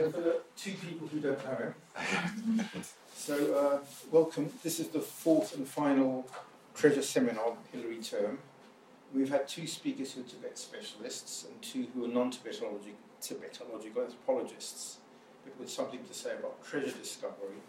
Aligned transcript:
So, 0.00 0.10
for 0.10 0.20
the 0.22 0.40
two 0.56 0.72
people 0.72 1.08
who 1.08 1.20
don't 1.20 1.44
know 1.44 1.56
him, 1.56 2.64
so 3.14 3.54
uh, 3.54 3.78
welcome. 4.10 4.50
This 4.62 4.80
is 4.80 4.88
the 4.88 5.00
fourth 5.00 5.54
and 5.54 5.68
final 5.68 6.26
treasure 6.74 7.02
seminar 7.02 7.52
Hilary 7.70 7.98
term. 7.98 8.38
We've 9.14 9.28
had 9.28 9.46
two 9.46 9.66
speakers 9.66 10.12
who 10.12 10.22
are 10.22 10.24
Tibet 10.24 10.56
specialists 10.56 11.44
and 11.44 11.60
two 11.60 11.86
who 11.92 12.06
are 12.06 12.08
non-Tibetological 12.08 12.96
Tibetological 13.20 14.06
anthropologists, 14.06 14.96
but 15.44 15.60
with 15.60 15.68
something 15.68 16.00
to 16.02 16.14
say 16.14 16.32
about 16.32 16.64
treasure 16.64 16.96
discovery. 16.96 17.60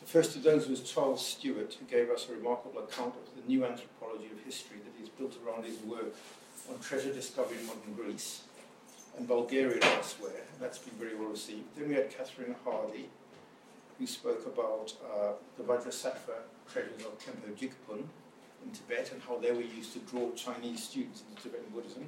The 0.00 0.06
first 0.06 0.34
of 0.34 0.42
those 0.42 0.66
was 0.66 0.80
Charles 0.80 1.24
Stewart, 1.24 1.74
who 1.74 1.86
gave 1.86 2.10
us 2.10 2.28
a 2.28 2.32
remarkable 2.32 2.80
account 2.80 3.14
of 3.14 3.40
the 3.40 3.48
new 3.48 3.64
anthropology 3.64 4.30
of 4.36 4.44
history 4.44 4.78
that 4.78 4.94
he's 4.98 5.10
built 5.10 5.36
around 5.46 5.64
his 5.64 5.78
work 5.82 6.12
on 6.68 6.80
treasure 6.80 7.12
discovery 7.12 7.58
in 7.60 7.66
modern 7.68 7.94
Greece 7.94 8.42
and 9.16 9.26
Bulgaria 9.26 9.74
and 9.74 9.84
elsewhere. 9.84 10.42
And 10.52 10.60
that's 10.60 10.78
been 10.78 10.98
very 10.98 11.14
well 11.14 11.28
received. 11.28 11.64
Then 11.76 11.88
we 11.88 11.94
had 11.94 12.10
Catherine 12.10 12.54
Hardie, 12.64 13.06
who 13.98 14.06
spoke 14.06 14.46
about 14.46 14.92
uh, 15.04 15.32
the 15.56 15.62
Vajrasattva 15.64 16.36
treasures 16.70 17.04
of 17.04 17.18
Khenpo 17.18 17.54
Jigpun 17.58 18.04
in 18.64 18.70
Tibet 18.72 19.12
and 19.12 19.22
how 19.22 19.38
they 19.38 19.52
were 19.52 19.60
used 19.60 19.92
to 19.92 19.98
draw 20.00 20.30
Chinese 20.32 20.82
students 20.84 21.22
into 21.28 21.42
Tibetan 21.42 21.70
Buddhism. 21.72 22.06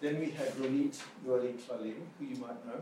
Then 0.00 0.18
we 0.18 0.30
had 0.30 0.48
Ronit 0.54 0.98
Yoeli 1.26 1.54
Tlalim, 1.54 2.00
who 2.18 2.24
you 2.24 2.36
might 2.36 2.64
know, 2.66 2.80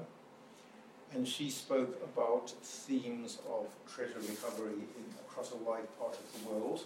and 1.15 1.27
she 1.27 1.51
spoke 1.51 2.01
about 2.03 2.51
themes 2.63 3.39
of 3.49 3.67
treasure 3.93 4.21
recovery 4.21 4.73
in, 4.73 5.05
across 5.27 5.53
a 5.53 5.57
wide 5.57 5.89
part 5.99 6.17
of 6.17 6.41
the 6.43 6.49
world. 6.49 6.85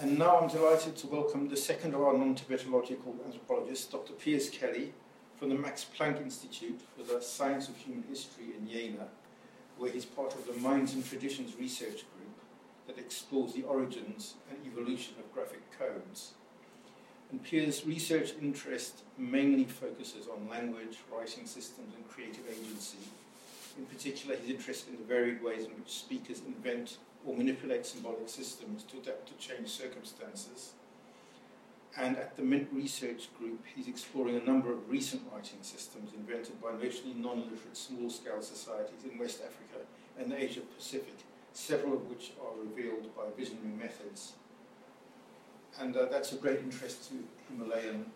And 0.00 0.18
now 0.18 0.38
I'm 0.38 0.48
delighted 0.48 0.96
to 0.96 1.06
welcome 1.06 1.48
the 1.48 1.56
second 1.56 1.94
of 1.94 2.02
our 2.02 2.16
non-Tibetological 2.16 3.24
anthropologists, 3.26 3.86
Dr. 3.86 4.12
Piers 4.14 4.48
Kelly, 4.48 4.92
from 5.42 5.48
the 5.48 5.56
Max 5.56 5.84
Planck 5.98 6.22
Institute 6.22 6.80
for 6.96 7.02
the 7.02 7.20
Science 7.20 7.68
of 7.68 7.76
Human 7.76 8.04
History 8.08 8.54
in 8.56 8.68
Jena, 8.68 9.08
where 9.76 9.90
he's 9.90 10.04
part 10.04 10.32
of 10.36 10.46
the 10.46 10.52
Minds 10.52 10.94
and 10.94 11.04
Traditions 11.04 11.56
Research 11.58 12.04
Group 12.14 12.36
that 12.86 12.96
explores 12.96 13.52
the 13.52 13.64
origins 13.64 14.34
and 14.48 14.64
evolution 14.64 15.14
of 15.18 15.34
graphic 15.34 15.62
codes. 15.76 16.34
And 17.32 17.42
Piers' 17.42 17.84
research 17.84 18.34
interest 18.40 19.02
mainly 19.18 19.64
focuses 19.64 20.28
on 20.28 20.48
language, 20.48 20.98
writing 21.12 21.44
systems, 21.44 21.92
and 21.96 22.08
creative 22.08 22.44
agency. 22.48 22.98
In 23.76 23.86
particular, 23.86 24.36
he's 24.36 24.54
interested 24.54 24.94
in 24.94 25.00
the 25.00 25.12
varied 25.12 25.42
ways 25.42 25.64
in 25.64 25.72
which 25.72 25.90
speakers 25.90 26.40
invent 26.46 26.98
or 27.26 27.36
manipulate 27.36 27.84
symbolic 27.84 28.28
systems 28.28 28.84
to 28.84 28.98
adapt 28.98 29.26
to 29.26 29.34
changed 29.44 29.72
circumstances. 29.72 30.74
And 31.98 32.16
at 32.16 32.36
the 32.36 32.42
Mint 32.42 32.68
Research 32.72 33.28
Group, 33.38 33.64
he's 33.74 33.86
exploring 33.86 34.36
a 34.36 34.44
number 34.44 34.72
of 34.72 34.90
recent 34.90 35.22
writing 35.30 35.58
systems 35.60 36.12
invented 36.14 36.60
by 36.60 36.72
mostly 36.72 37.12
non-literate 37.14 37.76
small-scale 37.76 38.40
societies 38.40 39.04
in 39.04 39.18
West 39.18 39.42
Africa 39.44 39.84
and 40.18 40.32
the 40.32 40.42
Asia 40.42 40.62
Pacific, 40.76 41.16
several 41.52 41.92
of 41.92 42.08
which 42.08 42.32
are 42.40 42.58
revealed 42.58 43.14
by 43.14 43.24
visionary 43.36 43.76
methods 43.78 44.32
and 45.80 45.96
uh, 45.96 46.06
that's 46.06 46.32
of 46.32 46.40
great 46.40 46.58
interest 46.60 47.08
to 47.08 47.14
Himalayan 47.48 48.06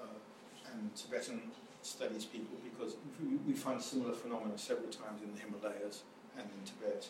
uh, 0.00 0.72
and 0.72 0.94
Tibetan 0.94 1.42
studies 1.82 2.24
people 2.24 2.56
because 2.62 2.96
we 3.46 3.52
find 3.54 3.80
similar 3.82 4.14
phenomena 4.14 4.56
several 4.56 4.88
times 4.88 5.22
in 5.22 5.34
the 5.34 5.40
Himalayas 5.40 6.02
and 6.38 6.46
in 6.46 6.64
Tibet. 6.64 7.08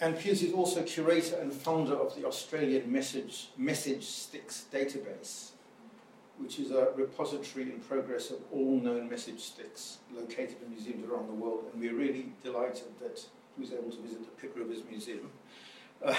And 0.00 0.16
Piers 0.16 0.42
is 0.42 0.52
also 0.52 0.82
curator 0.82 1.36
and 1.36 1.52
founder 1.52 1.94
of 1.94 2.14
the 2.14 2.24
Australian 2.24 2.90
Message, 2.90 3.48
Message 3.56 4.04
Sticks 4.04 4.66
database, 4.72 5.50
which 6.38 6.60
is 6.60 6.70
a 6.70 6.90
repository 6.94 7.64
in 7.64 7.80
progress 7.80 8.30
of 8.30 8.38
all 8.52 8.78
known 8.80 9.10
message 9.10 9.40
sticks 9.40 9.98
located 10.14 10.56
in 10.64 10.70
museums 10.70 11.04
around 11.04 11.26
the 11.26 11.32
world. 11.32 11.64
And 11.72 11.80
we're 11.80 11.96
really 11.96 12.32
delighted 12.44 12.86
that 13.00 13.24
he 13.56 13.60
was 13.60 13.72
able 13.72 13.90
to 13.90 14.00
visit 14.00 14.20
the 14.20 14.40
Pitt 14.40 14.52
Rivers 14.56 14.82
Museum. 14.88 15.30
Uh, 16.04 16.14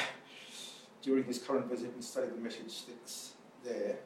during 1.02 1.23
his 1.23 1.39
current 1.39 1.67
visit 1.67 1.92
and 1.93 2.04
study 2.04 2.27
the 2.27 2.42
message 2.42 2.71
sticks 2.71 3.33
there. 3.64 3.98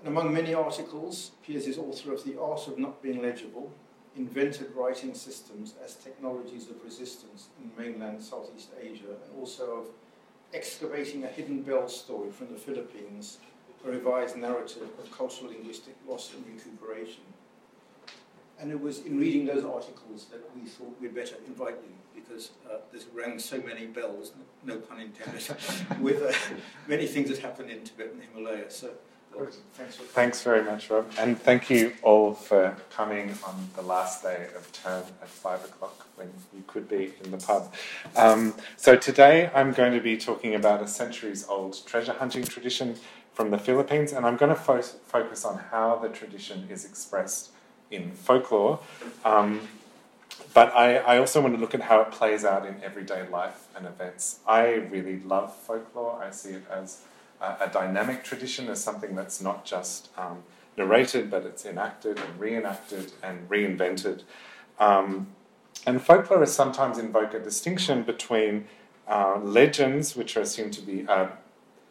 And 0.00 0.08
among 0.08 0.32
many 0.32 0.54
articles, 0.54 1.32
Piers 1.44 1.66
is 1.66 1.78
author 1.78 2.12
of 2.12 2.24
The 2.24 2.40
Art 2.40 2.66
of 2.68 2.78
Not 2.78 3.02
Being 3.02 3.22
Legible, 3.22 3.72
Invented 4.16 4.72
Writing 4.74 5.14
Systems 5.14 5.74
as 5.84 5.96
Technologies 5.96 6.70
of 6.70 6.82
Resistance 6.84 7.48
in 7.60 7.70
Mainland 7.76 8.22
Southeast 8.22 8.70
Asia, 8.80 9.08
and 9.08 9.40
also 9.40 9.78
of 9.78 9.86
Excavating 10.52 11.24
a 11.24 11.26
Hidden 11.26 11.62
Bell 11.62 11.88
Story 11.88 12.30
from 12.30 12.52
the 12.52 12.58
Philippines, 12.58 13.38
a 13.84 13.90
revised 13.90 14.36
narrative 14.36 14.88
of 15.02 15.10
cultural 15.10 15.50
linguistic 15.50 15.96
loss 16.06 16.32
and 16.32 16.46
recuperation. 16.46 17.22
And 18.60 18.70
it 18.70 18.80
was 18.80 19.00
in 19.00 19.18
reading 19.18 19.46
those 19.46 19.64
articles 19.64 20.26
that 20.30 20.40
we 20.54 20.68
thought 20.68 20.94
we'd 21.00 21.14
better 21.14 21.34
invite 21.46 21.74
you 21.82 21.94
because 22.14 22.50
uh, 22.70 22.76
there's 22.92 23.06
rang 23.12 23.38
so 23.38 23.60
many 23.60 23.86
bells, 23.86 24.32
no 24.64 24.76
pun 24.76 25.00
intended, 25.00 25.42
with 26.00 26.22
uh, 26.22 26.32
many 26.86 27.06
things 27.06 27.28
that 27.30 27.38
happen 27.40 27.68
in 27.68 27.82
Tibet 27.82 28.12
and 28.12 28.20
the 28.20 28.26
Himalayas. 28.26 28.76
So, 28.76 28.90
thanks, 30.12 30.42
very 30.42 30.62
much, 30.62 30.90
Rob. 30.90 31.10
And 31.18 31.38
thank 31.38 31.70
you 31.70 31.92
all 32.02 32.34
for 32.34 32.76
coming 32.90 33.34
on 33.46 33.68
the 33.74 33.82
last 33.82 34.22
day 34.22 34.48
of 34.56 34.70
term 34.72 35.04
at 35.20 35.28
five 35.28 35.64
o'clock 35.64 36.06
when 36.16 36.28
you 36.54 36.62
could 36.66 36.88
be 36.88 37.12
in 37.22 37.30
the 37.30 37.38
pub. 37.38 37.72
Um, 38.16 38.54
so, 38.76 38.96
today 38.96 39.50
I'm 39.54 39.72
going 39.72 39.92
to 39.92 40.00
be 40.00 40.16
talking 40.16 40.54
about 40.54 40.82
a 40.82 40.86
centuries 40.86 41.46
old 41.48 41.84
treasure 41.86 42.12
hunting 42.12 42.44
tradition 42.44 42.96
from 43.32 43.50
the 43.50 43.58
Philippines, 43.58 44.12
and 44.12 44.24
I'm 44.24 44.36
going 44.36 44.54
to 44.54 44.60
fo- 44.60 44.80
focus 44.80 45.44
on 45.44 45.58
how 45.70 45.96
the 45.96 46.08
tradition 46.08 46.68
is 46.70 46.84
expressed 46.84 47.50
in 47.90 48.12
folklore. 48.12 48.80
Um, 49.24 49.60
but 50.52 50.74
I, 50.74 50.98
I, 50.98 51.18
also 51.18 51.40
want 51.40 51.54
to 51.54 51.60
look 51.60 51.74
at 51.74 51.82
how 51.82 52.00
it 52.00 52.12
plays 52.12 52.44
out 52.44 52.64
in 52.64 52.82
everyday 52.82 53.26
life 53.28 53.66
and 53.76 53.86
events. 53.86 54.38
I 54.46 54.74
really 54.74 55.20
love 55.20 55.54
folklore. 55.54 56.22
I 56.22 56.30
see 56.30 56.50
it 56.50 56.64
as 56.70 57.02
a, 57.44 57.66
a 57.66 57.68
dynamic 57.80 58.24
tradition, 58.24 58.68
as 58.68 58.82
something 58.82 59.14
that's 59.14 59.40
not 59.40 59.58
just 59.64 60.10
um, 60.16 60.42
narrated, 60.76 61.30
but 61.30 61.42
it's 61.44 61.64
enacted 61.64 62.18
and 62.18 62.40
reenacted 62.40 63.12
and 63.22 63.48
reinvented. 63.48 64.22
Um, 64.78 65.28
and 65.86 66.00
folklorists 66.00 66.56
sometimes 66.62 66.98
invoke 66.98 67.34
a 67.34 67.42
distinction 67.50 68.02
between 68.02 68.66
uh, 69.06 69.38
legends, 69.42 70.16
which 70.16 70.36
are 70.36 70.40
assumed 70.40 70.72
to 70.74 70.82
be 70.82 71.06
uh, 71.06 71.28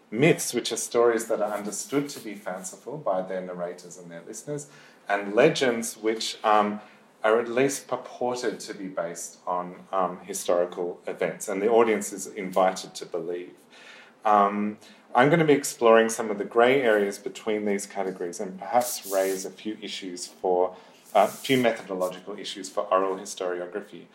myths, 0.10 0.54
which 0.54 0.72
are 0.72 0.78
stories 0.78 1.26
that 1.26 1.42
are 1.42 1.54
understood 1.54 2.10
to 2.10 2.20
be 2.20 2.36
fanciful 2.36 2.98
by 2.98 3.22
their 3.22 3.42
narrators 3.42 3.98
and 3.98 4.10
their 4.12 4.24
listeners, 4.28 4.68
and 5.08 5.34
legends, 5.34 5.98
which 5.98 6.38
um, 6.44 6.80
are 7.24 7.40
at 7.40 7.48
least 7.48 7.88
purported 7.88 8.60
to 8.60 8.74
be 8.74 8.88
based 8.88 9.38
on 9.48 9.76
um, 9.92 10.20
historical 10.24 11.00
events, 11.08 11.48
and 11.48 11.62
the 11.62 11.70
audience 11.70 12.12
is 12.12 12.28
invited 12.28 12.94
to 12.96 13.06
believe. 13.06 13.54
Um, 14.26 14.78
I'm 15.16 15.30
going 15.30 15.40
to 15.40 15.46
be 15.46 15.54
exploring 15.54 16.10
some 16.10 16.32
of 16.32 16.40
the 16.40 16.44
grey 16.44 16.82
areas 16.82 17.20
between 17.20 17.66
these 17.66 17.86
categories 17.86 18.40
and 18.40 18.58
perhaps 18.58 19.10
raise 19.12 19.46
a 19.46 19.52
few 19.52 19.78
issues 19.80 20.26
for 20.26 20.76
a 21.14 21.20
uh, 21.20 21.28
few 21.28 21.58
methodological 21.58 22.40
issues 22.40 22.70
for 22.70 22.82
oral 22.92 23.18
historiography. 23.18 24.06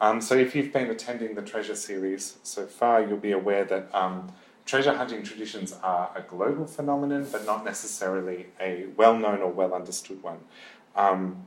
Um, 0.00 0.20
so, 0.20 0.36
if 0.36 0.54
you've 0.54 0.72
been 0.72 0.90
attending 0.90 1.34
the 1.34 1.42
Treasure 1.42 1.74
series 1.74 2.38
so 2.44 2.66
far, 2.66 3.02
you'll 3.02 3.16
be 3.16 3.32
aware 3.32 3.64
that 3.64 3.92
um, 3.92 4.32
treasure 4.64 4.94
hunting 4.94 5.24
traditions 5.24 5.74
are 5.82 6.10
a 6.14 6.22
global 6.22 6.66
phenomenon, 6.66 7.26
but 7.32 7.44
not 7.44 7.64
necessarily 7.64 8.46
a 8.60 8.86
well 8.96 9.16
known 9.16 9.40
or 9.40 9.50
well 9.50 9.74
understood 9.74 10.22
one. 10.22 10.38
Um, 10.94 11.46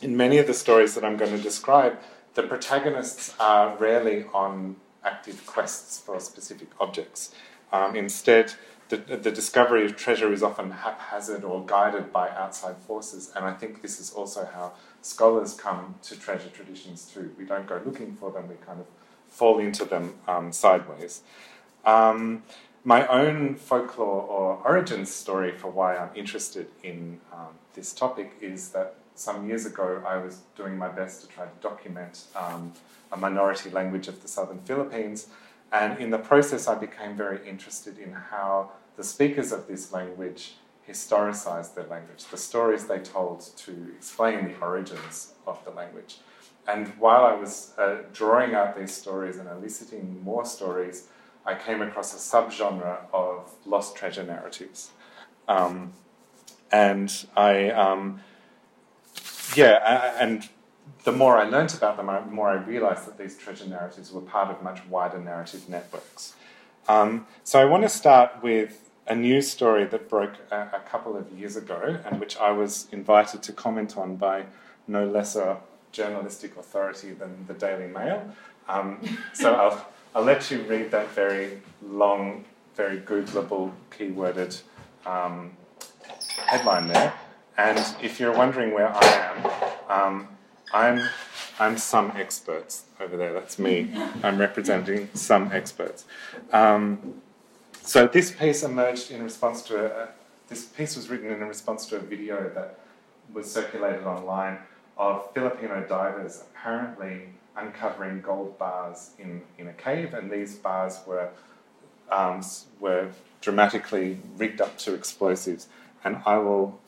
in 0.00 0.16
many 0.16 0.38
of 0.38 0.46
the 0.46 0.54
stories 0.54 0.94
that 0.94 1.04
I'm 1.04 1.16
going 1.16 1.32
to 1.32 1.42
describe, 1.42 1.98
the 2.34 2.44
protagonists 2.44 3.34
are 3.40 3.76
rarely 3.76 4.26
on 4.32 4.76
active 5.04 5.44
quests 5.46 5.98
for 5.98 6.18
specific 6.20 6.68
objects. 6.80 7.34
Um, 7.74 7.96
instead, 7.96 8.54
the, 8.88 8.98
the, 8.98 9.32
discovery 9.32 9.84
of 9.84 9.96
treasure 9.96 10.32
is 10.32 10.44
often 10.44 10.70
haphazard 10.70 11.42
or 11.42 11.66
guided 11.66 12.12
by 12.12 12.28
outside 12.28 12.76
forces, 12.76 13.32
and 13.34 13.44
I 13.44 13.52
think 13.52 13.82
this 13.82 13.98
is 13.98 14.12
also 14.12 14.48
how 14.54 14.74
scholars 15.02 15.54
come 15.54 15.96
to 16.02 16.16
treasure 16.16 16.50
traditions 16.50 17.10
too. 17.12 17.34
We 17.36 17.44
don't 17.44 17.66
go 17.66 17.82
looking 17.84 18.14
for 18.14 18.30
them, 18.30 18.46
we 18.46 18.54
kind 18.64 18.78
of 18.78 18.86
fall 19.28 19.58
into 19.58 19.84
them 19.84 20.14
um, 20.28 20.52
sideways. 20.52 21.22
Um, 21.84 22.44
my 22.84 23.08
own 23.08 23.56
folklore 23.56 24.22
or 24.22 24.62
origin 24.64 25.04
story 25.04 25.50
for 25.50 25.68
why 25.68 25.96
I'm 25.96 26.14
interested 26.14 26.68
in 26.84 27.20
um, 27.32 27.58
this 27.74 27.92
topic 27.92 28.36
is 28.40 28.68
that 28.68 28.94
some 29.16 29.48
years 29.48 29.66
ago, 29.66 30.00
I 30.06 30.16
was 30.18 30.42
doing 30.56 30.76
my 30.78 30.88
best 30.88 31.22
to 31.22 31.28
try 31.28 31.44
to 31.44 31.50
document 31.60 32.24
um, 32.36 32.72
a 33.10 33.16
minority 33.16 33.70
language 33.70 34.06
of 34.06 34.22
the 34.22 34.28
southern 34.28 34.60
Philippines. 34.60 35.26
And 35.74 35.98
in 35.98 36.10
the 36.10 36.18
process, 36.18 36.68
I 36.68 36.76
became 36.76 37.16
very 37.16 37.46
interested 37.46 37.98
in 37.98 38.12
how 38.12 38.70
the 38.96 39.02
speakers 39.02 39.50
of 39.50 39.66
this 39.66 39.92
language 39.92 40.54
historicized 40.88 41.74
their 41.74 41.86
language, 41.86 42.26
the 42.30 42.36
stories 42.36 42.86
they 42.86 43.00
told 43.00 43.40
to 43.56 43.72
explain 43.96 44.46
the 44.46 44.56
origins 44.60 45.32
of 45.48 45.64
the 45.64 45.72
language. 45.72 46.18
And 46.68 46.88
while 46.98 47.24
I 47.24 47.34
was 47.34 47.72
uh, 47.76 47.96
drawing 48.12 48.54
out 48.54 48.78
these 48.78 48.94
stories 48.94 49.38
and 49.38 49.48
eliciting 49.48 50.22
more 50.22 50.44
stories, 50.44 51.08
I 51.44 51.56
came 51.56 51.82
across 51.82 52.14
a 52.14 52.18
subgenre 52.18 52.98
of 53.12 53.52
lost 53.66 53.96
treasure 53.96 54.22
narratives. 54.22 54.90
Um, 55.48 55.92
and 56.70 57.26
I 57.36 57.70
um, 57.70 58.20
yeah, 59.56 60.14
and 60.20 60.48
the 61.04 61.12
more 61.12 61.36
I 61.36 61.44
learnt 61.44 61.74
about 61.74 61.96
them, 61.96 62.06
the 62.06 62.34
more 62.34 62.48
I 62.48 62.54
realised 62.54 63.06
that 63.06 63.18
these 63.18 63.36
treasure 63.36 63.66
narratives 63.66 64.12
were 64.12 64.22
part 64.22 64.50
of 64.50 64.62
much 64.62 64.84
wider 64.86 65.18
narrative 65.18 65.68
networks. 65.68 66.34
Um, 66.88 67.26
so 67.44 67.60
I 67.60 67.64
want 67.64 67.82
to 67.82 67.88
start 67.88 68.42
with 68.42 68.90
a 69.06 69.14
news 69.14 69.50
story 69.50 69.84
that 69.84 70.08
broke 70.08 70.34
a, 70.50 70.56
a, 70.56 70.82
couple 70.88 71.16
of 71.16 71.30
years 71.32 71.56
ago, 71.56 71.98
and 72.06 72.20
which 72.20 72.36
I 72.38 72.50
was 72.52 72.88
invited 72.90 73.42
to 73.42 73.52
comment 73.52 73.96
on 73.96 74.16
by 74.16 74.44
no 74.86 75.06
lesser 75.06 75.58
journalistic 75.92 76.56
authority 76.56 77.12
than 77.12 77.46
the 77.46 77.54
Daily 77.54 77.86
Mail. 77.86 78.30
Um, 78.68 79.00
so 79.34 79.54
I'll, 79.62 79.86
I'll 80.14 80.24
let 80.24 80.50
you 80.50 80.62
read 80.62 80.90
that 80.90 81.10
very 81.10 81.60
long, 81.82 82.44
very 82.74 82.98
Googleable, 82.98 83.72
keyworded 83.90 84.60
um, 85.06 85.52
headline 86.46 86.88
there. 86.88 87.12
And 87.56 87.78
if 88.02 88.18
you're 88.18 88.34
wondering 88.34 88.72
where 88.72 88.92
I 88.94 89.06
am, 89.06 89.50
um, 89.88 90.28
I'm, 90.74 91.08
I'm 91.60 91.78
some 91.78 92.12
experts 92.16 92.86
over 93.00 93.16
there. 93.16 93.32
That's 93.32 93.60
me. 93.60 93.90
I'm 94.24 94.38
representing 94.38 95.08
some 95.14 95.52
experts. 95.52 96.04
Um, 96.52 97.22
so 97.80 98.08
this 98.08 98.32
piece 98.32 98.64
emerged 98.64 99.12
in 99.12 99.22
response 99.22 99.62
to 99.62 99.86
a, 99.86 100.08
this 100.48 100.64
piece 100.64 100.96
was 100.96 101.08
written 101.08 101.30
in 101.30 101.38
response 101.40 101.86
to 101.86 101.96
a 101.96 102.00
video 102.00 102.50
that 102.56 102.80
was 103.32 103.50
circulated 103.50 104.04
online 104.04 104.58
of 104.98 105.32
Filipino 105.32 105.86
divers 105.88 106.42
apparently 106.50 107.28
uncovering 107.56 108.20
gold 108.20 108.58
bars 108.58 109.10
in, 109.18 109.42
in 109.58 109.68
a 109.68 109.72
cave, 109.72 110.12
and 110.12 110.28
these 110.30 110.56
bars 110.56 110.98
were 111.06 111.28
um, 112.10 112.42
were 112.80 113.08
dramatically 113.40 114.18
rigged 114.36 114.60
up 114.60 114.76
to 114.78 114.92
explosives. 114.92 115.68
And 116.02 116.20
I 116.26 116.38
will 116.38 116.80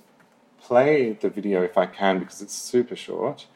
play 0.60 1.12
the 1.12 1.30
video 1.30 1.62
if 1.62 1.78
I 1.78 1.86
can 1.86 2.18
because 2.18 2.42
it's 2.42 2.54
super 2.54 2.96
short. 2.96 3.46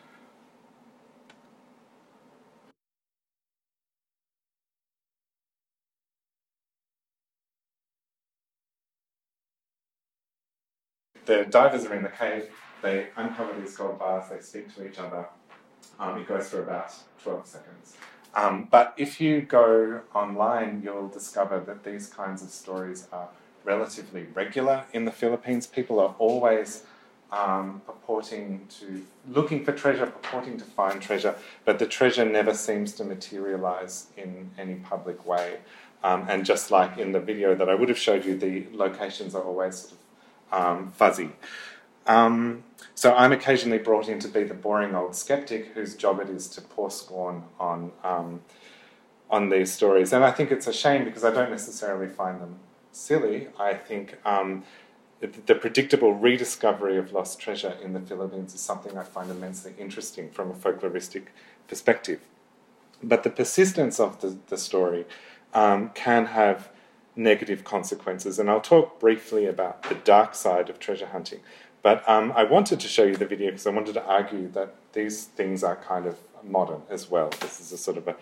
The 11.31 11.45
divers 11.45 11.87
are 11.87 11.95
in 11.95 12.03
the 12.03 12.09
cave, 12.09 12.51
they 12.83 13.07
uncover 13.15 13.53
these 13.61 13.77
gold 13.77 14.01
bars, 14.01 14.29
they 14.29 14.41
speak 14.41 14.75
to 14.75 14.85
each 14.85 14.99
other. 14.99 15.29
Um, 16.01 16.19
it 16.19 16.27
goes 16.27 16.49
for 16.49 16.61
about 16.61 16.93
12 17.23 17.47
seconds. 17.47 17.97
Um, 18.35 18.67
but 18.69 18.95
if 18.97 19.21
you 19.21 19.43
go 19.43 20.01
online, 20.13 20.83
you'll 20.83 21.07
discover 21.07 21.61
that 21.61 21.85
these 21.85 22.09
kinds 22.09 22.43
of 22.43 22.49
stories 22.49 23.07
are 23.13 23.29
relatively 23.63 24.27
regular 24.35 24.87
in 24.93 25.05
the 25.05 25.13
Philippines. 25.13 25.69
People 25.69 26.01
are 26.01 26.17
always 26.19 26.83
um, 27.31 27.81
purporting 27.87 28.67
to, 28.81 29.07
looking 29.29 29.65
for 29.65 29.71
treasure, 29.71 30.07
purporting 30.07 30.59
to 30.59 30.65
find 30.65 31.01
treasure, 31.01 31.37
but 31.65 31.79
the 31.79 31.87
treasure 31.87 32.25
never 32.25 32.55
seems 32.55 32.93
to 32.95 33.05
materialize 33.05 34.09
in 34.17 34.51
any 34.59 34.75
public 34.75 35.25
way. 35.25 35.59
Um, 36.03 36.27
and 36.29 36.45
just 36.45 36.73
like 36.73 36.99
in 36.99 37.13
the 37.13 37.21
video 37.21 37.55
that 37.55 37.69
I 37.69 37.77
would 37.77 37.89
have 37.89 37.99
showed 37.99 38.25
you, 38.25 38.37
the 38.37 38.67
locations 38.73 39.37
are 39.37 39.43
always 39.43 39.77
sort 39.77 39.93
of 39.93 40.00
um, 40.53 40.91
fuzzy. 40.93 41.31
Um, 42.07 42.65
so 42.95 43.15
I'm 43.15 43.33
occasionally 43.33 43.79
brought 43.79 44.09
in 44.09 44.19
to 44.21 44.29
be 44.29 44.43
the 44.43 44.55
boring 44.55 44.95
old 44.95 45.15
skeptic 45.15 45.69
whose 45.75 45.95
job 45.95 46.21
it 46.21 46.29
is 46.29 46.49
to 46.49 46.61
pour 46.61 46.91
scorn 46.91 47.45
on 47.59 47.93
um, 48.05 48.43
on 49.31 49.49
these 49.49 49.73
stories, 49.73 50.13
and 50.13 50.25
I 50.25 50.33
think 50.33 50.51
it's 50.51 50.67
a 50.67 50.73
shame 50.73 51.05
because 51.05 51.25
I 51.25 51.31
don't 51.31 51.51
necessarily 51.51 52.09
find 52.09 52.41
them 52.41 52.59
silly. 52.91 53.47
I 53.59 53.75
think 53.75 54.19
um, 54.27 54.65
the 55.21 55.55
predictable 55.55 56.15
rediscovery 56.15 56.97
of 56.97 57.13
lost 57.13 57.39
treasure 57.39 57.77
in 57.83 57.93
the 57.93 58.01
Philippines 58.01 58.55
is 58.55 58.61
something 58.61 58.97
I 58.97 59.05
find 59.05 59.31
immensely 59.31 59.75
interesting 59.79 60.31
from 60.31 60.51
a 60.51 60.55
folkloristic 60.55 61.27
perspective. 61.69 62.21
But 63.03 63.23
the 63.23 63.31
persistence 63.31 64.01
of 64.01 64.21
the, 64.21 64.39
the 64.49 64.57
story 64.57 65.05
um, 65.53 65.91
can 65.91 66.27
have 66.27 66.71
negative 67.17 67.65
consequences, 67.65 68.39
and 68.39 68.49
I'll 68.49 68.61
talk 68.61 69.01
briefly 69.01 69.47
about 69.47 69.83
the 69.85 69.95
dark 69.95 70.35
side 70.35 70.71
of 70.71 70.79
treasure 70.79 71.07
hunting. 71.07 71.41
But 71.83 72.07
um, 72.09 72.33
I 72.37 72.45
wanted 72.45 72.81
to 72.81 72.89
show 72.89 73.05
you 73.05 73.17
the 73.17 73.27
video 73.27 73.51
because 73.51 73.67
I 73.67 73.71
wanted 73.71 73.95
to 73.95 74.05
argue 74.05 74.49
that 74.53 74.75
these 74.93 75.25
things 75.25 75.65
are 75.65 75.77
kind 75.77 76.07
of 76.07 76.19
modern 76.43 76.83
as 76.91 77.11
well. 77.11 77.31
This 77.41 77.61
is 77.61 77.73
a 77.73 77.79
sort 77.79 77.97
of 77.97 78.09
a, 78.09 78.17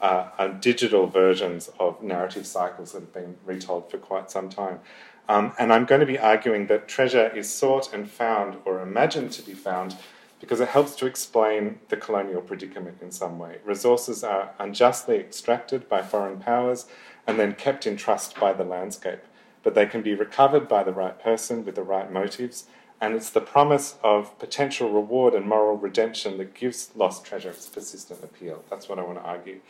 uh, 0.00 0.30
a 0.38 0.48
digital 0.48 1.06
versions 1.06 1.70
of 1.78 2.02
narrative 2.02 2.46
cycles 2.46 2.92
that 2.92 3.00
have 3.00 3.12
been 3.12 3.36
retold 3.44 3.90
for 3.90 3.98
quite 3.98 4.30
some 4.30 4.48
time. 4.48 4.80
Um, 5.28 5.52
and 5.58 5.72
I'm 5.72 5.84
going 5.84 6.00
to 6.00 6.06
be 6.06 6.18
arguing 6.18 6.66
that 6.66 6.88
treasure 6.88 7.28
is 7.28 7.50
sought 7.50 7.92
and 7.94 8.10
found 8.10 8.56
or 8.64 8.80
imagined 8.80 9.32
to 9.32 9.42
be 9.42 9.54
found 9.54 9.96
because 10.40 10.60
it 10.60 10.68
helps 10.68 10.94
to 10.96 11.06
explain 11.06 11.78
the 11.88 11.96
colonial 11.96 12.42
predicament 12.42 12.98
in 13.00 13.10
some 13.10 13.38
way. 13.38 13.58
Resources 13.64 14.22
are 14.22 14.52
unjustly 14.58 15.16
extracted 15.16 15.88
by 15.88 16.02
foreign 16.02 16.38
powers 16.38 16.86
and 17.26 17.38
then 17.38 17.54
kept 17.54 17.86
in 17.86 17.96
trust 17.96 18.38
by 18.38 18.52
the 18.52 18.64
landscape, 18.64 19.20
but 19.62 19.74
they 19.74 19.86
can 19.86 20.02
be 20.02 20.14
recovered 20.14 20.68
by 20.68 20.82
the 20.82 20.92
right 20.92 21.18
person 21.18 21.64
with 21.64 21.74
the 21.74 21.82
right 21.82 22.12
motives 22.12 22.66
and 23.00 23.14
it's 23.14 23.30
the 23.30 23.40
promise 23.40 23.96
of 24.02 24.38
potential 24.38 24.90
reward 24.90 25.34
and 25.34 25.46
moral 25.46 25.76
redemption 25.76 26.38
that 26.38 26.54
gives 26.54 26.90
lost 26.94 27.24
treasure 27.24 27.50
its 27.50 27.68
persistent 27.68 28.22
appeal. 28.22 28.64
That's 28.70 28.88
what 28.88 28.98
I 28.98 29.02
want 29.02 29.18
to 29.18 29.24
argue. 29.24 29.60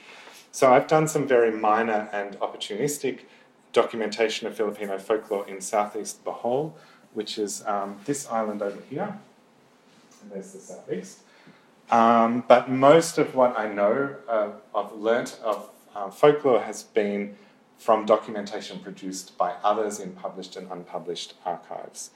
So 0.52 0.72
I've 0.72 0.86
done 0.86 1.08
some 1.08 1.26
very 1.26 1.50
minor 1.50 2.08
and 2.12 2.38
opportunistic 2.38 3.20
documentation 3.72 4.46
of 4.46 4.56
Filipino 4.56 4.98
folklore 4.98 5.48
in 5.48 5.60
southeast 5.60 6.24
Bohol, 6.24 6.74
which 7.12 7.38
is 7.38 7.66
um, 7.66 7.96
this 8.04 8.28
island 8.28 8.62
over 8.62 8.80
here. 8.88 9.18
And 10.22 10.30
there's 10.30 10.52
the 10.52 10.60
southeast. 10.60 11.18
Um, 11.90 12.44
but 12.46 12.70
most 12.70 13.18
of 13.18 13.34
what 13.34 13.58
I 13.58 13.72
know, 13.72 14.14
uh, 14.28 14.50
I've 14.74 14.92
learnt 14.92 15.40
of 15.42 15.70
uh, 15.94 16.08
folklore 16.08 16.60
has 16.60 16.84
been 16.84 17.36
from 17.84 18.06
documentation 18.06 18.78
produced 18.78 19.36
by 19.36 19.52
others 19.62 20.00
in 20.00 20.12
published 20.12 20.56
and 20.56 20.72
unpublished 20.72 21.34
archives. 21.44 22.12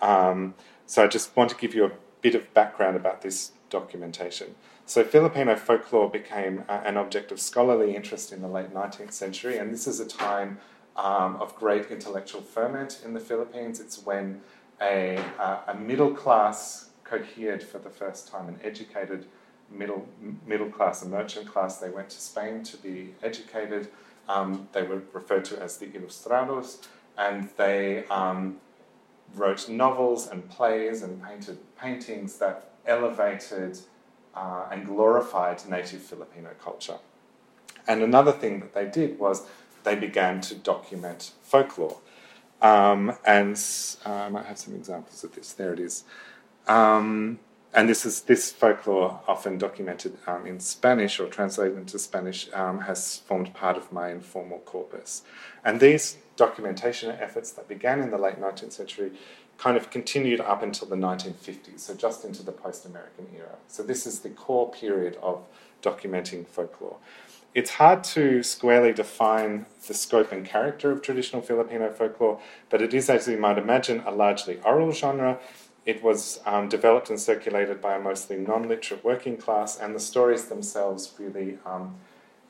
Um, 0.00 0.54
so 0.86 1.04
I 1.04 1.08
just 1.08 1.36
want 1.36 1.50
to 1.50 1.56
give 1.56 1.74
you 1.74 1.84
a 1.84 1.90
bit 2.22 2.34
of 2.34 2.54
background 2.54 2.96
about 2.96 3.20
this 3.20 3.52
documentation. 3.68 4.54
So 4.86 5.04
Filipino 5.04 5.56
folklore 5.56 6.08
became 6.08 6.64
uh, 6.70 6.80
an 6.86 6.96
object 6.96 7.30
of 7.32 7.38
scholarly 7.38 7.94
interest 7.94 8.32
in 8.32 8.40
the 8.40 8.48
late 8.48 8.72
19th 8.72 9.12
century, 9.12 9.58
and 9.58 9.70
this 9.70 9.86
is 9.86 10.00
a 10.00 10.06
time 10.06 10.56
um, 10.96 11.36
of 11.36 11.54
great 11.54 11.90
intellectual 11.90 12.40
ferment 12.40 13.02
in 13.04 13.12
the 13.12 13.20
Philippines. 13.20 13.78
It's 13.78 14.02
when 14.02 14.40
a, 14.80 15.22
uh, 15.38 15.58
a 15.68 15.74
middle 15.74 16.14
class 16.14 16.88
cohered 17.04 17.62
for 17.62 17.78
the 17.78 17.90
first 17.90 18.26
time, 18.26 18.48
an 18.48 18.58
educated 18.64 19.26
middle 19.70 20.08
middle 20.46 20.70
class, 20.70 21.02
a 21.02 21.08
merchant 21.08 21.46
class. 21.46 21.76
They 21.76 21.90
went 21.90 22.08
to 22.10 22.20
Spain 22.20 22.62
to 22.64 22.76
be 22.78 23.14
educated. 23.22 23.88
Um, 24.30 24.68
they 24.72 24.82
were 24.82 25.02
referred 25.12 25.44
to 25.46 25.60
as 25.60 25.78
the 25.78 25.86
Ilustrados, 25.86 26.86
and 27.18 27.48
they 27.56 28.04
um, 28.06 28.58
wrote 29.34 29.68
novels 29.68 30.28
and 30.28 30.48
plays 30.48 31.02
and 31.02 31.22
painted 31.22 31.58
paintings 31.76 32.38
that 32.38 32.70
elevated 32.86 33.78
uh, 34.34 34.66
and 34.70 34.86
glorified 34.86 35.58
native 35.68 36.00
Filipino 36.00 36.50
culture. 36.62 36.98
And 37.88 38.02
another 38.02 38.32
thing 38.32 38.60
that 38.60 38.72
they 38.72 38.86
did 38.86 39.18
was 39.18 39.46
they 39.82 39.96
began 39.96 40.40
to 40.42 40.54
document 40.54 41.32
folklore. 41.42 41.98
Um, 42.62 43.14
and 43.24 43.60
uh, 44.06 44.10
I 44.10 44.28
might 44.28 44.46
have 44.46 44.58
some 44.58 44.74
examples 44.74 45.24
of 45.24 45.34
this. 45.34 45.52
There 45.54 45.72
it 45.72 45.80
is. 45.80 46.04
Um, 46.68 47.40
and 47.72 47.88
this 47.88 48.04
is 48.04 48.22
this 48.22 48.50
folklore, 48.50 49.20
often 49.28 49.56
documented 49.56 50.16
um, 50.26 50.46
in 50.46 50.58
Spanish 50.58 51.20
or 51.20 51.26
translated 51.26 51.78
into 51.78 51.98
Spanish, 51.98 52.48
um, 52.52 52.80
has 52.80 53.18
formed 53.18 53.54
part 53.54 53.76
of 53.76 53.92
my 53.92 54.10
informal 54.10 54.58
corpus. 54.58 55.22
And 55.64 55.78
these 55.78 56.18
documentation 56.36 57.10
efforts 57.10 57.52
that 57.52 57.68
began 57.68 58.00
in 58.00 58.10
the 58.10 58.18
late 58.18 58.40
19th 58.40 58.72
century 58.72 59.12
kind 59.56 59.76
of 59.76 59.90
continued 59.90 60.40
up 60.40 60.62
until 60.62 60.88
the 60.88 60.96
1950s, 60.96 61.80
so 61.80 61.94
just 61.94 62.24
into 62.24 62.42
the 62.42 62.50
post 62.50 62.86
American 62.86 63.26
era. 63.36 63.56
So, 63.68 63.82
this 63.82 64.06
is 64.06 64.20
the 64.20 64.30
core 64.30 64.70
period 64.70 65.16
of 65.22 65.46
documenting 65.82 66.46
folklore. 66.46 66.96
It's 67.54 67.70
hard 67.70 68.04
to 68.04 68.42
squarely 68.42 68.92
define 68.92 69.66
the 69.86 69.92
scope 69.92 70.32
and 70.32 70.46
character 70.46 70.92
of 70.92 71.02
traditional 71.02 71.42
Filipino 71.42 71.92
folklore, 71.92 72.40
but 72.68 72.80
it 72.80 72.94
is, 72.94 73.10
as 73.10 73.28
you 73.28 73.36
might 73.36 73.58
imagine, 73.58 74.02
a 74.06 74.12
largely 74.12 74.60
oral 74.64 74.92
genre. 74.92 75.38
It 75.90 76.04
was 76.04 76.38
um, 76.46 76.68
developed 76.68 77.10
and 77.10 77.18
circulated 77.18 77.80
by 77.80 77.96
a 77.96 78.00
mostly 78.00 78.36
non 78.36 78.68
literate 78.68 79.02
working 79.02 79.36
class, 79.36 79.76
and 79.76 79.92
the 79.92 79.98
stories 79.98 80.44
themselves 80.44 81.12
really 81.18 81.58
um, 81.66 81.96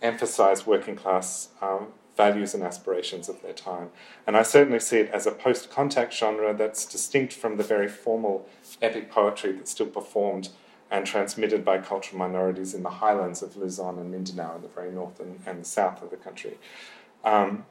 emphasize 0.02 0.66
working 0.66 0.94
class 0.94 1.49
um, 1.62 1.87
values 2.18 2.52
and 2.52 2.62
aspirations 2.62 3.30
of 3.30 3.40
their 3.40 3.54
time. 3.54 3.88
And 4.26 4.37
I 4.37 4.42
certainly 4.42 4.78
see 4.78 4.99
it 4.99 5.11
as 5.11 5.26
a 5.26 5.30
post 5.30 5.70
contact 5.70 6.12
genre 6.12 6.52
that's 6.52 6.85
distinct 6.85 7.32
from 7.32 7.56
the 7.56 7.62
very 7.62 7.88
formal 7.88 8.47
epic 8.82 9.11
poetry 9.11 9.52
that's 9.52 9.70
still 9.70 9.87
performed 9.87 10.50
and 10.90 11.06
transmitted 11.06 11.64
by 11.64 11.78
cultural 11.78 12.18
minorities 12.18 12.75
in 12.75 12.82
the 12.82 12.90
highlands 12.90 13.40
of 13.40 13.56
Luzon 13.56 13.99
and 13.99 14.11
Mindanao 14.11 14.56
in 14.56 14.61
the 14.61 14.68
very 14.68 14.92
north 14.92 15.18
and, 15.18 15.40
and 15.47 15.66
south 15.66 16.02
of 16.02 16.11
the 16.11 16.18
country. 16.18 16.59
Um, 17.25 17.64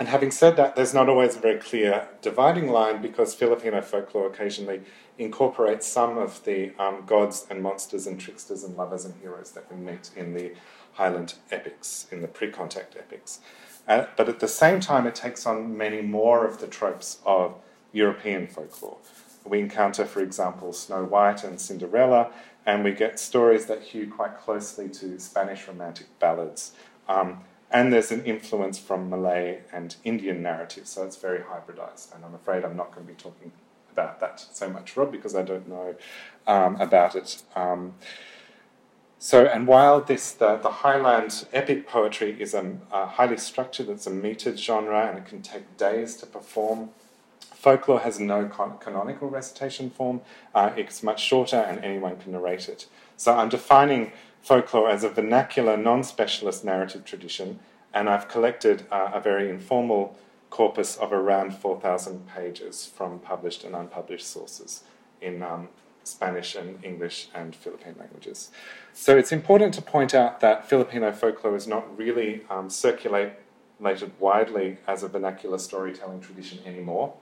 and 0.00 0.08
having 0.08 0.30
said 0.30 0.56
that, 0.56 0.76
there's 0.76 0.94
not 0.94 1.10
always 1.10 1.36
a 1.36 1.40
very 1.40 1.58
clear 1.58 2.08
dividing 2.22 2.70
line 2.72 3.02
because 3.02 3.34
Filipino 3.34 3.82
folklore 3.82 4.28
occasionally 4.28 4.80
incorporates 5.18 5.86
some 5.86 6.16
of 6.16 6.42
the 6.44 6.72
um, 6.78 7.04
gods 7.04 7.46
and 7.50 7.62
monsters 7.62 8.06
and 8.06 8.18
tricksters 8.18 8.64
and 8.64 8.78
lovers 8.78 9.04
and 9.04 9.14
heroes 9.20 9.50
that 9.50 9.70
we 9.70 9.76
meet 9.76 10.10
in 10.16 10.32
the 10.32 10.52
Highland 10.94 11.34
epics, 11.50 12.06
in 12.10 12.22
the 12.22 12.28
pre 12.28 12.50
contact 12.50 12.96
epics. 12.96 13.40
Uh, 13.86 14.06
but 14.16 14.26
at 14.26 14.40
the 14.40 14.48
same 14.48 14.80
time, 14.80 15.06
it 15.06 15.14
takes 15.14 15.44
on 15.44 15.76
many 15.76 16.00
more 16.00 16.46
of 16.46 16.60
the 16.60 16.66
tropes 16.66 17.18
of 17.26 17.56
European 17.92 18.46
folklore. 18.46 18.96
We 19.44 19.60
encounter, 19.60 20.06
for 20.06 20.20
example, 20.20 20.72
Snow 20.72 21.04
White 21.04 21.44
and 21.44 21.60
Cinderella, 21.60 22.30
and 22.64 22.84
we 22.84 22.92
get 22.92 23.20
stories 23.20 23.66
that 23.66 23.82
hew 23.82 24.10
quite 24.10 24.38
closely 24.38 24.88
to 24.88 25.18
Spanish 25.18 25.68
romantic 25.68 26.06
ballads. 26.18 26.72
Um, 27.06 27.40
and 27.70 27.92
there's 27.92 28.10
an 28.10 28.24
influence 28.24 28.78
from 28.78 29.08
Malay 29.08 29.60
and 29.72 29.96
Indian 30.04 30.42
narratives, 30.42 30.90
so 30.90 31.04
it's 31.04 31.16
very 31.16 31.40
hybridized. 31.40 32.14
And 32.14 32.24
I'm 32.24 32.34
afraid 32.34 32.64
I'm 32.64 32.76
not 32.76 32.92
going 32.94 33.06
to 33.06 33.12
be 33.12 33.16
talking 33.16 33.52
about 33.92 34.20
that 34.20 34.40
so 34.40 34.68
much, 34.68 34.96
Rob, 34.96 35.12
because 35.12 35.34
I 35.34 35.42
don't 35.42 35.68
know 35.68 35.94
um, 36.46 36.80
about 36.80 37.14
it. 37.14 37.42
Um, 37.54 37.94
so, 39.18 39.44
and 39.44 39.66
while 39.66 40.00
this 40.00 40.32
the, 40.32 40.56
the 40.56 40.70
Highland 40.70 41.46
epic 41.52 41.86
poetry 41.86 42.40
is 42.40 42.54
a, 42.54 42.78
a 42.90 43.06
highly 43.06 43.36
structured, 43.36 43.88
it's 43.88 44.06
a 44.06 44.10
metered 44.10 44.58
genre, 44.58 45.06
and 45.06 45.18
it 45.18 45.26
can 45.26 45.42
take 45.42 45.76
days 45.76 46.16
to 46.16 46.26
perform. 46.26 46.90
Folklore 47.54 48.00
has 48.00 48.18
no 48.18 48.46
con- 48.46 48.78
canonical 48.78 49.28
recitation 49.28 49.90
form. 49.90 50.22
Uh, 50.54 50.70
it's 50.74 51.02
much 51.02 51.22
shorter, 51.22 51.58
and 51.58 51.84
anyone 51.84 52.16
can 52.16 52.32
narrate 52.32 52.68
it. 52.68 52.86
So, 53.16 53.34
I'm 53.34 53.50
defining 53.50 54.12
folklore 54.42 54.90
as 54.90 55.04
a 55.04 55.08
vernacular, 55.08 55.76
non-specialist 55.76 56.64
narrative 56.64 57.04
tradition, 57.04 57.60
and 57.92 58.08
I've 58.08 58.28
collected 58.28 58.86
uh, 58.90 59.10
a 59.12 59.20
very 59.20 59.50
informal 59.50 60.16
corpus 60.50 60.96
of 60.96 61.12
around 61.12 61.54
4,000 61.54 62.26
pages 62.26 62.86
from 62.86 63.20
published 63.20 63.64
and 63.64 63.74
unpublished 63.74 64.26
sources 64.26 64.82
in 65.20 65.42
um, 65.42 65.68
Spanish 66.04 66.54
and 66.54 66.82
English 66.84 67.28
and 67.34 67.54
Philippine 67.54 67.94
languages. 67.98 68.50
So 68.92 69.16
it's 69.16 69.32
important 69.32 69.74
to 69.74 69.82
point 69.82 70.14
out 70.14 70.40
that 70.40 70.68
Filipino 70.68 71.12
folklore 71.12 71.56
is 71.56 71.66
not 71.66 71.96
really 71.96 72.42
um, 72.50 72.68
circulated 72.68 73.32
widely 74.18 74.78
as 74.86 75.02
a 75.02 75.08
vernacular 75.08 75.58
storytelling 75.58 76.20
tradition 76.20 76.58
anymore, 76.66 77.14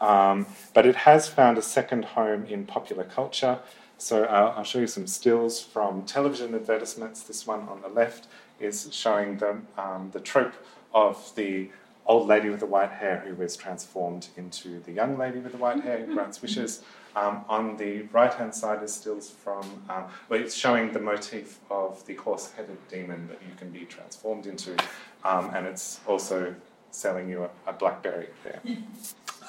um, 0.00 0.46
but 0.74 0.86
it 0.86 0.96
has 0.96 1.28
found 1.28 1.56
a 1.56 1.62
second 1.62 2.04
home 2.04 2.44
in 2.44 2.66
popular 2.66 3.04
culture. 3.04 3.60
So 3.98 4.24
uh, 4.24 4.54
I'll 4.56 4.64
show 4.64 4.78
you 4.78 4.86
some 4.86 5.06
stills 5.06 5.60
from 5.60 6.02
television 6.02 6.54
advertisements. 6.54 7.22
This 7.22 7.46
one 7.46 7.60
on 7.68 7.80
the 7.80 7.88
left 7.88 8.28
is 8.60 8.88
showing 8.92 9.38
the, 9.38 9.58
um, 9.78 10.10
the 10.12 10.20
trope 10.20 10.54
of 10.94 11.32
the 11.34 11.70
old 12.06 12.28
lady 12.28 12.48
with 12.48 12.60
the 12.60 12.66
white 12.66 12.90
hair 12.90 13.24
who 13.26 13.42
is 13.42 13.56
transformed 13.56 14.28
into 14.36 14.80
the 14.80 14.92
young 14.92 15.18
lady 15.18 15.38
with 15.38 15.52
the 15.52 15.58
white 15.58 15.80
hair 15.80 16.04
who 16.04 16.14
grants 16.14 16.40
wishes. 16.40 16.82
Um, 17.16 17.44
on 17.48 17.78
the 17.78 18.02
right 18.12 18.32
hand 18.32 18.54
side 18.54 18.82
is 18.82 18.94
stills 18.94 19.30
from, 19.30 19.62
um, 19.88 20.04
well, 20.28 20.38
it's 20.38 20.54
showing 20.54 20.92
the 20.92 21.00
motif 21.00 21.58
of 21.70 22.04
the 22.06 22.14
horse 22.16 22.52
headed 22.52 22.76
demon 22.88 23.26
that 23.28 23.40
you 23.42 23.54
can 23.56 23.70
be 23.70 23.86
transformed 23.86 24.46
into, 24.46 24.76
um, 25.24 25.50
and 25.54 25.66
it's 25.66 26.00
also 26.06 26.54
selling 26.90 27.30
you 27.30 27.44
a, 27.44 27.70
a 27.70 27.72
blackberry 27.72 28.28
there. 28.44 28.60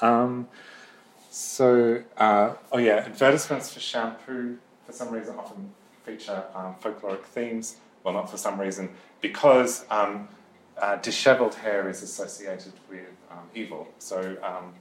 So, 1.30 2.02
uh, 2.16 2.54
oh 2.72 2.78
yeah, 2.78 3.04
advertisements 3.06 3.72
for 3.72 3.80
shampoo 3.80 4.58
for 4.86 4.92
some 4.92 5.10
reason 5.10 5.36
often 5.36 5.72
feature 6.04 6.44
um, 6.54 6.74
folkloric 6.82 7.24
themes. 7.24 7.76
Well, 8.02 8.14
not 8.14 8.30
for 8.30 8.38
some 8.38 8.60
reason, 8.60 8.90
because 9.20 9.84
um, 9.90 10.28
uh, 10.80 10.96
disheveled 10.96 11.54
hair 11.56 11.88
is 11.88 12.02
associated 12.02 12.72
with 12.88 13.08
um, 13.30 13.50
evil. 13.54 13.88
So 13.98 14.36
um, 14.42 14.74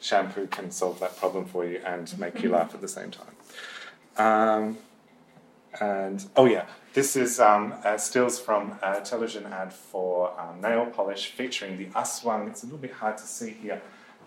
shampoo 0.00 0.46
can 0.48 0.70
solve 0.70 1.00
that 1.00 1.16
problem 1.16 1.46
for 1.46 1.64
you 1.64 1.80
and 1.84 2.16
make 2.18 2.42
you 2.42 2.50
laugh 2.50 2.74
at 2.74 2.80
the 2.80 2.88
same 2.88 3.10
time. 3.10 3.34
Um, 4.16 4.78
and 5.80 6.24
oh 6.36 6.44
yeah, 6.44 6.66
this 6.92 7.16
is 7.16 7.40
um, 7.40 7.74
uh, 7.84 7.96
stills 7.96 8.38
from 8.38 8.78
a 8.82 9.00
television 9.00 9.46
ad 9.46 9.72
for 9.72 10.38
um, 10.38 10.60
nail 10.60 10.86
polish 10.86 11.30
featuring 11.30 11.78
the 11.78 11.86
aswang. 11.86 12.48
It's 12.48 12.62
a 12.62 12.66
little 12.66 12.78
bit 12.78 12.92
hard 12.92 13.16
to 13.18 13.24
see 13.24 13.50
here, 13.50 13.80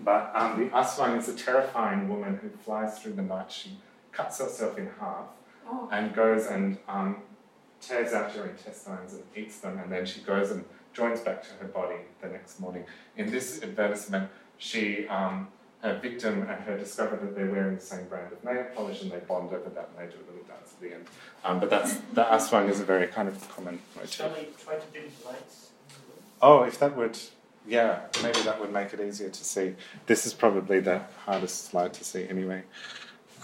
but 0.03 0.31
um, 0.35 0.59
the 0.59 0.69
aswang 0.69 1.17
is 1.17 1.27
a 1.27 1.33
terrifying 1.33 2.09
woman 2.09 2.39
who 2.41 2.49
flies 2.49 2.99
through 2.99 3.13
the 3.13 3.21
night. 3.21 3.51
She 3.51 3.77
cuts 4.11 4.39
herself 4.39 4.77
in 4.77 4.89
half 4.99 5.27
oh. 5.69 5.89
and 5.91 6.13
goes 6.13 6.47
and 6.47 6.77
tears 7.81 8.13
out 8.13 8.35
your 8.35 8.47
intestines 8.47 9.13
and 9.13 9.23
eats 9.35 9.59
them, 9.59 9.79
and 9.79 9.91
then 9.91 10.05
she 10.05 10.21
goes 10.21 10.51
and 10.51 10.65
joins 10.93 11.21
back 11.21 11.43
to 11.43 11.49
her 11.61 11.67
body 11.67 11.97
the 12.21 12.27
next 12.27 12.59
morning. 12.59 12.85
In 13.15 13.31
this 13.31 13.61
advertisement, 13.61 14.29
she, 14.57 15.07
um, 15.07 15.47
her 15.81 15.99
victim 15.99 16.41
and 16.41 16.63
her 16.63 16.77
discover 16.77 17.15
that 17.17 17.35
they're 17.35 17.51
wearing 17.51 17.75
the 17.75 17.81
same 17.81 18.05
brand 18.05 18.33
of 18.33 18.43
nail 18.43 18.65
polish 18.75 19.03
and 19.03 19.11
they 19.11 19.19
bond 19.19 19.53
over 19.53 19.69
that 19.69 19.89
and 19.95 20.09
they 20.09 20.11
do 20.11 20.19
a 20.23 20.25
little 20.31 20.47
dance 20.47 20.73
at 20.73 20.81
the 20.81 20.95
end. 20.95 21.05
Um, 21.43 21.59
but 21.59 21.69
that's 21.69 21.95
the 22.13 22.23
aswang 22.23 22.69
is 22.69 22.79
a 22.79 22.83
very 22.83 23.07
kind 23.07 23.27
of 23.27 23.47
common 23.55 23.79
motif. 23.95 24.11
Shall 24.11 24.29
we 24.29 24.47
try 24.63 24.75
to 24.75 24.85
dim 24.91 25.03
the 25.21 25.29
lights? 25.29 25.69
Oh, 26.41 26.63
if 26.63 26.79
that 26.79 26.97
would, 26.97 27.19
yeah, 27.67 28.01
maybe 28.23 28.39
that 28.41 28.59
would 28.59 28.71
make 28.71 28.93
it 28.93 28.99
easier 29.01 29.29
to 29.29 29.43
see. 29.43 29.75
This 30.05 30.25
is 30.25 30.33
probably 30.33 30.79
the 30.79 31.01
hardest 31.25 31.65
slide 31.65 31.93
to 31.95 32.03
see 32.03 32.27
anyway. 32.27 32.63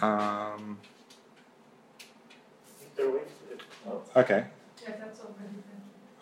Um, 0.01 0.79
okay. 4.15 4.45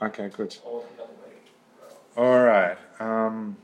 Okay, 0.01 0.29
good. 0.29 0.57
All 2.17 2.39
right. 2.39 2.77
Um, 2.99 3.57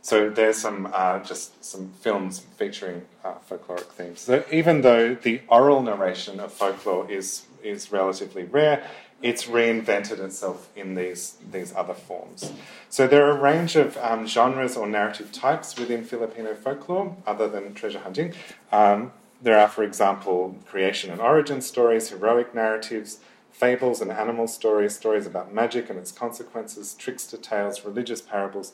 so 0.00 0.28
there's 0.28 0.58
some 0.58 0.88
uh, 0.92 1.20
just 1.20 1.64
some 1.64 1.90
films 2.00 2.40
featuring 2.56 3.02
uh, 3.24 3.34
folkloric 3.48 3.86
themes. 3.92 4.20
So 4.20 4.44
even 4.50 4.82
though 4.82 5.14
the 5.14 5.42
oral 5.48 5.82
narration 5.82 6.40
of 6.40 6.52
folklore 6.52 7.10
is 7.10 7.46
is 7.62 7.92
relatively 7.92 8.44
rare, 8.44 8.86
it's 9.22 9.44
reinvented 9.44 10.18
itself 10.20 10.68
in 10.76 10.94
these 10.94 11.36
these 11.50 11.74
other 11.74 11.94
forms. 11.94 12.52
So 12.90 13.06
there 13.06 13.26
are 13.26 13.36
a 13.36 13.40
range 13.40 13.76
of 13.76 13.96
um, 13.98 14.26
genres 14.26 14.76
or 14.76 14.86
narrative 14.86 15.32
types 15.32 15.78
within 15.78 16.04
Filipino 16.04 16.54
folklore, 16.54 17.16
other 17.26 17.48
than 17.48 17.74
treasure 17.74 18.00
hunting. 18.00 18.34
Um, 18.70 19.12
there 19.42 19.58
are, 19.58 19.68
for 19.68 19.82
example, 19.82 20.56
creation 20.66 21.10
and 21.10 21.20
origin 21.20 21.60
stories, 21.60 22.08
heroic 22.08 22.54
narratives, 22.54 23.20
fables 23.50 24.00
and 24.00 24.10
animal 24.10 24.48
stories, 24.48 24.96
stories 24.96 25.26
about 25.26 25.54
magic 25.54 25.88
and 25.88 25.98
its 25.98 26.10
consequences, 26.10 26.94
trickster 26.94 27.36
tales, 27.36 27.84
religious 27.84 28.20
parables. 28.20 28.72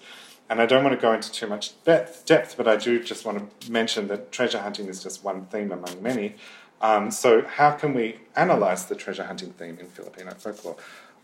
And 0.48 0.60
I 0.60 0.66
don't 0.66 0.82
want 0.82 0.98
to 0.98 1.00
go 1.00 1.12
into 1.12 1.30
too 1.30 1.46
much 1.46 1.80
depth, 1.84 2.24
depth 2.24 2.56
but 2.56 2.66
I 2.66 2.76
do 2.76 3.02
just 3.02 3.24
want 3.24 3.60
to 3.60 3.70
mention 3.70 4.08
that 4.08 4.32
treasure 4.32 4.58
hunting 4.60 4.88
is 4.88 5.02
just 5.02 5.22
one 5.22 5.44
theme 5.46 5.70
among 5.70 6.02
many. 6.02 6.34
Um, 6.80 7.10
so, 7.10 7.42
how 7.42 7.72
can 7.72 7.92
we 7.92 8.20
analyze 8.36 8.86
the 8.86 8.94
treasure 8.94 9.24
hunting 9.24 9.52
theme 9.52 9.78
in 9.78 9.86
Filipino 9.86 10.32
folklore? 10.34 10.76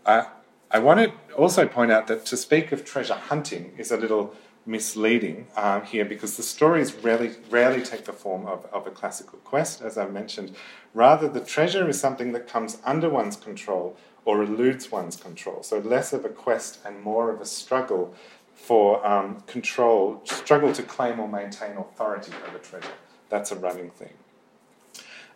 Uh, 0.05 0.25
I 0.69 0.79
want 0.79 0.99
to 0.99 1.33
also 1.33 1.65
point 1.67 1.91
out 1.91 2.07
that 2.07 2.25
to 2.27 2.37
speak 2.37 2.71
of 2.71 2.85
treasure 2.85 3.15
hunting 3.15 3.73
is 3.77 3.91
a 3.91 3.97
little 3.97 4.35
misleading 4.65 5.47
um, 5.55 5.83
here 5.83 6.03
because 6.03 6.35
the 6.35 6.43
stories 6.43 6.93
rarely, 6.93 7.31
rarely 7.49 7.81
take 7.81 8.03
the 8.03 8.13
form 8.13 8.45
of, 8.45 8.65
of 8.65 8.85
a 8.85 8.91
classical 8.91 9.39
quest, 9.39 9.81
as 9.81 9.97
I 9.97 10.07
mentioned. 10.07 10.55
Rather, 10.93 11.29
the 11.29 11.39
treasure 11.39 11.87
is 11.87 11.99
something 11.99 12.33
that 12.33 12.47
comes 12.47 12.79
under 12.83 13.09
one's 13.09 13.37
control 13.37 13.95
or 14.25 14.43
eludes 14.43 14.91
one's 14.91 15.15
control. 15.15 15.63
So, 15.63 15.79
less 15.79 16.13
of 16.13 16.25
a 16.25 16.29
quest 16.29 16.79
and 16.85 17.01
more 17.01 17.31
of 17.31 17.41
a 17.41 17.45
struggle 17.45 18.13
for 18.53 19.05
um, 19.07 19.41
control, 19.47 20.21
struggle 20.25 20.73
to 20.73 20.83
claim 20.83 21.19
or 21.19 21.27
maintain 21.27 21.77
authority 21.77 22.33
over 22.47 22.57
treasure. 22.57 22.93
That's 23.29 23.51
a 23.51 23.55
running 23.55 23.91
theme. 23.91 24.09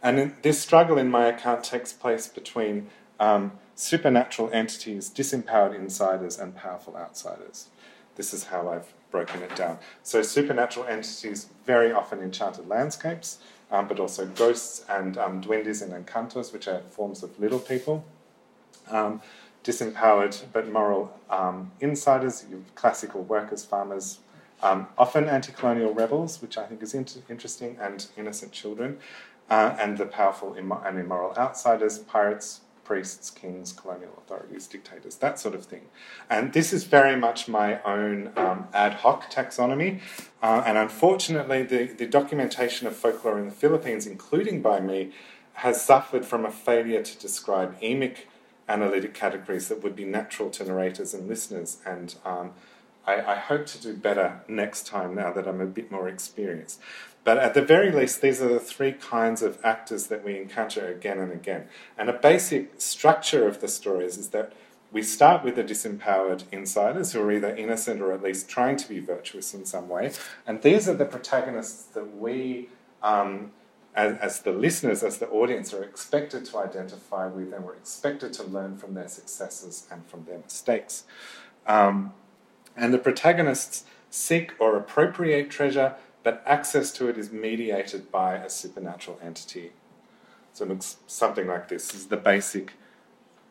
And 0.04 0.20
in, 0.20 0.36
this 0.42 0.60
struggle, 0.60 0.98
in 0.98 1.10
my 1.10 1.26
account, 1.28 1.64
takes 1.64 1.94
place 1.94 2.28
between 2.28 2.90
um, 3.20 3.54
supernatural 3.76 4.50
entities, 4.52 5.10
disempowered 5.10 5.76
insiders, 5.76 6.40
and 6.40 6.56
powerful 6.56 6.96
outsiders. 6.96 7.70
This 8.16 8.34
is 8.34 8.46
how 8.46 8.70
I've 8.70 8.92
broken 9.12 9.42
it 9.42 9.56
down. 9.56 9.78
So, 10.04 10.22
supernatural 10.22 10.86
entities 10.88 11.50
very 11.66 11.92
often 11.92 12.20
enchanted 12.20 12.68
landscapes, 12.68 13.40
um, 13.72 13.88
but 13.88 14.00
also 14.00 14.26
ghosts 14.26 14.86
and 14.90 15.18
um, 15.18 15.42
duendes 15.42 15.82
and 15.82 15.94
encantos, 15.94 16.52
which 16.52 16.68
are 16.68 16.82
forms 16.90 17.24
of 17.24 17.40
little 17.40 17.60
people. 17.60 18.04
Um, 18.90 19.22
disempowered 19.64 20.44
but 20.52 20.72
moral 20.72 21.14
um, 21.30 21.72
insiders, 21.80 22.46
classical 22.76 23.24
workers, 23.24 23.64
farmers, 23.64 24.20
um, 24.64 24.88
often 24.98 25.28
anti 25.28 25.52
colonial 25.52 25.94
rebels, 25.94 26.42
which 26.42 26.58
I 26.58 26.66
think 26.66 26.82
is 26.84 26.94
inter- 26.94 27.22
interesting, 27.30 27.78
and 27.82 28.06
innocent 28.16 28.52
children. 28.52 29.00
Uh, 29.52 29.76
and 29.78 29.98
the 29.98 30.06
powerful 30.06 30.54
and 30.54 30.98
immoral 30.98 31.36
outsiders, 31.38 32.00
pirates, 32.00 32.62
priests, 32.86 33.30
kings, 33.30 33.74
colonial 33.74 34.14
authorities, 34.18 34.66
dictators, 34.66 35.16
that 35.18 35.38
sort 35.38 35.54
of 35.54 35.66
thing. 35.66 35.82
And 36.30 36.54
this 36.54 36.72
is 36.72 36.86
very 36.86 37.18
much 37.18 37.50
my 37.50 37.82
own 37.84 38.32
um, 38.38 38.68
ad 38.74 38.94
hoc 38.96 39.30
taxonomy. 39.30 40.00
Uh, 40.42 40.64
and 40.66 40.78
unfortunately, 40.78 41.64
the, 41.64 41.88
the 41.88 42.08
documentation 42.08 42.88
of 42.88 42.96
folklore 42.96 43.38
in 43.40 43.46
the 43.46 43.52
Philippines, 43.52 44.08
including 44.08 44.62
by 44.62 44.80
me, 44.80 45.12
has 45.56 45.84
suffered 45.84 46.26
from 46.26 46.46
a 46.46 46.52
failure 46.52 47.04
to 47.04 47.18
describe 47.20 47.78
emic 47.82 48.28
analytic 48.70 49.14
categories 49.14 49.68
that 49.68 49.84
would 49.84 49.96
be 49.96 50.06
natural 50.06 50.50
to 50.50 50.64
narrators 50.64 51.14
and 51.14 51.28
listeners. 51.28 51.78
And 51.86 52.16
um, 52.24 52.52
I, 53.06 53.22
I, 53.22 53.36
hope 53.36 53.66
to 53.68 53.82
do 53.82 53.94
better 53.94 54.42
next 54.48 54.88
time 54.88 55.16
now 55.16 55.34
that 55.34 55.48
I'm 55.48 55.60
a 55.60 55.66
bit 55.66 55.92
more 55.92 56.08
experienced. 56.08 56.80
But 57.24 57.38
at 57.38 57.54
the 57.54 57.62
very 57.62 57.92
least, 57.92 58.22
these 58.22 58.42
are 58.42 58.48
the 58.48 58.60
three 58.60 58.94
kinds 58.94 59.44
of 59.44 59.60
actors 59.64 60.08
that 60.08 60.24
we 60.24 60.38
encounter 60.38 60.88
again 60.88 61.20
and 61.20 61.32
again. 61.32 61.68
And 61.98 62.10
a 62.10 62.14
basic 62.14 62.82
structure 62.82 63.48
of 63.48 63.62
the 63.62 63.68
stories 63.68 64.18
is 64.18 64.30
that 64.30 64.54
we 64.92 65.04
start 65.04 65.44
with 65.44 65.56
the 65.56 65.64
disempowered 65.64 66.44
insiders 66.52 67.14
who 67.14 67.22
are 67.22 67.32
either 67.32 67.56
innocent 67.56 68.02
or 68.02 68.12
at 68.12 68.22
least 68.22 68.50
trying 68.50 68.76
to 68.78 68.90
be 68.90 69.00
virtuous 69.00 69.54
in 69.54 69.66
some 69.66 69.88
way. 69.88 70.12
And 70.46 70.62
these 70.62 70.90
are 70.90 70.94
the 70.94 71.06
protagonists 71.06 71.84
that 71.94 72.18
we, 72.18 72.70
um, 73.02 73.52
as, 73.96 74.18
as, 74.18 74.40
the 74.42 74.52
listeners, 74.52 75.02
as 75.04 75.20
the 75.20 75.30
audience, 75.30 75.74
are 75.74 75.84
expected 75.84 76.44
to 76.46 76.58
identify 76.58 77.28
with 77.28 77.54
and 77.54 77.64
we're 77.64 77.76
expected 77.76 78.34
to 78.34 78.44
learn 78.44 78.78
from 78.78 78.94
their 78.96 79.08
successes 79.08 79.88
and 79.90 80.06
from 80.08 80.26
their 80.26 80.40
mistakes. 80.40 81.06
Um, 81.68 82.14
and 82.76 82.94
the 82.94 82.98
protagonists 82.98 83.86
seek 84.10 84.54
or 84.60 84.76
appropriate 84.76 85.50
treasure, 85.50 85.96
but 86.24 86.44
access 86.46 86.92
to 86.94 87.08
it 87.08 87.18
is 87.18 87.32
mediated 87.32 88.12
by 88.12 88.36
a 88.36 88.50
supernatural 88.50 89.20
entity. 89.24 89.72
So 90.54 90.66
it 90.66 90.70
looks 90.70 90.98
something 91.08 91.48
like 91.48 91.70
this. 91.70 91.88
This 91.88 92.02
is 92.02 92.08
the 92.08 92.18
basic 92.18 92.74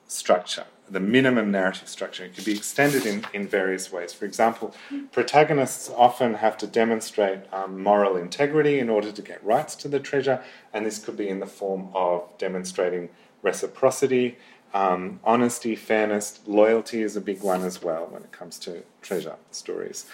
structure, 0.06 0.64
the 0.88 1.00
minimum 1.00 1.50
narrative 1.50 1.88
structure. 1.88 2.24
It 2.24 2.34
can 2.34 2.44
be 2.44 2.56
extended 2.56 3.06
in, 3.06 3.24
in 3.32 3.46
various 3.46 3.92
ways. 3.92 4.12
For 4.12 4.24
example, 4.24 4.74
protagonists 5.12 5.90
often 5.96 6.34
have 6.34 6.58
to 6.58 6.66
demonstrate 6.66 7.40
um, 7.52 7.82
moral 7.82 8.16
integrity 8.16 8.80
in 8.80 8.90
order 8.90 9.12
to 9.12 9.22
get 9.22 9.42
rights 9.44 9.74
to 9.76 9.88
the 9.88 10.00
treasure, 10.00 10.42
and 10.72 10.84
this 10.84 10.98
could 10.98 11.16
be 11.16 11.28
in 11.28 11.40
the 11.40 11.46
form 11.46 11.90
of 11.94 12.36
demonstrating 12.38 13.08
reciprocity, 13.42 14.36
um, 14.74 15.20
honesty, 15.24 15.74
fairness, 15.74 16.40
loyalty 16.46 17.02
is 17.02 17.16
a 17.16 17.20
big 17.20 17.42
one 17.42 17.62
as 17.62 17.82
well 17.82 18.06
when 18.10 18.22
it 18.22 18.32
comes 18.32 18.58
to 18.60 18.82
treasure 19.00 19.36
stories. 19.50 20.06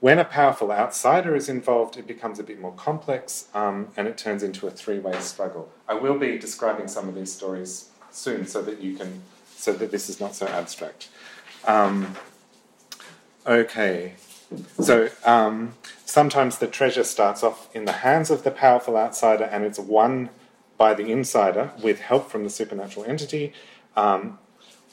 When 0.00 0.20
a 0.20 0.24
powerful 0.24 0.70
outsider 0.70 1.34
is 1.34 1.48
involved, 1.48 1.96
it 1.96 2.06
becomes 2.06 2.38
a 2.38 2.44
bit 2.44 2.60
more 2.60 2.72
complex 2.72 3.48
um, 3.52 3.88
and 3.96 4.06
it 4.06 4.16
turns 4.16 4.42
into 4.44 4.66
a 4.66 4.70
three 4.70 5.00
way 5.00 5.18
struggle. 5.20 5.70
I 5.88 5.94
will 5.94 6.18
be 6.18 6.38
describing 6.38 6.86
some 6.86 7.08
of 7.08 7.16
these 7.16 7.32
stories 7.32 7.90
soon 8.10 8.46
so 8.46 8.62
that 8.62 8.80
you 8.80 8.96
can, 8.96 9.22
so 9.56 9.72
that 9.72 9.90
this 9.90 10.08
is 10.08 10.20
not 10.20 10.36
so 10.36 10.46
abstract. 10.46 11.08
Um, 11.66 12.14
okay, 13.44 14.14
so 14.80 15.10
um, 15.24 15.74
sometimes 16.04 16.58
the 16.58 16.68
treasure 16.68 17.04
starts 17.04 17.42
off 17.42 17.68
in 17.74 17.84
the 17.84 17.92
hands 17.92 18.30
of 18.30 18.44
the 18.44 18.52
powerful 18.52 18.96
outsider 18.96 19.44
and 19.44 19.64
it's 19.64 19.80
won 19.80 20.30
by 20.76 20.94
the 20.94 21.10
insider 21.10 21.72
with 21.82 21.98
help 21.98 22.30
from 22.30 22.44
the 22.44 22.50
supernatural 22.50 23.04
entity. 23.04 23.52
Um, 23.96 24.38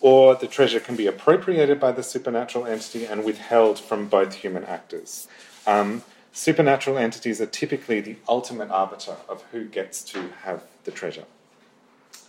or 0.02 0.36
the 0.36 0.48
treasure 0.48 0.80
can 0.80 0.96
be 0.96 1.08
appropriated 1.08 1.80
by 1.80 1.92
the 1.92 2.04
supernatural 2.04 2.66
entity 2.66 3.06
and 3.06 3.24
withheld 3.24 3.80
from 3.80 4.08
both 4.08 4.36
human 4.36 4.64
actors. 4.66 5.28
Um, 5.66 6.04
supernatural 6.32 6.98
entities 6.98 7.40
are 7.42 7.46
typically 7.46 8.02
the 8.02 8.18
ultimate 8.28 8.70
arbiter 8.70 9.16
of 9.30 9.44
who 9.52 9.66
gets 9.66 10.04
to 10.04 10.30
have 10.44 10.64
the 10.84 10.92
treasure. 10.92 11.26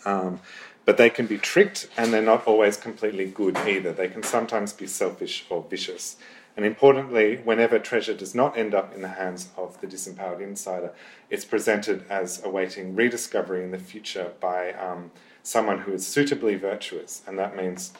Um, 0.04 0.40
but 0.84 0.96
they 0.96 1.10
can 1.10 1.26
be 1.26 1.36
tricked 1.36 1.88
and 1.96 2.12
they're 2.12 2.22
not 2.22 2.46
always 2.46 2.76
completely 2.76 3.26
good 3.26 3.56
either. 3.58 3.92
They 3.92 4.08
can 4.08 4.22
sometimes 4.22 4.72
be 4.72 4.86
selfish 4.86 5.44
or 5.50 5.66
vicious. 5.68 6.16
And 6.56 6.64
importantly, 6.64 7.36
whenever 7.44 7.78
treasure 7.78 8.14
does 8.14 8.34
not 8.34 8.56
end 8.56 8.74
up 8.74 8.94
in 8.94 9.02
the 9.02 9.08
hands 9.08 9.50
of 9.58 9.78
the 9.80 9.86
disempowered 9.86 10.40
insider, 10.40 10.92
it's 11.28 11.44
presented 11.44 12.04
as 12.08 12.42
awaiting 12.44 12.94
rediscovery 12.94 13.62
in 13.62 13.72
the 13.72 13.78
future 13.78 14.32
by 14.40 14.72
um, 14.72 15.10
someone 15.46 15.78
who 15.78 15.92
is 15.92 16.04
suitably 16.04 16.56
virtuous, 16.56 17.22
and 17.24 17.38
that 17.38 17.56
means 17.56 17.92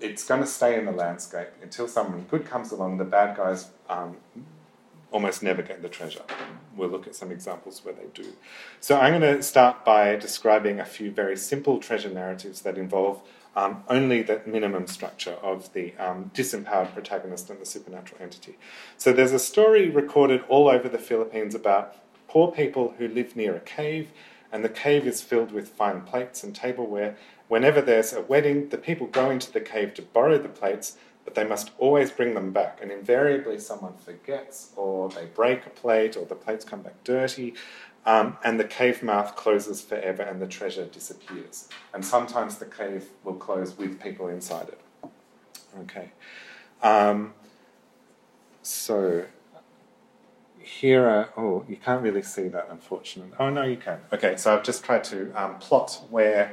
it's 0.00 0.22
going 0.22 0.42
to 0.42 0.46
stay 0.46 0.78
in 0.78 0.84
the 0.84 0.92
landscape 0.92 1.48
until 1.62 1.88
someone 1.88 2.26
good 2.30 2.44
comes 2.44 2.70
along. 2.72 2.98
The 2.98 3.04
bad 3.04 3.34
guys 3.34 3.70
um, 3.88 4.18
almost 5.10 5.42
never 5.42 5.62
get 5.62 5.80
the 5.80 5.88
treasure. 5.88 6.20
We'll 6.76 6.90
look 6.90 7.06
at 7.06 7.14
some 7.14 7.30
examples 7.30 7.82
where 7.84 7.94
they 7.94 8.08
do. 8.12 8.34
So 8.80 8.98
I'm 8.98 9.18
going 9.18 9.36
to 9.36 9.42
start 9.42 9.82
by 9.82 10.16
describing 10.16 10.78
a 10.78 10.84
few 10.84 11.10
very 11.10 11.38
simple 11.38 11.78
treasure 11.78 12.10
narratives 12.10 12.60
that 12.62 12.76
involve 12.76 13.22
um, 13.56 13.82
only 13.88 14.20
the 14.20 14.42
minimum 14.44 14.86
structure 14.86 15.38
of 15.42 15.72
the 15.72 15.94
um, 15.96 16.30
disempowered 16.34 16.92
protagonist 16.92 17.48
and 17.48 17.58
the 17.58 17.64
supernatural 17.64 18.20
entity. 18.20 18.58
So 18.98 19.14
there's 19.14 19.32
a 19.32 19.38
story 19.38 19.88
recorded 19.88 20.42
all 20.48 20.68
over 20.68 20.88
the 20.90 20.98
Philippines 20.98 21.54
about 21.54 21.96
poor 22.28 22.52
people 22.52 22.94
who 22.98 23.08
live 23.08 23.36
near 23.36 23.56
a 23.56 23.60
cave 23.60 24.08
and 24.54 24.64
the 24.64 24.68
cave 24.68 25.04
is 25.04 25.20
filled 25.20 25.50
with 25.50 25.68
fine 25.68 26.02
plates 26.02 26.44
and 26.44 26.54
tableware. 26.54 27.16
Whenever 27.48 27.82
there's 27.82 28.12
a 28.12 28.22
wedding, 28.22 28.68
the 28.68 28.78
people 28.78 29.08
go 29.08 29.28
into 29.28 29.50
the 29.50 29.60
cave 29.60 29.94
to 29.94 30.02
borrow 30.02 30.38
the 30.38 30.48
plates, 30.48 30.96
but 31.24 31.34
they 31.34 31.42
must 31.42 31.72
always 31.76 32.12
bring 32.12 32.34
them 32.34 32.52
back. 32.52 32.78
And 32.80 32.92
invariably, 32.92 33.58
someone 33.58 33.94
forgets, 33.96 34.70
or 34.76 35.08
they 35.08 35.24
break 35.24 35.66
a 35.66 35.70
plate, 35.70 36.16
or 36.16 36.24
the 36.24 36.36
plates 36.36 36.64
come 36.64 36.82
back 36.82 37.02
dirty, 37.02 37.54
um, 38.06 38.36
and 38.44 38.60
the 38.60 38.64
cave 38.64 39.02
mouth 39.02 39.34
closes 39.34 39.80
forever 39.80 40.22
and 40.22 40.40
the 40.40 40.46
treasure 40.46 40.84
disappears. 40.84 41.68
And 41.92 42.04
sometimes 42.04 42.58
the 42.58 42.66
cave 42.66 43.06
will 43.24 43.34
close 43.34 43.76
with 43.76 44.00
people 44.00 44.28
inside 44.28 44.68
it. 44.68 44.80
Okay. 45.80 46.12
Um, 46.80 47.34
so 48.62 49.24
here 50.64 51.08
are, 51.08 51.30
oh, 51.36 51.64
you 51.68 51.76
can't 51.76 52.02
really 52.02 52.22
see 52.22 52.48
that, 52.48 52.68
unfortunately. 52.70 53.36
Oh, 53.38 53.50
no, 53.50 53.62
you 53.62 53.76
can. 53.76 54.00
Okay, 54.12 54.36
so 54.36 54.56
I've 54.56 54.64
just 54.64 54.82
tried 54.84 55.04
to 55.04 55.32
um, 55.32 55.58
plot 55.58 56.02
where 56.10 56.52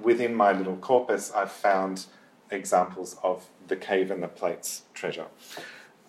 within 0.00 0.34
my 0.34 0.52
little 0.52 0.76
corpus 0.76 1.32
I've 1.32 1.50
found 1.50 2.06
examples 2.50 3.16
of 3.22 3.48
the 3.66 3.76
cave 3.76 4.10
and 4.10 4.22
the 4.22 4.28
plates 4.28 4.82
treasure 4.94 5.26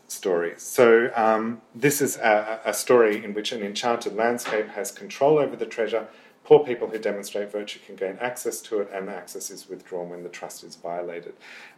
story. 0.07 0.53
So 0.57 1.11
um, 1.15 1.61
this 1.75 2.01
is 2.01 2.17
a, 2.17 2.61
a, 2.65 2.73
story 2.73 3.23
in 3.23 3.33
which 3.33 3.51
an 3.51 3.61
enchanted 3.61 4.15
landscape 4.15 4.69
has 4.69 4.91
control 4.91 5.37
over 5.37 5.55
the 5.55 5.65
treasure. 5.65 6.07
Poor 6.49 6.65
people 6.65 6.87
who 6.89 6.97
demonstrate 6.97 7.51
virtue 7.51 7.79
can 7.85 7.95
gain 7.95 8.17
access 8.19 8.59
to 8.59 8.79
it, 8.79 8.89
and 8.91 9.07
access 9.07 9.51
is 9.51 9.69
withdrawn 9.69 10.09
when 10.09 10.23
the 10.23 10.29
trust 10.29 10.63
is 10.63 10.75
violated. 10.75 11.35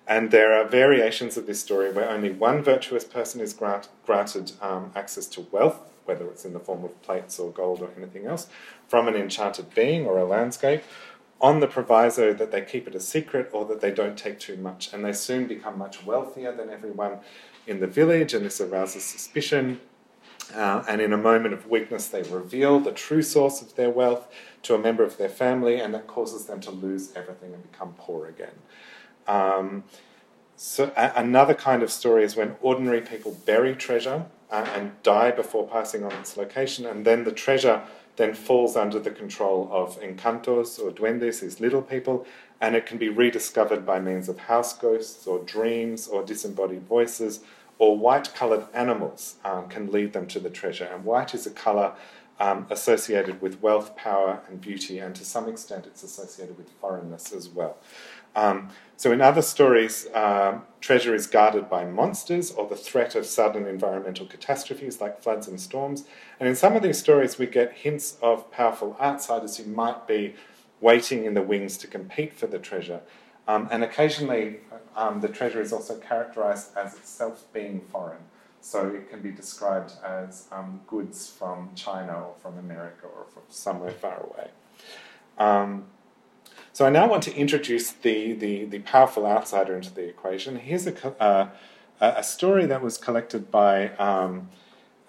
And 0.07 0.31
there 0.31 0.53
are 0.53 0.65
variations 0.65 1.36
of 1.36 1.45
this 1.45 1.60
story 1.60 1.91
where 1.91 2.10
only 2.10 2.31
one 2.31 2.63
virtuous 2.63 3.03
person 3.03 3.41
is 3.41 3.51
grant, 3.51 3.89
granted 4.05 4.53
um, 4.62 4.93
access 4.95 5.25
to 5.27 5.41
wealth, 5.51 5.91
whether 6.05 6.25
it's 6.29 6.45
in 6.45 6.53
the 6.53 6.60
form 6.62 6.86
of 6.86 7.01
plates 7.01 7.38
or 7.38 7.51
gold 7.51 7.81
or 7.81 7.89
anything 7.97 8.27
else, 8.27 8.47
from 8.88 9.10
an 9.10 9.15
enchanted 9.15 9.75
being 9.75 10.05
or 10.05 10.17
a 10.17 10.23
landscape, 10.23 10.84
on 11.41 11.60
the 11.60 11.67
proviso 11.67 12.31
that 12.31 12.51
they 12.51 12.62
keep 12.62 12.88
it 12.88 12.95
a 12.95 13.01
secret 13.01 13.49
or 13.51 13.65
that 13.65 13.81
they 13.81 13.91
don't 13.91 14.17
take 14.17 14.39
too 14.39 14.55
much. 14.55 14.93
And 14.93 15.03
they 15.03 15.12
soon 15.12 15.47
become 15.47 15.77
much 15.77 16.05
wealthier 16.05 16.55
than 16.55 16.69
everyone 16.69 17.17
in 17.67 17.81
the 17.81 17.88
village, 17.88 18.34
and 18.34 18.45
this 18.45 18.62
arouses 18.62 19.03
suspicion. 19.03 19.81
Uh, 20.54 20.84
and 20.88 21.02
in 21.02 21.14
a 21.14 21.18
moment 21.18 21.54
of 21.54 21.68
weakness, 21.68 22.08
they 22.08 22.24
reveal 22.24 22.80
the 22.80 22.92
true 22.92 23.22
source 23.22 23.62
of 23.62 23.76
their 23.76 23.90
wealth 23.90 24.28
to 24.64 24.76
a 24.76 24.78
member 24.78 25.04
of 25.04 25.18
their 25.18 25.30
family, 25.30 25.80
and 25.80 25.94
that 25.94 26.08
causes 26.08 26.46
them 26.46 26.60
to 26.62 26.72
lose 26.72 27.14
everything 27.16 27.54
and 27.54 27.72
become 27.72 27.94
poor 27.98 28.28
again. 28.28 28.56
Um, 29.28 29.84
so 30.56 30.92
a- 30.96 31.14
another 31.16 31.54
kind 31.54 31.84
of 31.84 31.92
story 31.92 32.24
is 32.24 32.36
when 32.36 32.56
ordinary 32.62 33.02
people 33.02 33.38
bury 33.46 33.76
treasure 33.76 34.26
uh, 34.52 34.68
and 34.76 34.92
die 35.04 35.32
before 35.32 35.68
passing 35.68 36.04
on 36.04 36.12
its 36.14 36.38
location, 36.38 36.86
and 36.86 37.06
then 37.06 37.24
the 37.24 37.32
treasure 37.32 37.82
then 38.18 38.34
falls 38.34 38.76
under 38.76 39.00
the 39.00 39.10
control 39.10 39.70
of 39.72 40.00
encantos 40.02 40.78
or 40.80 40.92
duendes, 40.92 41.40
these 41.40 41.60
little 41.60 41.82
people, 41.82 42.26
and 42.60 42.76
it 42.76 42.86
can 42.86 42.98
be 42.98 43.10
rediscovered 43.10 43.86
by 43.86 44.00
means 44.00 44.30
of 44.30 44.38
house 44.38 44.78
ghosts 44.78 45.26
or 45.26 45.40
dreams 45.40 46.08
or 46.08 46.24
disembodied 46.24 46.84
voices, 46.84 47.40
or 47.82 47.98
white 47.98 48.32
coloured 48.36 48.63
animals 48.76 49.38
um, 49.44 49.67
can 49.67 49.91
lead 49.91 50.13
them 50.13 50.28
to 50.28 50.39
the 50.39 50.52
treasure. 50.52 50.86
And 50.94 51.04
white 51.04 51.34
is 51.34 51.48
a 51.48 51.50
colour 51.50 51.96
um, 52.39 52.67
associated 52.70 53.41
with 53.41 53.60
wealth, 53.60 53.96
power, 53.96 54.39
and 54.48 54.62
beauty, 54.62 55.00
and 55.00 55.15
to 55.15 55.26
some 55.26 55.50
extent 55.50 55.88
it's 55.88 56.04
associated 56.04 56.60
with 56.60 56.70
foreignness 56.80 57.34
as 57.34 57.50
well. 57.50 57.78
Um, 58.36 58.70
so, 58.98 59.12
in 59.12 59.20
other 59.20 59.41
stories, 59.41 60.06
uh, 60.13 60.60
treasure 60.80 61.15
is 61.15 61.26
guarded 61.26 61.72
by 61.72 61.86
monsters 61.86 62.52
or 62.52 62.70
the 62.70 62.76
threat 62.76 63.15
of 63.15 63.26
sudden 63.26 63.65
environmental 63.65 64.28
catastrophes 64.28 65.02
like 65.02 65.24
floods 65.24 65.48
and 65.48 65.60
storms. 65.60 66.06
And 66.39 66.48
in 66.48 66.56
some 66.56 66.76
of 66.76 66.84
these 66.84 67.00
stories, 67.00 67.39
we 67.39 67.48
get 67.48 67.74
hints 67.74 68.20
of 68.22 68.52
powerful 68.52 68.96
outsiders 69.02 69.58
who 69.58 69.63
might 69.63 70.06
be 70.06 70.36
waiting 70.82 71.26
in 71.26 71.34
the 71.34 71.41
wings 71.41 71.80
to 71.80 71.88
compete 71.88 72.36
for 72.36 72.46
the 72.46 72.60
treasure. 72.60 73.02
Um, 73.48 73.67
and 73.72 73.84
occasionally, 73.84 74.60
um, 74.95 75.21
the 75.21 75.27
treasure 75.27 75.62
is 75.62 75.71
also 75.73 75.97
characterized 75.97 76.75
as 76.75 76.95
itself 76.95 77.45
being 77.54 77.82
foreign. 77.91 78.23
So 78.62 78.89
it 78.89 79.10
can 79.10 79.21
be 79.21 79.32
described 79.32 79.93
as 80.06 80.47
um, 80.51 80.82
goods 80.88 81.27
from 81.27 81.71
China 81.75 82.13
or 82.13 82.36
from 82.41 82.58
America 82.60 83.08
or 83.08 83.25
from 83.34 83.43
somewhere 83.49 83.91
far 83.91 84.23
away. 84.23 84.51
Um, 85.38 85.86
so 86.73 86.86
I 86.86 86.89
now 86.89 87.10
want 87.10 87.23
to 87.23 87.36
introduce 87.36 87.91
the, 87.91 88.34
the, 88.34 88.65
the 88.65 88.80
powerful 88.80 89.25
outsider 89.25 89.75
into 89.75 89.93
the 89.93 90.08
equation. 90.08 90.58
Here's 90.58 90.88
a, 90.88 91.21
uh, 91.21 91.49
a 91.99 92.23
story 92.23 92.65
that 92.67 92.82
was 92.82 92.97
collected 92.97 93.51
by 93.51 93.89
um, 93.97 94.49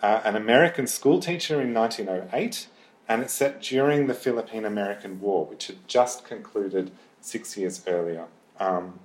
uh, 0.02 0.20
an 0.24 0.34
American 0.34 0.86
school 0.86 1.20
teacher 1.20 1.60
in 1.60 1.72
1908, 1.72 2.66
and 3.08 3.22
it's 3.22 3.32
set 3.32 3.62
during 3.62 4.06
the 4.06 4.14
Philippine 4.14 4.64
American 4.64 5.20
War, 5.20 5.46
which 5.46 5.68
had 5.68 5.86
just 5.86 6.24
concluded 6.24 6.90
six 7.20 7.56
years 7.56 7.82
earlier. 7.86 8.26
Um, 8.58 8.98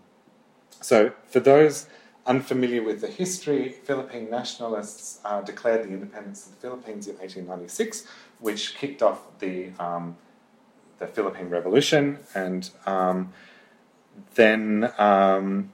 so, 0.82 1.12
for 1.28 1.40
those 1.40 1.88
unfamiliar 2.26 2.84
with 2.84 3.02
the 3.02 3.08
history, 3.08 3.70
Philippine 3.70 4.30
nationalists 4.30 5.20
uh, 5.24 5.42
declared 5.42 5.88
the 5.88 5.94
independence 5.94 6.46
of 6.46 6.52
the 6.54 6.58
Philippines 6.58 7.08
in 7.08 7.16
1896, 7.16 8.06
which 8.40 8.76
kicked 8.76 9.02
off 9.02 9.22
the, 9.40 9.72
um, 9.80 10.18
the 11.00 11.08
Philippine 11.08 11.50
Revolution. 11.50 12.20
And 12.36 12.70
um, 12.86 13.34
then 14.36 14.92
um, 14.98 15.72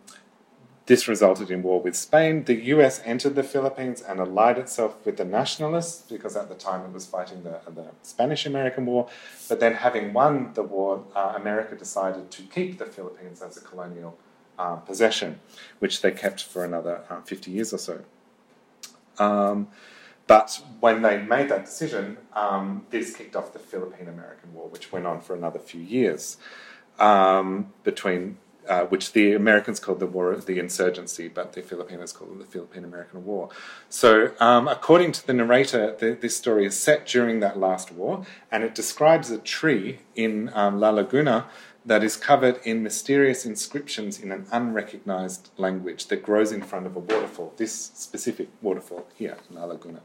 this 0.85 1.07
resulted 1.07 1.49
in 1.49 1.63
war 1.63 1.81
with 1.81 1.95
Spain. 1.95 2.43
The 2.43 2.55
US 2.75 3.01
entered 3.03 3.35
the 3.35 3.43
Philippines 3.43 4.01
and 4.01 4.19
allied 4.19 4.57
itself 4.57 5.05
with 5.05 5.17
the 5.17 5.25
nationalists 5.25 6.09
because 6.09 6.35
at 6.35 6.49
the 6.49 6.55
time 6.55 6.85
it 6.85 6.91
was 6.91 7.05
fighting 7.05 7.43
the, 7.43 7.59
the 7.71 7.87
Spanish 8.01 8.45
American 8.45 8.85
War. 8.85 9.09
But 9.47 9.59
then, 9.59 9.75
having 9.75 10.13
won 10.13 10.53
the 10.53 10.63
war, 10.63 11.05
uh, 11.15 11.33
America 11.35 11.75
decided 11.75 12.31
to 12.31 12.43
keep 12.43 12.77
the 12.77 12.85
Philippines 12.85 13.41
as 13.41 13.57
a 13.57 13.61
colonial 13.61 14.17
uh, 14.57 14.75
possession, 14.77 15.39
which 15.79 16.01
they 16.01 16.11
kept 16.11 16.43
for 16.43 16.63
another 16.63 17.01
uh, 17.09 17.21
50 17.21 17.51
years 17.51 17.73
or 17.73 17.77
so. 17.77 18.01
Um, 19.19 19.67
but 20.25 20.61
when 20.79 21.01
they 21.01 21.21
made 21.21 21.49
that 21.49 21.65
decision, 21.65 22.17
um, 22.33 22.85
this 22.89 23.15
kicked 23.15 23.35
off 23.35 23.53
the 23.53 23.59
Philippine 23.59 24.07
American 24.07 24.53
War, 24.53 24.67
which 24.69 24.91
went 24.91 25.05
on 25.05 25.21
for 25.21 25.35
another 25.35 25.59
few 25.59 25.81
years 25.81 26.37
um, 26.99 27.73
between 27.83 28.37
uh, 28.67 28.85
which 28.85 29.13
the 29.13 29.33
Americans 29.33 29.79
called 29.79 29.99
the 29.99 30.07
War 30.07 30.31
of 30.31 30.45
the 30.45 30.59
Insurgency, 30.59 31.27
but 31.27 31.53
the 31.53 31.61
Filipinos 31.61 32.11
called 32.13 32.31
it 32.31 32.39
the 32.39 32.45
Philippine 32.45 32.83
American 32.83 33.25
War. 33.25 33.49
So, 33.89 34.31
um, 34.39 34.67
according 34.67 35.11
to 35.13 35.27
the 35.27 35.33
narrator, 35.33 35.95
the, 35.97 36.17
this 36.19 36.37
story 36.37 36.65
is 36.65 36.77
set 36.77 37.05
during 37.05 37.39
that 37.41 37.59
last 37.59 37.91
war, 37.91 38.25
and 38.51 38.63
it 38.63 38.73
describes 38.75 39.29
a 39.31 39.37
tree 39.37 39.99
in 40.15 40.51
um, 40.53 40.79
La 40.79 40.89
Laguna 40.89 41.45
that 41.85 42.03
is 42.03 42.15
covered 42.15 42.59
in 42.63 42.81
mysterious 42.81 43.45
inscriptions 43.45 44.19
in 44.19 44.31
an 44.31 44.45
unrecognized 44.51 45.49
language 45.57 46.07
that 46.07 46.23
grows 46.23 46.51
in 46.51 46.61
front 46.61 46.85
of 46.85 46.95
a 46.95 46.99
waterfall, 46.99 47.53
this 47.57 47.73
specific 47.73 48.47
waterfall 48.61 49.05
here 49.15 49.37
in 49.49 49.55
La 49.57 49.65
Laguna. 49.65 50.01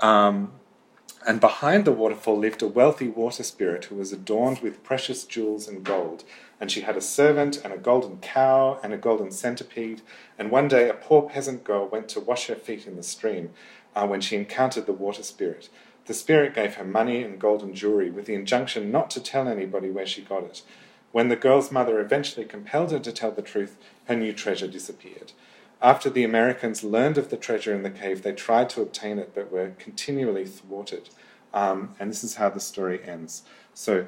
Um, 0.00 0.52
and 1.26 1.40
behind 1.40 1.84
the 1.84 1.92
waterfall 1.92 2.38
lived 2.38 2.62
a 2.62 2.68
wealthy 2.68 3.08
water 3.08 3.42
spirit 3.42 3.86
who 3.86 3.96
was 3.96 4.12
adorned 4.12 4.60
with 4.60 4.84
precious 4.84 5.24
jewels 5.24 5.66
and 5.66 5.82
gold 5.84 6.24
and 6.60 6.70
she 6.70 6.82
had 6.82 6.96
a 6.96 7.00
servant 7.00 7.60
and 7.62 7.72
a 7.72 7.78
golden 7.78 8.18
cow 8.18 8.78
and 8.82 8.92
a 8.92 8.98
golden 8.98 9.30
centipede. 9.30 10.02
And 10.38 10.50
one 10.50 10.68
day 10.68 10.88
a 10.88 10.94
poor 10.94 11.22
peasant 11.22 11.64
girl 11.64 11.86
went 11.86 12.08
to 12.10 12.20
wash 12.20 12.46
her 12.46 12.54
feet 12.54 12.86
in 12.86 12.96
the 12.96 13.02
stream 13.02 13.50
uh, 13.94 14.06
when 14.06 14.20
she 14.20 14.36
encountered 14.36 14.86
the 14.86 14.92
water 14.92 15.22
spirit. 15.22 15.68
The 16.06 16.14
spirit 16.14 16.54
gave 16.54 16.74
her 16.74 16.84
money 16.84 17.22
and 17.22 17.38
golden 17.38 17.74
jewelry 17.74 18.10
with 18.10 18.26
the 18.26 18.34
injunction 18.34 18.90
not 18.90 19.10
to 19.10 19.20
tell 19.20 19.46
anybody 19.46 19.90
where 19.90 20.06
she 20.06 20.22
got 20.22 20.44
it. 20.44 20.62
When 21.12 21.28
the 21.28 21.36
girl's 21.36 21.72
mother 21.72 22.00
eventually 22.00 22.46
compelled 22.46 22.92
her 22.92 22.98
to 22.98 23.12
tell 23.12 23.30
the 23.30 23.42
truth, 23.42 23.76
her 24.06 24.16
new 24.16 24.32
treasure 24.32 24.66
disappeared. 24.66 25.32
After 25.80 26.10
the 26.10 26.24
Americans 26.24 26.82
learned 26.82 27.18
of 27.18 27.30
the 27.30 27.36
treasure 27.36 27.74
in 27.74 27.82
the 27.82 27.90
cave, 27.90 28.22
they 28.22 28.32
tried 28.32 28.68
to 28.70 28.82
obtain 28.82 29.18
it 29.18 29.32
but 29.34 29.52
were 29.52 29.72
continually 29.78 30.44
thwarted. 30.44 31.08
Um, 31.54 31.94
and 32.00 32.10
this 32.10 32.24
is 32.24 32.34
how 32.34 32.50
the 32.50 32.60
story 32.60 33.00
ends. 33.04 33.42
So, 33.74 34.06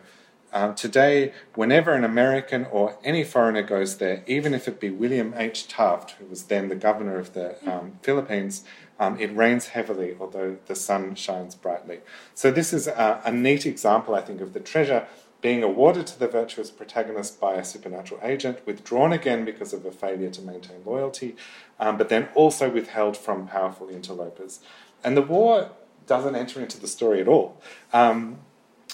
um, 0.52 0.74
today, 0.74 1.32
whenever 1.54 1.92
an 1.92 2.04
American 2.04 2.66
or 2.66 2.96
any 3.04 3.24
foreigner 3.24 3.62
goes 3.62 3.98
there, 3.98 4.22
even 4.26 4.54
if 4.54 4.66
it 4.66 4.80
be 4.80 4.90
William 4.90 5.32
H. 5.36 5.68
Taft, 5.68 6.12
who 6.12 6.26
was 6.26 6.44
then 6.44 6.68
the 6.68 6.74
governor 6.74 7.18
of 7.18 7.34
the 7.34 7.56
um, 7.70 7.98
Philippines, 8.02 8.64
um, 8.98 9.18
it 9.18 9.34
rains 9.34 9.68
heavily, 9.68 10.16
although 10.20 10.58
the 10.66 10.74
sun 10.74 11.14
shines 11.14 11.54
brightly. 11.54 12.00
So, 12.34 12.50
this 12.50 12.72
is 12.72 12.86
a, 12.86 13.22
a, 13.24 13.32
neat 13.32 13.64
example, 13.64 14.14
I 14.14 14.20
think, 14.20 14.40
of 14.40 14.52
the 14.52 14.60
treasure 14.60 15.06
being 15.40 15.62
awarded 15.62 16.06
to 16.06 16.18
the 16.18 16.28
virtuous 16.28 16.70
protagonist 16.70 17.40
by 17.40 17.54
a 17.54 17.64
supernatural 17.64 18.20
agent, 18.22 18.58
withdrawn 18.66 19.12
again 19.12 19.44
because 19.44 19.72
of 19.72 19.86
a 19.86 19.90
failure 19.90 20.30
to 20.30 20.42
maintain 20.42 20.84
loyalty, 20.84 21.34
um, 21.78 21.96
but 21.96 22.10
then 22.10 22.28
also 22.34 22.68
withheld 22.68 23.16
from 23.16 23.46
powerful 23.46 23.88
interlopers. 23.88 24.60
And 25.02 25.16
the 25.16 25.22
war 25.22 25.70
doesn't 26.06 26.34
enter 26.34 26.60
into 26.60 26.78
the 26.78 26.88
story 26.88 27.20
at 27.20 27.28
all. 27.28 27.60
Um, 27.92 28.40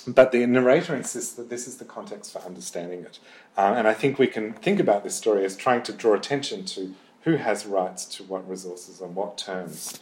but 0.07 0.33
the 0.33 0.47
narrator 0.47 0.95
insists 0.95 1.35
that 1.35 1.51
this 1.51 1.67
is 1.67 1.79
the 1.79 1.85
context 1.85 2.33
for 2.33 2.41
understanding 2.41 3.01
it. 3.01 3.19
Um, 3.57 3.75
and 3.75 3.89
I 3.89 3.95
think 3.95 4.19
we 4.19 4.27
can 4.27 4.53
think 4.53 4.79
about 4.79 5.03
this 5.03 5.15
story 5.15 5.45
as 5.45 5.57
trying 5.57 5.83
to 5.85 5.93
draw 5.93 6.15
attention 6.15 6.65
to 6.67 6.95
who 7.23 7.37
has 7.37 7.67
rights 7.67 8.05
to 8.05 8.23
what 8.23 8.49
resources 8.49 9.03
on 9.03 9.15
what 9.15 9.37
terms. 9.37 10.01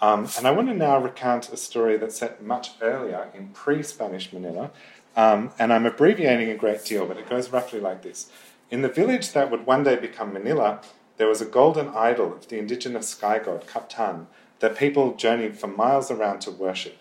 Um, 0.00 0.28
and 0.36 0.46
I 0.46 0.50
want 0.50 0.68
to 0.68 0.74
now 0.74 0.98
recount 0.98 1.52
a 1.52 1.56
story 1.56 1.96
that's 1.96 2.18
set 2.18 2.42
much 2.42 2.72
earlier 2.82 3.28
in 3.32 3.48
pre 3.48 3.82
Spanish 3.82 4.32
Manila. 4.32 4.70
Um, 5.16 5.52
and 5.58 5.72
I'm 5.72 5.86
abbreviating 5.86 6.50
a 6.50 6.56
great 6.56 6.84
deal, 6.84 7.06
but 7.06 7.16
it 7.16 7.30
goes 7.30 7.50
roughly 7.50 7.78
like 7.80 8.02
this. 8.02 8.30
In 8.70 8.82
the 8.82 8.88
village 8.88 9.32
that 9.32 9.50
would 9.50 9.66
one 9.66 9.84
day 9.84 9.94
become 9.94 10.32
Manila, 10.32 10.80
there 11.16 11.28
was 11.28 11.40
a 11.40 11.46
golden 11.46 11.88
idol 11.90 12.32
of 12.32 12.48
the 12.48 12.58
indigenous 12.58 13.08
sky 13.08 13.38
god, 13.38 13.66
Kaptan, 13.68 14.26
that 14.58 14.76
people 14.76 15.14
journeyed 15.14 15.56
for 15.56 15.68
miles 15.68 16.10
around 16.10 16.40
to 16.40 16.50
worship. 16.50 16.98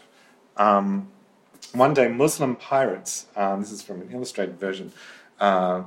Um, 0.56 1.10
one 1.74 1.94
day, 1.94 2.08
Muslim 2.08 2.56
pirates, 2.56 3.26
um, 3.36 3.62
this 3.62 3.72
is 3.72 3.82
from 3.82 4.02
an 4.02 4.10
illustrated 4.12 4.60
version, 4.60 4.92
uh, 5.40 5.84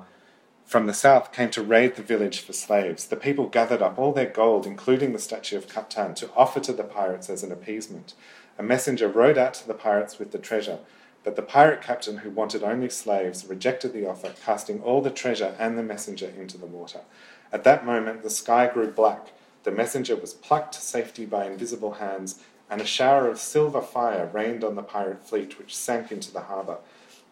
from 0.65 0.87
the 0.87 0.95
south 0.95 1.33
came 1.33 1.49
to 1.51 1.63
raid 1.63 1.95
the 1.95 2.03
village 2.03 2.41
for 2.41 2.53
slaves. 2.53 3.07
The 3.07 3.17
people 3.17 3.47
gathered 3.47 3.83
up 3.83 3.97
all 3.97 4.13
their 4.13 4.27
gold, 4.27 4.67
including 4.67 5.13
the 5.13 5.21
statue 5.21 5.57
of 5.57 5.69
Kaptan, 5.69 6.17
to 6.17 6.31
offer 6.35 6.59
to 6.59 6.73
the 6.73 6.83
pirates 6.83 7.31
as 7.31 7.45
an 7.45 7.53
appeasement. 7.53 8.15
A 8.59 8.65
messenger 8.65 9.07
rode 9.07 9.39
out 9.39 9.55
to 9.55 9.69
the 9.69 9.75
pirates 9.75 10.19
with 10.19 10.33
the 10.33 10.39
treasure, 10.39 10.81
but 11.23 11.37
the 11.37 11.43
pirate 11.43 11.83
captain, 11.83 12.19
who 12.19 12.31
wanted 12.31 12.65
only 12.65 12.91
slaves, 12.91 13.47
rejected 13.47 13.93
the 13.93 14.09
offer, 14.09 14.33
casting 14.45 14.81
all 14.83 15.01
the 15.01 15.11
treasure 15.11 15.55
and 15.59 15.79
the 15.79 15.85
messenger 15.85 16.33
into 16.37 16.59
the 16.59 16.67
water. 16.67 17.03
At 17.53 17.63
that 17.63 17.87
moment, 17.87 18.23
the 18.23 18.31
sky 18.31 18.67
grew 18.67 18.91
black. 18.91 19.29
The 19.63 19.71
messenger 19.71 20.17
was 20.17 20.35
plucked 20.35 20.75
to 20.75 20.81
safety 20.81 21.27
by 21.27 21.47
invisible 21.47 21.95
hands, 21.95 22.41
and 22.71 22.81
a 22.81 22.87
shower 22.87 23.29
of 23.29 23.39
silver 23.39 23.81
fire 23.81 24.29
rained 24.33 24.65
on 24.65 24.75
the 24.75 24.83
pirate 24.83 25.27
fleet, 25.27 25.59
which 25.59 25.77
sank 25.77 26.11
into 26.11 26.33
the 26.33 26.43
harbour. 26.43 26.79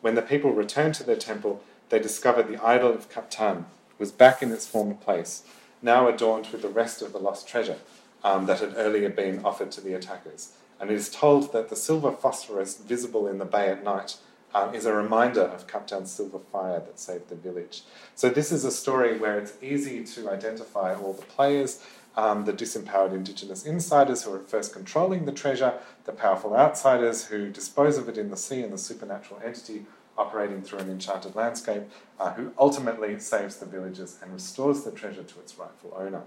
When 0.01 0.15
the 0.15 0.23
people 0.23 0.53
returned 0.53 0.95
to 0.97 1.05
their 1.05 1.17
temple, 1.17 1.63
they 1.89 1.99
discovered 1.99 2.49
the 2.49 2.63
idol 2.65 2.93
of 2.93 3.11
Kaptan 3.11 3.65
was 3.99 4.13
back 4.13 4.43
in 4.43 4.53
its 4.53 4.67
former 4.67 4.95
place, 4.95 5.43
now 5.83 6.09
adorned 6.09 6.49
with 6.49 6.63
the 6.63 6.69
rest 6.69 7.03
of 7.03 7.13
the 7.13 7.19
lost 7.19 7.49
treasure 7.49 7.79
um, 8.23 8.47
that 8.47 8.61
had 8.61 8.75
earlier 8.77 9.09
been 9.09 9.45
offered 9.45 9.71
to 9.73 9.81
the 9.81 9.95
attackers. 9.95 10.53
And 10.81 10.91
it 10.91 10.95
is 10.95 11.09
told 11.09 11.53
that 11.53 11.69
the 11.69 11.77
silver 11.77 12.11
phosphorus 12.11 12.77
visible 12.77 13.27
in 13.27 13.39
the 13.39 13.45
bay 13.45 13.69
at 13.69 13.85
night 13.85 14.17
um, 14.55 14.75
is 14.75 14.87
a 14.87 14.95
reminder 14.95 15.43
of 15.43 15.67
Kaptan's 15.67 16.13
silver 16.13 16.39
fire 16.39 16.81
that 16.81 16.99
saved 16.99 17.29
the 17.29 17.35
village. 17.35 17.83
So, 18.15 18.29
this 18.29 18.53
is 18.53 18.65
a 18.65 18.71
story 18.71 19.19
where 19.19 19.39
it's 19.39 19.55
easy 19.63 20.05
to 20.05 20.31
identify 20.31 20.95
all 20.95 21.13
the 21.13 21.27
players 21.27 21.81
um, 22.17 22.45
the 22.45 22.53
disempowered 22.53 23.13
indigenous 23.13 23.65
insiders 23.65 24.23
who 24.23 24.33
are 24.33 24.41
first 24.41 24.73
controlling 24.73 25.25
the 25.25 25.33
treasure, 25.33 25.75
the 26.05 26.13
powerful 26.13 26.55
outsiders 26.55 27.27
who 27.27 27.51
dispose 27.51 27.99
of 27.99 28.09
it 28.09 28.19
in 28.19 28.31
the 28.31 28.37
sea, 28.37 28.63
and 28.63 28.73
the 28.73 28.79
supernatural 28.79 29.41
entity 29.45 29.87
operating 30.17 30.63
through 30.63 30.79
an 30.79 30.91
enchanted 30.91 31.35
landscape, 31.35 31.83
uh, 32.21 32.33
who 32.35 32.53
ultimately 32.57 33.19
saves 33.19 33.57
the 33.57 33.67
villagers 33.67 34.19
and 34.23 34.33
restores 34.33 34.85
the 34.85 34.93
treasure 34.93 35.25
to 35.25 35.41
its 35.41 35.59
rightful 35.59 35.93
owner. 35.97 36.23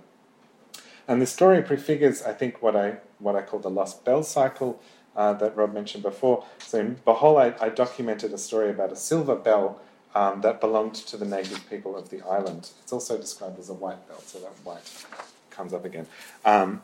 And 1.07 1.21
the 1.21 1.25
story 1.25 1.61
prefigures, 1.61 2.21
I 2.21 2.33
think, 2.33 2.61
what 2.61 2.75
I 2.75 2.97
what 3.19 3.35
I 3.35 3.41
call 3.41 3.59
the 3.59 3.69
lost 3.69 4.03
bell 4.03 4.23
cycle 4.23 4.81
uh, 5.17 5.33
that 5.33 5.57
Rob 5.57 5.73
mentioned 5.73 6.03
before. 6.03 6.45
So 6.59 6.79
in 6.79 6.95
Bohol, 7.05 7.37
I, 7.37 7.65
I 7.65 7.69
documented 7.69 8.31
a 8.31 8.37
story 8.37 8.69
about 8.69 8.91
a 8.91 8.95
silver 8.95 9.35
bell 9.35 9.81
um, 10.15 10.41
that 10.41 10.61
belonged 10.61 10.95
to 10.95 11.17
the 11.17 11.25
native 11.25 11.69
people 11.69 11.97
of 11.97 12.09
the 12.09 12.21
island. 12.21 12.69
It's 12.83 12.93
also 12.93 13.17
described 13.17 13.59
as 13.59 13.69
a 13.69 13.73
white 13.73 14.07
bell, 14.07 14.21
so 14.21 14.39
that 14.39 14.53
white 14.63 15.05
comes 15.49 15.73
up 15.73 15.83
again. 15.83 16.07
Um, 16.45 16.81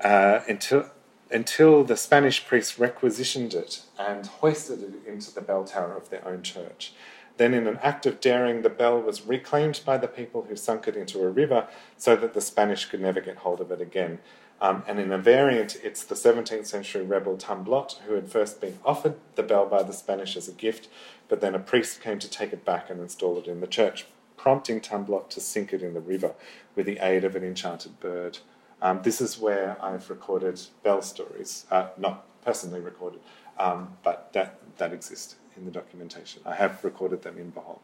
uh, 0.00 0.40
until 0.46 0.90
until 1.30 1.84
the 1.84 1.96
Spanish 1.96 2.46
priests 2.46 2.78
requisitioned 2.78 3.52
it 3.52 3.82
and 3.98 4.26
hoisted 4.26 4.82
it 4.82 5.06
into 5.06 5.34
the 5.34 5.42
bell 5.42 5.64
tower 5.64 5.94
of 5.94 6.08
their 6.08 6.26
own 6.26 6.42
church. 6.42 6.94
Then, 7.36 7.54
in 7.54 7.66
an 7.66 7.78
act 7.82 8.06
of 8.06 8.20
daring, 8.20 8.62
the 8.62 8.70
bell 8.70 9.00
was 9.00 9.26
reclaimed 9.26 9.80
by 9.84 9.98
the 9.98 10.08
people 10.08 10.46
who 10.48 10.56
sunk 10.56 10.88
it 10.88 10.96
into 10.96 11.22
a 11.22 11.28
river 11.28 11.68
so 11.96 12.16
that 12.16 12.34
the 12.34 12.40
Spanish 12.40 12.86
could 12.86 13.00
never 13.00 13.20
get 13.20 13.38
hold 13.38 13.60
of 13.60 13.70
it 13.70 13.80
again. 13.80 14.18
Um, 14.60 14.82
and 14.88 14.98
in 14.98 15.12
a 15.12 15.18
variant, 15.18 15.76
it's 15.84 16.02
the 16.02 16.16
17th 16.16 16.66
century 16.66 17.04
rebel 17.04 17.36
Tamblot 17.36 18.00
who 18.06 18.14
had 18.14 18.28
first 18.28 18.60
been 18.60 18.78
offered 18.84 19.14
the 19.36 19.42
bell 19.42 19.66
by 19.66 19.82
the 19.82 19.92
Spanish 19.92 20.36
as 20.36 20.48
a 20.48 20.52
gift, 20.52 20.88
but 21.28 21.40
then 21.40 21.54
a 21.54 21.60
priest 21.60 22.00
came 22.00 22.18
to 22.18 22.28
take 22.28 22.52
it 22.52 22.64
back 22.64 22.90
and 22.90 23.00
install 23.00 23.38
it 23.38 23.46
in 23.46 23.60
the 23.60 23.66
church 23.66 24.06
prompting 24.38 24.80
Tamblot 24.80 25.28
to 25.30 25.40
sink 25.40 25.72
it 25.72 25.82
in 25.82 25.92
the 25.92 26.00
river 26.00 26.32
with 26.74 26.86
the 26.86 26.98
aid 27.02 27.24
of 27.24 27.36
an 27.36 27.44
enchanted 27.44 28.00
bird. 28.00 28.38
Um, 28.80 29.02
this 29.02 29.20
is 29.20 29.38
where 29.38 29.76
I've 29.82 30.08
recorded 30.08 30.60
bell 30.82 31.02
stories, 31.02 31.66
uh, 31.70 31.88
not 31.98 32.24
personally 32.44 32.80
recorded, 32.80 33.20
um, 33.58 33.96
but 34.02 34.32
that, 34.32 34.60
that 34.78 34.92
exist 34.92 35.36
in 35.56 35.64
the 35.64 35.70
documentation. 35.70 36.40
I 36.46 36.54
have 36.54 36.82
recorded 36.84 37.22
them 37.22 37.36
in 37.36 37.50
Bohol. 37.50 37.80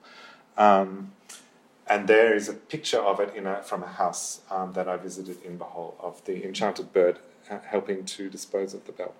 And 1.86 2.08
there 2.08 2.34
is 2.34 2.48
a 2.48 2.54
picture 2.54 2.98
of 2.98 3.20
it 3.20 3.36
a, 3.36 3.62
from 3.62 3.82
a 3.82 3.88
house 3.88 4.40
um, 4.50 4.72
that 4.72 4.88
I 4.88 4.96
visited 4.96 5.42
in 5.42 5.58
Bohol 5.58 5.94
of 6.00 6.24
the 6.24 6.44
enchanted 6.44 6.92
bird 6.92 7.18
uh, 7.50 7.58
helping 7.66 8.04
to 8.04 8.30
dispose 8.30 8.72
of 8.74 8.86
the 8.86 8.92
bell. 8.92 9.14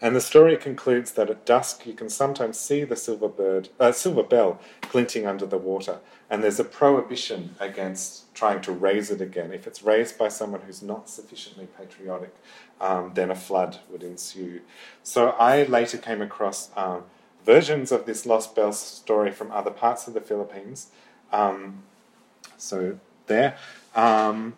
And 0.00 0.16
the 0.16 0.20
story 0.20 0.56
concludes 0.56 1.12
that 1.12 1.30
at 1.30 1.46
dusk 1.46 1.86
you 1.86 1.94
can 1.94 2.08
sometimes 2.08 2.58
see 2.58 2.82
the 2.82 2.96
silver 2.96 3.28
bird, 3.28 3.68
uh, 3.78 3.92
silver 3.92 4.24
bell 4.24 4.60
glinting 4.90 5.26
under 5.26 5.46
the 5.46 5.56
water, 5.56 6.00
and 6.28 6.42
there's 6.42 6.58
a 6.58 6.64
prohibition 6.64 7.54
against 7.60 8.34
trying 8.34 8.60
to 8.62 8.72
raise 8.72 9.10
it 9.10 9.20
again. 9.20 9.52
If 9.52 9.66
it's 9.66 9.82
raised 9.82 10.18
by 10.18 10.28
someone 10.28 10.62
who's 10.62 10.82
not 10.82 11.08
sufficiently 11.08 11.68
patriotic, 11.78 12.34
um, 12.80 13.12
then 13.14 13.30
a 13.30 13.36
flood 13.36 13.78
would 13.88 14.02
ensue. 14.02 14.62
So 15.04 15.30
I 15.30 15.62
later 15.62 15.98
came 15.98 16.20
across 16.20 16.70
um, 16.76 17.04
versions 17.44 17.92
of 17.92 18.04
this 18.04 18.26
lost 18.26 18.56
bell 18.56 18.72
story 18.72 19.30
from 19.30 19.52
other 19.52 19.70
parts 19.70 20.08
of 20.08 20.14
the 20.14 20.20
Philippines. 20.20 20.88
Um, 21.34 21.82
so 22.56 22.98
there. 23.26 23.56
Um, 23.94 24.54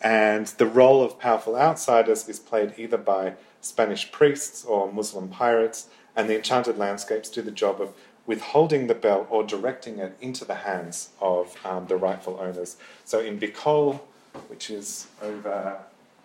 and 0.00 0.46
the 0.46 0.66
role 0.66 1.02
of 1.02 1.18
powerful 1.18 1.56
outsiders 1.56 2.28
is 2.28 2.38
played 2.38 2.74
either 2.76 2.98
by 2.98 3.34
Spanish 3.60 4.10
priests 4.12 4.64
or 4.64 4.92
Muslim 4.92 5.28
pirates, 5.28 5.88
and 6.14 6.28
the 6.28 6.36
enchanted 6.36 6.78
landscapes 6.78 7.28
do 7.28 7.42
the 7.42 7.50
job 7.50 7.80
of 7.80 7.94
withholding 8.26 8.86
the 8.86 8.94
bell 8.94 9.26
or 9.30 9.44
directing 9.44 9.98
it 9.98 10.16
into 10.20 10.44
the 10.44 10.56
hands 10.56 11.10
of 11.20 11.56
um, 11.64 11.86
the 11.86 11.96
rightful 11.96 12.38
owners. 12.40 12.76
So 13.04 13.20
in 13.20 13.38
Bicol, 13.38 14.00
which 14.48 14.70
is 14.70 15.06
over 15.22 15.78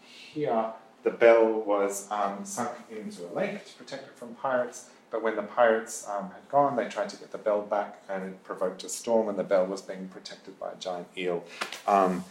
here, 0.03 0.65
the 1.03 1.11
bell 1.11 1.45
was 1.45 2.09
um, 2.11 2.43
sunk 2.43 2.71
into 2.91 3.25
a 3.25 3.31
lake 3.33 3.65
to 3.65 3.73
protect 3.73 4.07
it 4.07 4.15
from 4.15 4.35
pirates. 4.35 4.89
But 5.11 5.21
when 5.21 5.35
the 5.35 5.43
pirates 5.43 6.07
um, 6.07 6.31
had 6.31 6.47
gone, 6.49 6.75
they 6.77 6.87
tried 6.87 7.09
to 7.09 7.17
get 7.17 7.31
the 7.31 7.37
bell 7.37 7.61
back, 7.61 8.01
and 8.09 8.23
it 8.23 8.43
provoked 8.43 8.83
a 8.83 8.89
storm, 8.89 9.27
and 9.27 9.37
the 9.37 9.43
bell 9.43 9.65
was 9.65 9.81
being 9.81 10.07
protected 10.07 10.57
by 10.59 10.71
a 10.71 10.75
giant 10.75 11.07
eel. 11.17 11.43
Um, 11.85 12.23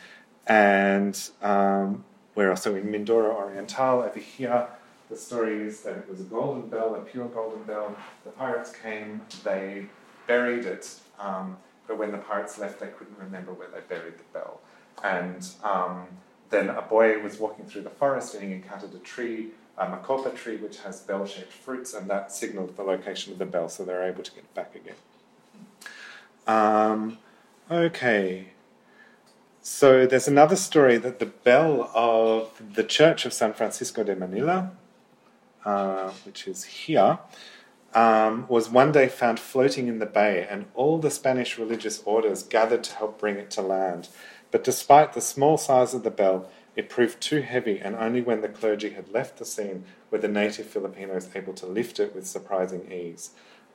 and 0.47 1.21
um, 1.43 2.05
where 2.35 2.51
also 2.51 2.75
in 2.75 2.85
Mindoro 2.85 3.35
Oriental, 3.35 4.03
over 4.03 4.19
here, 4.19 4.67
the 5.11 5.17
story 5.17 5.63
is 5.63 5.83
that 5.83 5.97
it 5.97 6.09
was 6.09 6.21
a 6.21 6.25
golden 6.25 6.69
bell, 6.69 6.95
a 6.95 7.01
pure 7.01 7.27
golden 7.27 7.63
bell. 7.65 7.95
The 8.25 8.31
pirates 8.31 8.73
came, 8.73 9.21
they 9.45 9.87
buried 10.27 10.65
it, 10.65 10.95
um, 11.19 11.59
but 11.87 11.99
when 11.99 12.13
the 12.13 12.19
pirates 12.19 12.59
left, 12.59 12.81
they 12.81 12.87
couldn't 12.87 13.19
remember 13.19 13.53
where 13.53 13.69
they 13.69 13.81
buried 13.81 14.15
the 14.17 14.25
bell. 14.33 14.61
And 15.03 15.47
um, 15.63 16.07
then 16.51 16.69
a 16.69 16.83
boy 16.83 17.21
was 17.21 17.39
walking 17.39 17.67
through 17.67 17.83
the 17.83 17.91
forest 17.91 18.35
and 18.35 18.45
he 18.45 18.53
encountered 18.53 18.95
a 18.95 18.99
tree, 18.99 19.49
a 19.79 19.87
makopa 19.87 20.35
tree, 20.35 20.57
which 20.57 20.81
has 20.81 21.01
bell 21.01 21.27
shaped 21.27 21.53
fruits, 21.53 21.95
and 21.95 22.09
that 22.11 22.33
signaled 22.33 22.77
the 22.77 22.83
location 22.83 23.33
of 23.33 23.39
the 23.39 23.47
bell, 23.47 23.69
so 23.69 23.85
they're 23.85 24.05
able 24.05 24.23
to 24.23 24.33
get 24.33 24.53
back 24.55 24.75
again. 24.75 24.97
Um, 26.47 27.19
okay. 27.71 28.49
So 29.63 30.07
there's 30.07 30.29
another 30.29 30.57
story 30.57 30.97
that 30.99 31.19
the 31.19 31.27
bell 31.27 31.91
of 31.95 32.63
the 32.75 32.85
Church 32.85 33.27
of 33.27 33.33
San 33.33 33.53
Francisco 33.53 34.03
de 34.03 34.17
Manila, 34.17 34.73
uh, 35.65 36.11
which 36.25 36.49
is 36.49 36.65
here, 36.65 37.19
um, 37.95 38.47
was 38.49 38.71
one 38.71 38.93
day 38.93 39.09
found 39.09 39.39
floating 39.39 39.89
in 39.89 39.99
the 39.99 40.07
bay, 40.07 40.47
and 40.49 40.67
all 40.75 40.99
the 40.99 41.11
Spanish 41.11 41.59
religious 41.59 42.03
orders 42.05 42.43
gathered 42.43 42.85
to 42.85 42.95
help 42.95 43.19
bring 43.19 43.37
it 43.37 43.51
to 43.53 43.63
land. 43.63 44.09
But 44.51 44.65
despite 44.65 45.13
the 45.13 45.21
small 45.21 45.57
size 45.59 45.95
of 45.95 46.03
the 46.03 46.11
bell, 46.11 46.49
it 46.81 46.89
proved 46.89 47.21
too 47.21 47.43
heavy, 47.43 47.79
and 47.79 47.95
only 47.95 48.23
when 48.23 48.41
the 48.41 48.49
clergy 48.49 48.91
had 48.91 49.13
left 49.13 49.37
the 49.37 49.45
scene 49.45 49.85
were 50.11 50.17
the 50.17 50.29
native 50.29 50.65
Filipinos 50.65 51.29
able 51.35 51.53
to 51.53 51.67
lift 51.67 52.01
it 52.01 52.15
with 52.15 52.27
surprising 52.27 52.91
ease. 52.91 53.33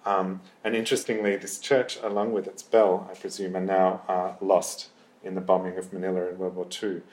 Um, 0.08 0.42
and 0.64 0.76
interestingly, 0.76 1.36
this 1.36 1.60
church, 1.60 2.00
along 2.02 2.34
with 2.34 2.48
its 2.48 2.64
bell, 2.64 3.08
I 3.12 3.14
presume, 3.14 3.56
are 3.56 3.62
now 3.62 4.02
uh, 4.08 4.34
lost 4.42 4.90
in 5.24 5.36
the 5.36 5.42
bombing 5.42 5.78
of 5.78 5.94
Manila 5.94 6.30
in 6.30 6.40
World 6.40 6.56
War 6.56 6.68
II. 6.82 7.04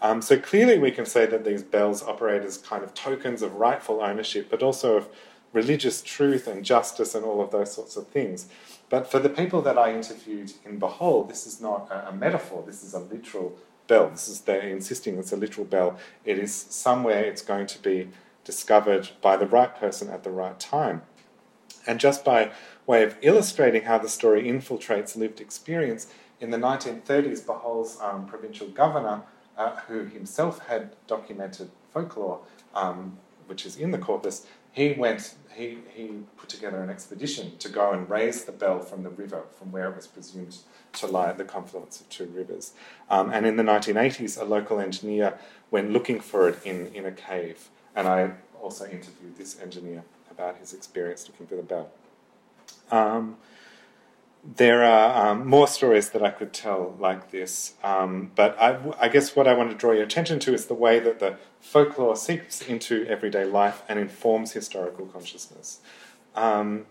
Um, 0.00 0.22
so 0.22 0.38
clearly, 0.38 0.78
we 0.78 0.90
can 0.90 1.04
say 1.04 1.26
that 1.26 1.44
these 1.44 1.62
bells 1.62 2.02
operate 2.02 2.42
as 2.42 2.56
kind 2.56 2.82
of 2.82 2.94
tokens 2.94 3.42
of 3.42 3.56
rightful 3.56 4.00
ownership, 4.00 4.48
but 4.48 4.62
also 4.62 4.96
of 4.96 5.10
religious 5.52 6.00
truth 6.00 6.46
and 6.46 6.64
justice 6.64 7.14
and 7.14 7.22
all 7.22 7.42
of 7.42 7.50
those 7.50 7.70
sorts 7.70 7.96
of 7.98 8.08
things. 8.08 8.48
But 8.88 9.10
for 9.10 9.18
the 9.18 9.28
people 9.28 9.60
that 9.60 9.76
I 9.76 9.92
interviewed 9.92 10.54
in 10.64 10.78
Bohol, 10.78 11.24
this 11.28 11.46
is 11.46 11.60
not 11.60 11.90
a, 11.90 12.08
a 12.08 12.12
metaphor, 12.12 12.64
this 12.66 12.82
is 12.82 12.94
a 12.94 12.98
literal 12.98 13.58
bell. 13.86 14.10
This 14.10 14.28
is 14.28 14.40
they're 14.42 14.60
insisting 14.60 15.18
it's 15.18 15.32
a 15.32 15.36
literal 15.36 15.66
bell. 15.66 15.98
It 16.24 16.38
is 16.38 16.54
somewhere 16.54 17.24
it's 17.24 17.42
going 17.42 17.66
to 17.68 17.78
be 17.82 18.08
discovered 18.44 19.10
by 19.22 19.36
the 19.36 19.46
right 19.46 19.74
person 19.74 20.10
at 20.10 20.22
the 20.22 20.30
right 20.30 20.58
time. 20.58 21.02
And 21.86 22.00
just 22.00 22.24
by 22.24 22.52
way 22.86 23.02
of 23.02 23.16
illustrating 23.22 23.82
how 23.82 23.98
the 23.98 24.08
story 24.08 24.44
infiltrates 24.44 25.16
lived 25.16 25.40
experience, 25.40 26.06
in 26.40 26.50
the 26.50 26.58
1930s, 26.58 27.44
Bohol's 27.44 27.98
um, 28.00 28.26
provincial 28.26 28.68
governor, 28.68 29.22
uh, 29.56 29.76
who 29.86 30.04
himself 30.04 30.58
had 30.66 30.94
documented 31.06 31.70
folklore, 31.92 32.40
um, 32.74 33.18
which 33.46 33.66
is 33.66 33.76
in 33.76 33.90
the 33.90 33.98
corpus, 33.98 34.46
he 34.72 34.92
went, 34.92 35.34
he, 35.54 35.78
he 35.94 36.10
put 36.36 36.48
together 36.48 36.82
an 36.82 36.90
expedition 36.90 37.56
to 37.58 37.68
go 37.68 37.92
and 37.92 38.08
raise 38.10 38.44
the 38.44 38.52
bell 38.52 38.80
from 38.80 39.02
the 39.02 39.10
river, 39.10 39.44
from 39.58 39.70
where 39.70 39.88
it 39.88 39.96
was 39.96 40.06
presumed 40.06 40.58
to 40.94 41.06
lie 41.06 41.28
at 41.28 41.38
the 41.38 41.44
confluence 41.44 42.00
of 42.00 42.08
two 42.08 42.26
rivers. 42.26 42.72
Um, 43.08 43.30
and 43.30 43.46
in 43.46 43.56
the 43.56 43.62
1980s, 43.62 44.40
a 44.40 44.44
local 44.44 44.80
engineer 44.80 45.38
went 45.70 45.90
looking 45.90 46.20
for 46.20 46.48
it 46.48 46.58
in, 46.64 46.88
in 46.94 47.06
a 47.06 47.12
cave. 47.12 47.70
And 47.94 48.08
I 48.08 48.32
also 48.60 48.84
interviewed 48.84 49.36
this 49.36 49.60
engineer 49.60 50.02
about 50.30 50.58
his 50.58 50.72
experience 50.72 51.28
looking 51.28 51.46
for 51.46 51.56
the 51.56 51.62
bell. 51.62 51.90
Um, 52.90 53.36
there 54.56 54.84
are 54.84 55.30
um, 55.30 55.46
more 55.46 55.66
stories 55.66 56.10
that 56.10 56.22
I 56.22 56.30
could 56.30 56.52
tell 56.52 56.94
like 56.98 57.30
this, 57.30 57.74
um, 57.82 58.30
but 58.34 58.60
I, 58.60 58.78
I, 59.00 59.08
guess 59.08 59.34
what 59.34 59.48
I 59.48 59.54
want 59.54 59.70
to 59.70 59.76
draw 59.76 59.92
your 59.92 60.02
attention 60.02 60.38
to 60.40 60.52
is 60.52 60.66
the 60.66 60.74
way 60.74 60.98
that 60.98 61.18
the 61.18 61.38
folklore 61.64 62.14
seeps 62.14 62.60
into 62.62 63.06
everyday 63.06 63.44
life 63.44 63.82
and 63.88 63.98
informs 63.98 64.52
historical 64.52 65.06
consciousness. 65.06 65.80
Um, 66.36 66.86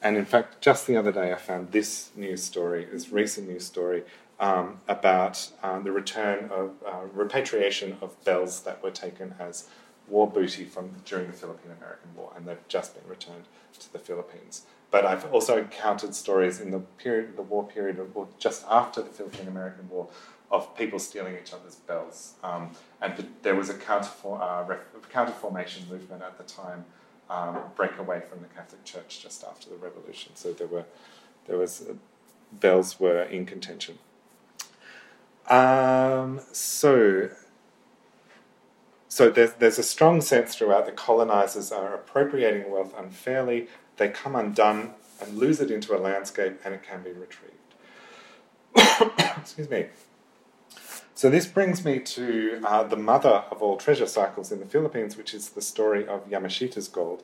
and 0.00 0.16
in 0.16 0.24
fact, 0.24 0.60
just 0.60 0.86
the 0.86 0.96
other 0.96 1.12
day, 1.12 1.32
I 1.32 1.36
found 1.36 1.72
this 1.72 2.10
news 2.14 2.42
story, 2.42 2.84
this 2.84 3.10
recent 3.10 3.48
news 3.48 3.66
story 3.66 4.04
um, 4.38 4.80
about 4.88 5.50
uh, 5.62 5.80
the 5.80 5.90
return 5.90 6.48
of 6.50 6.70
uh, 6.86 7.00
repatriation 7.12 7.96
of 8.00 8.22
bells 8.24 8.60
that 8.62 8.82
were 8.82 8.90
taken 8.92 9.34
as 9.40 9.68
war 10.08 10.30
booty 10.30 10.64
from 10.64 10.92
during 11.04 11.26
the 11.26 11.32
Philippine 11.32 11.72
American 11.78 12.14
War, 12.16 12.32
and 12.36 12.46
they've 12.46 12.68
just 12.68 12.94
been 12.94 13.08
returned 13.08 13.44
to 13.78 13.92
the 13.92 13.98
Philippines. 13.98 14.62
But 14.90 15.04
I've 15.04 15.24
also 15.32 15.58
encountered 15.58 16.14
stories 16.14 16.60
in 16.60 16.70
the 16.70 16.80
period, 16.80 17.36
the 17.36 17.42
war 17.42 17.66
period, 17.66 17.98
or 18.14 18.28
just 18.38 18.64
after 18.70 19.02
the 19.02 19.10
Philippine 19.10 19.48
American 19.48 19.88
War, 19.88 20.08
of 20.52 20.76
people 20.76 20.98
stealing 20.98 21.34
each 21.34 21.52
other's 21.54 21.76
bells. 21.76 22.34
Um, 22.44 22.70
and 23.00 23.26
there 23.42 23.56
was 23.56 23.70
a 23.70 23.74
counter, 23.74 24.10
uh, 24.24 24.76
counter 25.10 25.32
formation 25.32 25.88
movement 25.88 26.22
at 26.22 26.36
the 26.36 26.44
time, 26.44 26.84
um, 27.30 27.58
break 27.74 27.96
away 27.98 28.20
from 28.20 28.42
the 28.42 28.48
Catholic 28.48 28.84
Church 28.84 29.22
just 29.22 29.42
after 29.42 29.70
the 29.70 29.76
revolution. 29.76 30.32
So 30.34 30.52
there 30.52 30.66
were, 30.66 30.84
there 31.46 31.56
was, 31.56 31.82
uh, 31.88 31.94
bells 32.52 33.00
were 33.00 33.22
in 33.22 33.46
contention. 33.46 33.98
Um, 35.48 36.40
so, 36.52 37.30
so 39.08 39.30
there's, 39.30 39.54
there's 39.54 39.78
a 39.78 39.82
strong 39.82 40.20
sense 40.20 40.54
throughout 40.54 40.84
that 40.84 40.96
colonizers 40.96 41.72
are 41.72 41.94
appropriating 41.94 42.70
wealth 42.70 42.94
unfairly, 42.96 43.68
they 43.96 44.10
come 44.10 44.36
undone 44.36 44.92
and 45.20 45.38
lose 45.38 45.60
it 45.60 45.70
into 45.70 45.96
a 45.96 45.98
landscape 45.98 46.60
and 46.64 46.74
it 46.74 46.82
can 46.82 47.02
be 47.02 47.12
retrieved. 47.12 47.56
Excuse 49.40 49.70
me. 49.70 49.86
So, 51.14 51.28
this 51.28 51.46
brings 51.46 51.84
me 51.84 51.98
to 52.00 52.60
uh, 52.64 52.84
the 52.84 52.96
mother 52.96 53.44
of 53.50 53.62
all 53.62 53.76
treasure 53.76 54.06
cycles 54.06 54.50
in 54.50 54.60
the 54.60 54.66
Philippines, 54.66 55.16
which 55.16 55.34
is 55.34 55.50
the 55.50 55.62
story 55.62 56.06
of 56.06 56.28
Yamashita's 56.28 56.88
gold. 56.88 57.22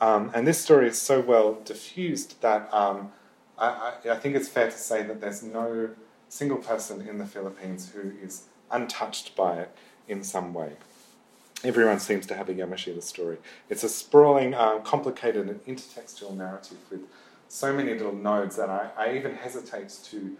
Um, 0.00 0.30
and 0.34 0.46
this 0.46 0.60
story 0.60 0.88
is 0.88 1.00
so 1.00 1.20
well 1.20 1.54
diffused 1.64 2.40
that 2.40 2.72
um, 2.72 3.12
I, 3.58 3.94
I, 4.08 4.16
think 4.16 4.36
it's 4.36 4.48
fair 4.48 4.70
to 4.70 4.78
say 4.78 5.02
that 5.02 5.20
there's 5.20 5.42
no 5.42 5.90
single 6.28 6.58
person 6.58 7.00
in 7.08 7.18
the 7.18 7.26
Philippines 7.26 7.92
who 7.92 8.12
is 8.22 8.44
untouched 8.70 9.34
by 9.34 9.58
it 9.58 9.76
in 10.06 10.22
some 10.22 10.54
way 10.54 10.74
everyone 11.64 11.98
seems 11.98 12.26
to 12.26 12.34
have 12.34 12.48
a 12.48 12.54
Yamashita 12.54 13.02
story. 13.02 13.38
It's 13.68 13.82
a 13.82 13.88
sprawling, 13.88 14.54
um, 14.54 14.82
complicated, 14.82 15.48
and 15.48 15.64
intertextual 15.64 16.36
narrative 16.36 16.78
with 16.90 17.00
so 17.48 17.72
many 17.72 17.92
little 17.94 18.14
nodes 18.14 18.56
that 18.56 18.70
I, 18.70 18.90
I 18.96 19.16
even 19.16 19.34
hesitate 19.34 19.96
to 20.04 20.36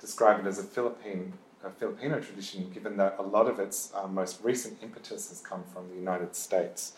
describe 0.00 0.40
it 0.40 0.46
as 0.46 0.58
a 0.58 0.62
Philippine 0.62 1.32
Filipino 1.78 2.20
tradition, 2.20 2.70
given 2.70 2.96
that 2.96 3.16
a 3.18 3.22
lot 3.22 3.46
of 3.46 3.58
its 3.58 3.92
uh, 3.94 4.06
most 4.06 4.40
recent 4.42 4.78
impetus 4.82 5.28
has 5.28 5.40
come 5.40 5.64
from 5.64 5.88
the 5.88 5.94
United 5.94 6.34
States. 6.34 6.92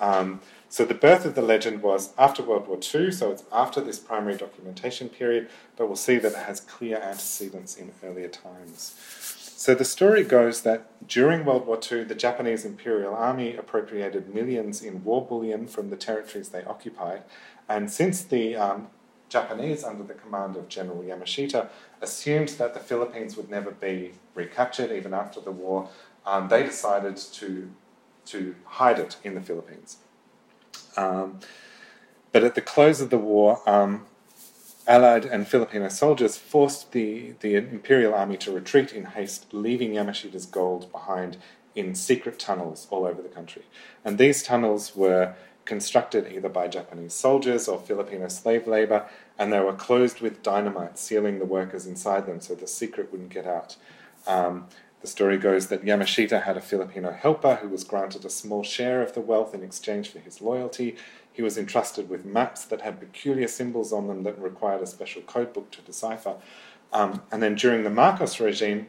Um, 0.00 0.40
so 0.68 0.84
the 0.84 0.94
birth 0.94 1.26
of 1.26 1.34
the 1.34 1.42
legend 1.42 1.82
was 1.82 2.14
after 2.18 2.42
World 2.42 2.66
War 2.66 2.78
II, 2.78 3.12
so 3.12 3.30
it's 3.30 3.44
after 3.52 3.80
this 3.80 3.98
primary 3.98 4.36
documentation 4.36 5.10
period, 5.10 5.48
but 5.76 5.86
we'll 5.86 5.96
see 5.96 6.16
that 6.16 6.32
it 6.32 6.38
has 6.38 6.60
clear 6.60 6.96
antecedents 6.96 7.76
in 7.76 7.92
earlier 8.02 8.28
times. 8.28 8.94
So 9.56 9.74
the 9.74 9.84
story 9.84 10.24
goes 10.24 10.62
that 10.62 11.06
during 11.06 11.44
World 11.44 11.66
War 11.66 11.78
II, 11.78 12.04
the 12.04 12.14
Japanese 12.14 12.64
Imperial 12.64 13.14
Army 13.14 13.54
appropriated 13.56 14.34
millions 14.34 14.82
in 14.82 15.04
war 15.04 15.24
bullion 15.24 15.66
from 15.66 15.90
the 15.90 15.96
territories 15.96 16.48
they 16.48 16.64
occupied, 16.64 17.24
and 17.68 17.90
since 17.90 18.22
the 18.22 18.56
um, 18.56 18.88
Japanese, 19.30 19.84
under 19.84 20.02
the 20.02 20.12
command 20.14 20.56
of 20.56 20.68
General 20.68 20.98
Yamashita, 20.98 21.68
assumed 22.02 22.50
that 22.50 22.74
the 22.74 22.80
Philippines 22.80 23.36
would 23.36 23.48
never 23.48 23.70
be 23.70 24.12
recaptured 24.34 24.90
even 24.92 25.14
after 25.14 25.40
the 25.40 25.52
war, 25.52 25.88
um, 26.26 26.48
they 26.48 26.64
decided 26.64 27.16
to, 27.16 27.70
to 28.26 28.54
hide 28.64 28.98
it 28.98 29.16
in 29.24 29.34
the 29.34 29.40
Philippines. 29.40 29.98
Um, 30.96 31.40
but 32.32 32.44
at 32.44 32.54
the 32.54 32.60
close 32.60 33.00
of 33.00 33.10
the 33.10 33.18
war, 33.18 33.62
um, 33.68 34.06
Allied 34.86 35.24
and 35.24 35.46
Filipino 35.46 35.88
soldiers 35.88 36.36
forced 36.36 36.90
the, 36.92 37.34
the 37.40 37.54
Imperial 37.54 38.12
Army 38.12 38.36
to 38.38 38.50
retreat 38.50 38.92
in 38.92 39.04
haste, 39.04 39.46
leaving 39.52 39.92
Yamashita's 39.92 40.46
gold 40.46 40.90
behind 40.90 41.36
in 41.76 41.94
secret 41.94 42.38
tunnels 42.38 42.88
all 42.90 43.06
over 43.06 43.22
the 43.22 43.28
country. 43.28 43.62
And 44.04 44.18
these 44.18 44.42
tunnels 44.42 44.96
were 44.96 45.34
constructed 45.70 46.32
either 46.32 46.48
by 46.48 46.66
Japanese 46.66 47.14
soldiers 47.14 47.68
or 47.68 47.78
Filipino 47.78 48.26
slave 48.26 48.66
labor, 48.66 49.06
and 49.38 49.52
they 49.52 49.60
were 49.60 49.72
closed 49.72 50.20
with 50.20 50.42
dynamite, 50.42 50.98
sealing 50.98 51.38
the 51.38 51.44
workers 51.44 51.86
inside 51.86 52.26
them 52.26 52.40
so 52.40 52.56
the 52.56 52.66
secret 52.66 53.12
wouldn't 53.12 53.30
get 53.30 53.46
out. 53.46 53.76
Um, 54.26 54.66
the 55.00 55.06
story 55.06 55.38
goes 55.38 55.68
that 55.68 55.84
Yamashita 55.84 56.42
had 56.42 56.56
a 56.56 56.60
Filipino 56.60 57.12
helper 57.12 57.54
who 57.62 57.68
was 57.68 57.84
granted 57.84 58.24
a 58.24 58.30
small 58.30 58.64
share 58.64 59.00
of 59.00 59.14
the 59.14 59.20
wealth 59.20 59.54
in 59.54 59.62
exchange 59.62 60.08
for 60.10 60.18
his 60.18 60.40
loyalty. 60.40 60.96
He 61.32 61.40
was 61.40 61.56
entrusted 61.56 62.10
with 62.10 62.24
maps 62.24 62.64
that 62.64 62.80
had 62.80 62.98
peculiar 62.98 63.46
symbols 63.46 63.92
on 63.92 64.08
them 64.08 64.24
that 64.24 64.42
required 64.42 64.82
a 64.82 64.88
special 64.88 65.22
code 65.22 65.52
book 65.52 65.70
to 65.70 65.82
decipher. 65.82 66.34
Um, 66.92 67.22
and 67.30 67.40
then 67.40 67.54
during 67.54 67.84
the 67.84 67.90
Marcos 67.90 68.40
regime, 68.40 68.88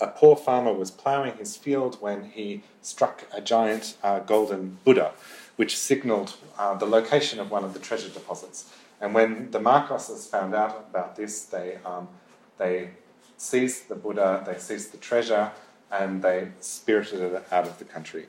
a 0.00 0.06
poor 0.06 0.36
farmer 0.36 0.72
was 0.72 0.92
ploughing 0.92 1.36
his 1.38 1.56
field 1.56 1.96
when 2.00 2.30
he 2.30 2.62
struck 2.82 3.24
a 3.32 3.40
giant 3.40 3.96
uh, 4.04 4.20
golden 4.20 4.78
Buddha, 4.84 5.12
which 5.58 5.76
signaled 5.76 6.36
uh, 6.56 6.74
the 6.74 6.86
location 6.86 7.40
of 7.40 7.50
one 7.50 7.64
of 7.64 7.74
the 7.74 7.80
treasure 7.80 8.08
deposits. 8.08 8.72
And 9.00 9.12
when 9.12 9.50
the 9.50 9.58
Marcoses 9.58 10.28
found 10.28 10.54
out 10.54 10.86
about 10.88 11.16
this, 11.16 11.44
they, 11.44 11.78
um, 11.84 12.06
they 12.58 12.90
seized 13.36 13.88
the 13.88 13.96
Buddha, 13.96 14.44
they 14.46 14.56
seized 14.56 14.92
the 14.92 14.98
treasure, 14.98 15.50
and 15.90 16.22
they 16.22 16.48
spirited 16.60 17.20
it 17.20 17.44
out 17.50 17.66
of 17.66 17.80
the 17.80 17.84
country. 17.84 18.26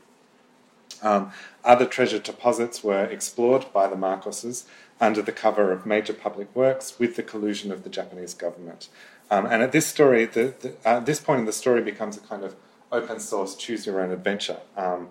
Um, 1.03 1.31
other 1.63 1.85
treasure 1.85 2.17
deposits 2.17 2.83
were 2.83 3.05
explored 3.05 3.71
by 3.71 3.85
the 3.85 3.95
Marcoses 3.95 4.65
under 4.99 5.21
the 5.21 5.31
cover 5.31 5.71
of 5.71 5.85
major 5.85 6.13
public 6.13 6.53
works 6.55 6.97
with 6.97 7.15
the 7.15 7.23
collusion 7.23 7.71
of 7.71 7.83
the 7.83 7.91
Japanese 7.91 8.33
government. 8.33 8.89
Um, 9.29 9.45
and 9.45 9.61
at 9.61 9.71
this 9.71 9.85
story, 9.85 10.25
the, 10.25 10.55
the, 10.59 10.75
at 10.83 11.05
this 11.05 11.19
point 11.19 11.41
in 11.41 11.45
the 11.45 11.53
story, 11.53 11.83
becomes 11.83 12.17
a 12.17 12.21
kind 12.21 12.43
of 12.43 12.55
open 12.91 13.19
source, 13.19 13.55
choose 13.55 13.85
your 13.85 14.01
own 14.01 14.11
adventure, 14.11 14.57
um, 14.75 15.09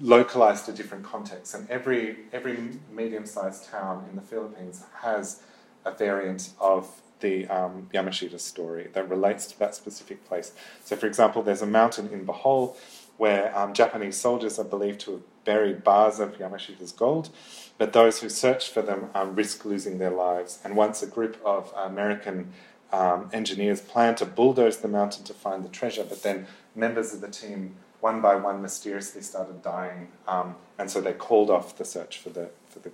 localized 0.00 0.66
to 0.66 0.72
different 0.72 1.04
contexts. 1.04 1.54
And 1.54 1.68
every 1.70 2.16
every 2.32 2.58
medium 2.92 3.26
sized 3.26 3.68
town 3.70 4.06
in 4.10 4.16
the 4.16 4.22
Philippines 4.22 4.84
has 5.02 5.42
a 5.84 5.92
variant 5.92 6.50
of 6.60 7.00
the 7.20 7.46
um, 7.48 7.88
Yamashita 7.92 8.38
story 8.38 8.88
that 8.92 9.08
relates 9.08 9.46
to 9.46 9.58
that 9.58 9.74
specific 9.74 10.24
place. 10.26 10.52
So, 10.84 10.96
for 10.96 11.06
example, 11.06 11.42
there's 11.42 11.62
a 11.62 11.66
mountain 11.66 12.08
in 12.12 12.24
Bohol 12.24 12.76
where 13.16 13.56
um, 13.58 13.72
Japanese 13.72 14.16
soldiers 14.16 14.58
are 14.58 14.64
believed 14.64 15.00
to 15.00 15.12
have 15.12 15.44
buried 15.44 15.82
bars 15.82 16.20
of 16.20 16.38
Yamashita's 16.38 16.92
gold, 16.92 17.30
but 17.76 17.92
those 17.92 18.20
who 18.20 18.28
search 18.28 18.68
for 18.68 18.82
them 18.82 19.10
um, 19.14 19.34
risk 19.34 19.64
losing 19.64 19.98
their 19.98 20.10
lives. 20.10 20.60
And 20.62 20.76
once 20.76 21.02
a 21.02 21.06
group 21.06 21.36
of 21.44 21.72
American 21.76 22.52
um, 22.92 23.28
engineers 23.32 23.80
planned 23.80 24.18
to 24.18 24.26
bulldoze 24.26 24.78
the 24.78 24.88
mountain 24.88 25.24
to 25.24 25.34
find 25.34 25.64
the 25.64 25.68
treasure, 25.68 26.04
but 26.04 26.22
then 26.22 26.46
members 26.74 27.14
of 27.14 27.20
the 27.20 27.28
team, 27.28 27.76
one 28.00 28.20
by 28.20 28.34
one, 28.36 28.62
mysteriously 28.62 29.22
started 29.22 29.62
dying, 29.62 30.08
um, 30.26 30.56
and 30.78 30.90
so 30.90 31.00
they 31.00 31.12
called 31.12 31.50
off 31.50 31.76
the 31.76 31.84
search 31.84 32.18
for 32.18 32.30
the 32.30 32.50
for 32.68 32.78
the, 32.80 32.90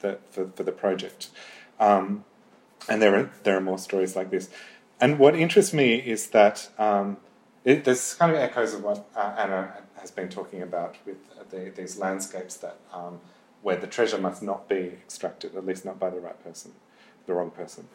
the 0.00 0.18
for, 0.30 0.48
for 0.54 0.62
the 0.62 0.72
project. 0.72 1.30
Um, 1.78 2.24
and 2.88 3.00
there 3.02 3.14
are 3.14 3.30
there 3.42 3.56
are 3.56 3.60
more 3.60 3.78
stories 3.78 4.16
like 4.16 4.30
this. 4.30 4.48
And 5.00 5.18
what 5.18 5.34
interests 5.34 5.72
me 5.72 5.94
is 5.94 6.28
that 6.28 6.68
um, 6.78 7.16
it, 7.64 7.84
there's 7.84 8.14
kind 8.14 8.32
of 8.32 8.38
echoes 8.38 8.74
of 8.74 8.82
what 8.82 9.06
uh, 9.16 9.34
Anna 9.38 9.72
has 9.98 10.10
been 10.10 10.28
talking 10.28 10.62
about 10.62 10.96
with 11.06 11.16
the, 11.50 11.72
these 11.74 11.98
landscapes 11.98 12.56
that 12.58 12.76
um, 12.92 13.20
where 13.62 13.76
the 13.76 13.86
treasure 13.86 14.18
must 14.18 14.42
not 14.42 14.68
be 14.68 14.92
extracted, 15.04 15.54
at 15.54 15.66
least 15.66 15.84
not 15.84 15.98
by 15.98 16.10
the 16.10 16.20
right 16.20 16.42
person, 16.42 16.72
the 17.26 17.34
wrong 17.34 17.50
person. 17.50 17.88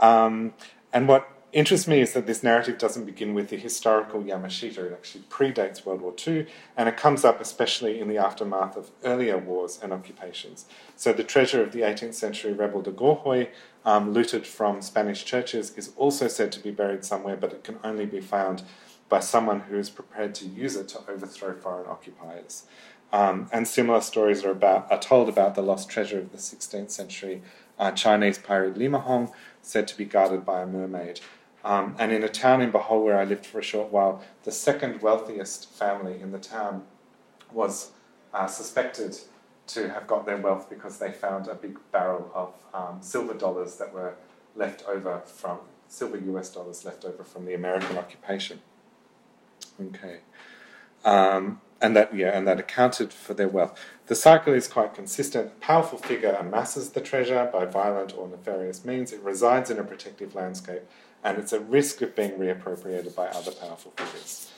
Um, 0.00 0.54
and 0.92 1.08
what 1.08 1.28
interests 1.52 1.88
me 1.88 2.00
is 2.00 2.12
that 2.12 2.26
this 2.26 2.42
narrative 2.42 2.78
doesn't 2.78 3.04
begin 3.04 3.34
with 3.34 3.48
the 3.48 3.56
historical 3.56 4.22
Yamashita. 4.22 4.78
It 4.78 4.92
actually 4.92 5.24
predates 5.30 5.84
World 5.84 6.02
War 6.02 6.14
II, 6.26 6.46
and 6.76 6.88
it 6.88 6.96
comes 6.96 7.24
up 7.24 7.40
especially 7.40 8.00
in 8.00 8.08
the 8.08 8.18
aftermath 8.18 8.76
of 8.76 8.90
earlier 9.04 9.38
wars 9.38 9.78
and 9.82 9.92
occupations. 9.92 10.66
So 10.96 11.12
the 11.12 11.24
treasure 11.24 11.62
of 11.62 11.72
the 11.72 11.80
18th 11.80 12.14
century 12.14 12.52
rebel 12.52 12.82
Dagohoy, 12.82 13.48
um, 13.84 14.12
looted 14.12 14.46
from 14.46 14.82
Spanish 14.82 15.24
churches, 15.24 15.72
is 15.76 15.92
also 15.96 16.28
said 16.28 16.52
to 16.52 16.60
be 16.60 16.70
buried 16.70 17.04
somewhere, 17.04 17.36
but 17.36 17.52
it 17.52 17.64
can 17.64 17.78
only 17.82 18.06
be 18.06 18.20
found 18.20 18.62
by 19.08 19.20
someone 19.20 19.60
who 19.60 19.78
is 19.78 19.88
prepared 19.88 20.34
to 20.34 20.46
use 20.46 20.76
it 20.76 20.88
to 20.88 21.00
overthrow 21.08 21.54
foreign 21.54 21.88
occupiers. 21.88 22.64
Um, 23.10 23.48
and 23.52 23.66
similar 23.66 24.02
stories 24.02 24.44
are, 24.44 24.50
about, 24.50 24.92
are 24.92 25.00
told 25.00 25.30
about 25.30 25.54
the 25.54 25.62
lost 25.62 25.88
treasure 25.88 26.18
of 26.18 26.30
the 26.30 26.36
16th 26.36 26.90
century 26.90 27.42
uh, 27.78 27.92
Chinese 27.92 28.38
pirate 28.38 28.74
Limahong, 28.74 29.32
said 29.62 29.88
to 29.88 29.96
be 29.96 30.04
guarded 30.04 30.44
by 30.44 30.62
a 30.62 30.66
mermaid. 30.66 31.20
Um, 31.64 31.96
and 31.98 32.12
in 32.12 32.22
a 32.22 32.28
town 32.28 32.62
in 32.62 32.70
Bohol 32.70 33.04
where 33.04 33.18
I 33.18 33.24
lived 33.24 33.44
for 33.44 33.58
a 33.58 33.62
short 33.62 33.90
while, 33.92 34.22
the 34.44 34.52
second 34.52 35.02
wealthiest 35.02 35.70
family 35.70 36.20
in 36.20 36.30
the 36.30 36.38
town 36.38 36.84
was 37.52 37.90
uh, 38.32 38.46
suspected 38.46 39.18
to 39.68 39.90
have 39.90 40.06
got 40.06 40.24
their 40.24 40.36
wealth 40.36 40.70
because 40.70 40.98
they 40.98 41.12
found 41.12 41.46
a 41.46 41.54
big 41.54 41.78
barrel 41.92 42.30
of 42.34 42.54
um, 42.72 42.98
silver 43.02 43.34
dollars 43.34 43.76
that 43.76 43.92
were 43.92 44.14
left 44.56 44.82
over 44.88 45.20
from 45.26 45.58
silver 45.88 46.18
US 46.18 46.50
dollars 46.50 46.84
left 46.84 47.04
over 47.04 47.24
from 47.24 47.44
the 47.44 47.54
American 47.54 47.98
occupation. 47.98 48.60
Okay. 49.80 50.20
Um, 51.04 51.60
and 51.80 51.94
that 51.94 52.14
yeah, 52.14 52.36
and 52.36 52.46
that 52.48 52.58
accounted 52.58 53.12
for 53.12 53.34
their 53.34 53.48
wealth. 53.48 53.78
The 54.08 54.16
cycle 54.16 54.52
is 54.52 54.66
quite 54.66 54.94
consistent. 54.94 55.46
A 55.46 55.50
powerful 55.60 55.98
figure 55.98 56.36
amasses 56.38 56.90
the 56.90 57.00
treasure 57.00 57.48
by 57.52 57.66
violent 57.66 58.16
or 58.16 58.26
nefarious 58.26 58.84
means. 58.84 59.12
It 59.12 59.22
resides 59.22 59.70
in 59.70 59.78
a 59.78 59.84
protective 59.84 60.34
landscape, 60.34 60.82
and 61.24 61.38
it's 61.38 61.52
at 61.52 61.68
risk 61.68 62.02
of 62.02 62.14
being 62.14 62.32
reappropriated 62.32 63.14
by 63.14 63.26
other 63.28 63.50
powerful 63.52 63.92
figures. 63.96 64.50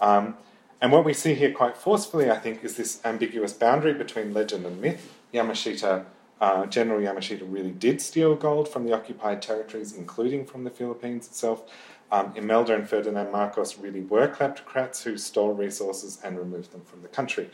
Um, 0.00 0.36
and 0.80 0.90
what 0.90 1.04
we 1.04 1.14
see 1.14 1.34
here 1.34 1.52
quite 1.52 1.76
forcefully, 1.76 2.30
I 2.30 2.38
think, 2.38 2.64
is 2.64 2.76
this 2.76 3.00
ambiguous 3.04 3.52
boundary 3.52 3.94
between 3.94 4.34
legend 4.34 4.66
and 4.66 4.80
myth. 4.80 5.14
Yamashita, 5.32 6.04
uh, 6.40 6.66
General 6.66 7.00
Yamashita, 7.00 7.42
really 7.44 7.70
did 7.70 8.00
steal 8.00 8.34
gold 8.34 8.68
from 8.68 8.84
the 8.84 8.92
occupied 8.92 9.40
territories, 9.40 9.94
including 9.94 10.44
from 10.44 10.64
the 10.64 10.70
Philippines 10.70 11.28
itself. 11.28 11.70
Um, 12.10 12.32
Imelda 12.34 12.74
and 12.74 12.88
Ferdinand 12.88 13.30
Marcos 13.30 13.78
really 13.78 14.00
were 14.00 14.28
kleptocrats 14.28 15.04
who 15.04 15.16
stole 15.16 15.54
resources 15.54 16.20
and 16.22 16.36
removed 16.36 16.72
them 16.72 16.82
from 16.82 17.00
the 17.02 17.08
country. 17.08 17.48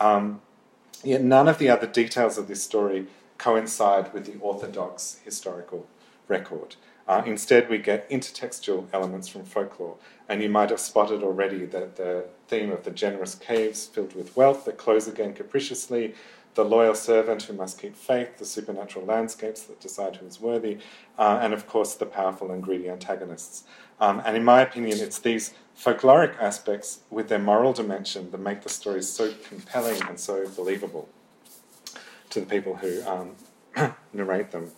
Um, 0.00 0.40
yet 1.04 1.22
none 1.22 1.48
of 1.48 1.58
the 1.58 1.68
other 1.68 1.86
details 1.86 2.38
of 2.38 2.48
this 2.48 2.62
story 2.62 3.06
coincide 3.38 4.12
with 4.12 4.26
the 4.26 4.38
orthodox 4.40 5.20
historical 5.24 5.86
record. 6.28 6.76
Uh, 7.10 7.24
instead, 7.26 7.68
we 7.68 7.76
get 7.76 8.08
intertextual 8.08 8.86
elements 8.92 9.26
from 9.26 9.44
folklore, 9.44 9.96
and 10.28 10.40
you 10.40 10.48
might 10.48 10.70
have 10.70 10.78
spotted 10.78 11.24
already 11.24 11.66
that 11.66 11.96
the 11.96 12.24
theme 12.46 12.70
of 12.70 12.84
the 12.84 12.90
generous 12.92 13.34
caves 13.34 13.86
filled 13.86 14.14
with 14.14 14.36
wealth 14.36 14.64
that 14.64 14.78
close 14.78 15.08
again 15.08 15.34
capriciously, 15.34 16.14
the 16.54 16.64
loyal 16.64 16.94
servant 16.94 17.42
who 17.42 17.52
must 17.52 17.80
keep 17.80 17.96
faith, 17.96 18.38
the 18.38 18.44
supernatural 18.44 19.04
landscapes 19.04 19.62
that 19.62 19.80
decide 19.80 20.14
who 20.14 20.26
is 20.26 20.40
worthy, 20.40 20.78
uh, 21.18 21.40
and 21.42 21.52
of 21.52 21.66
course 21.66 21.94
the 21.94 22.06
powerful 22.06 22.52
and 22.52 22.62
greedy 22.62 22.88
antagonists. 22.88 23.64
Um, 23.98 24.22
and 24.24 24.36
in 24.36 24.44
my 24.44 24.60
opinion, 24.60 25.00
it's 25.00 25.18
these 25.18 25.52
folkloric 25.76 26.38
aspects 26.40 27.00
with 27.10 27.28
their 27.28 27.40
moral 27.40 27.72
dimension 27.72 28.30
that 28.30 28.38
make 28.38 28.62
the 28.62 28.68
stories 28.68 29.08
so 29.08 29.32
compelling 29.48 30.00
and 30.02 30.20
so 30.20 30.46
believable 30.50 31.08
to 32.28 32.38
the 32.38 32.46
people 32.46 32.76
who 32.76 33.02
um, 33.04 33.34
narrate 34.12 34.52
them. 34.52 34.70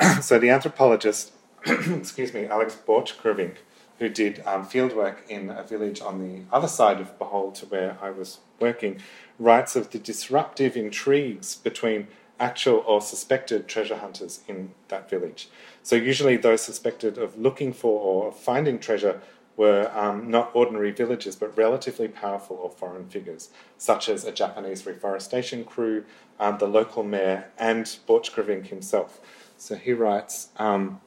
so 0.20 0.38
the 0.38 0.50
anthropologist, 0.50 1.32
excuse 1.66 2.32
me, 2.32 2.46
Alex 2.46 2.76
Borchgrevink, 2.86 3.56
who 3.98 4.08
did 4.08 4.42
um, 4.46 4.66
fieldwork 4.66 5.18
in 5.28 5.50
a 5.50 5.62
village 5.62 6.00
on 6.00 6.20
the 6.20 6.42
other 6.52 6.68
side 6.68 7.00
of 7.00 7.18
Bohol 7.18 7.52
to 7.54 7.66
where 7.66 7.96
I 8.00 8.10
was 8.10 8.38
working, 8.58 9.00
writes 9.38 9.76
of 9.76 9.90
the 9.90 9.98
disruptive 9.98 10.76
intrigues 10.76 11.54
between 11.54 12.08
actual 12.40 12.82
or 12.86 13.00
suspected 13.00 13.68
treasure 13.68 13.98
hunters 13.98 14.40
in 14.48 14.72
that 14.88 15.08
village. 15.08 15.48
So, 15.82 15.94
usually, 15.96 16.36
those 16.36 16.62
suspected 16.62 17.18
of 17.18 17.38
looking 17.38 17.72
for 17.72 18.00
or 18.00 18.32
finding 18.32 18.78
treasure 18.78 19.20
were 19.56 19.90
um, 19.94 20.30
not 20.30 20.50
ordinary 20.54 20.90
villagers, 20.90 21.36
but 21.36 21.56
relatively 21.56 22.08
powerful 22.08 22.56
or 22.56 22.70
foreign 22.70 23.06
figures, 23.08 23.50
such 23.78 24.08
as 24.08 24.24
a 24.24 24.32
Japanese 24.32 24.86
reforestation 24.86 25.64
crew, 25.64 26.04
um, 26.40 26.58
the 26.58 26.66
local 26.66 27.02
mayor, 27.02 27.50
and 27.58 27.84
Borchgrevink 28.08 28.66
himself. 28.66 29.20
So 29.62 29.76
he 29.76 29.92
writes 29.92 30.48
um, 30.56 31.00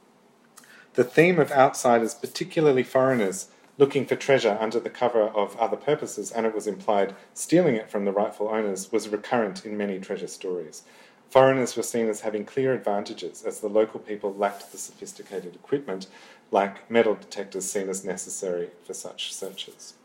The 0.94 1.04
theme 1.04 1.38
of 1.38 1.52
outsiders, 1.52 2.14
particularly 2.14 2.84
foreigners, 2.84 3.48
looking 3.76 4.06
for 4.06 4.16
treasure 4.16 4.56
under 4.58 4.80
the 4.80 4.88
cover 4.88 5.24
of 5.24 5.54
other 5.58 5.76
purposes, 5.76 6.32
and 6.32 6.46
it 6.46 6.54
was 6.54 6.66
implied 6.66 7.14
stealing 7.34 7.74
it 7.74 7.90
from 7.90 8.06
the 8.06 8.12
rightful 8.12 8.48
owners, 8.48 8.90
was 8.90 9.10
recurrent 9.10 9.66
in 9.66 9.76
many 9.76 10.00
treasure 10.00 10.26
stories. 10.26 10.84
Foreigners 11.28 11.76
were 11.76 11.82
seen 11.82 12.08
as 12.08 12.22
having 12.22 12.46
clear 12.46 12.72
advantages, 12.72 13.42
as 13.42 13.60
the 13.60 13.68
local 13.68 14.00
people 14.00 14.32
lacked 14.32 14.72
the 14.72 14.78
sophisticated 14.78 15.54
equipment, 15.54 16.06
like 16.50 16.90
metal 16.90 17.14
detectors 17.14 17.70
seen 17.70 17.90
as 17.90 18.06
necessary 18.06 18.70
for 18.86 18.94
such 18.94 19.34
searches. 19.34 19.96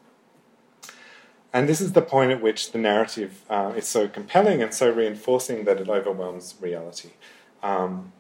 and 1.54 1.70
this 1.70 1.80
is 1.80 1.93
the 1.93 2.02
point 2.02 2.32
at 2.32 2.41
which 2.41 2.74
the 2.74 2.78
narrative 2.78 3.45
uh, 3.49 3.72
is 3.78 3.88
so 3.88 4.10
compelling 4.10 4.62
and 4.62 4.74
so 4.74 4.91
reinforcing 4.91 5.64
that 5.64 5.80
it 5.80 5.88
overwhelms 5.88 6.56
reality. 6.60 7.12
Um, 7.64 8.12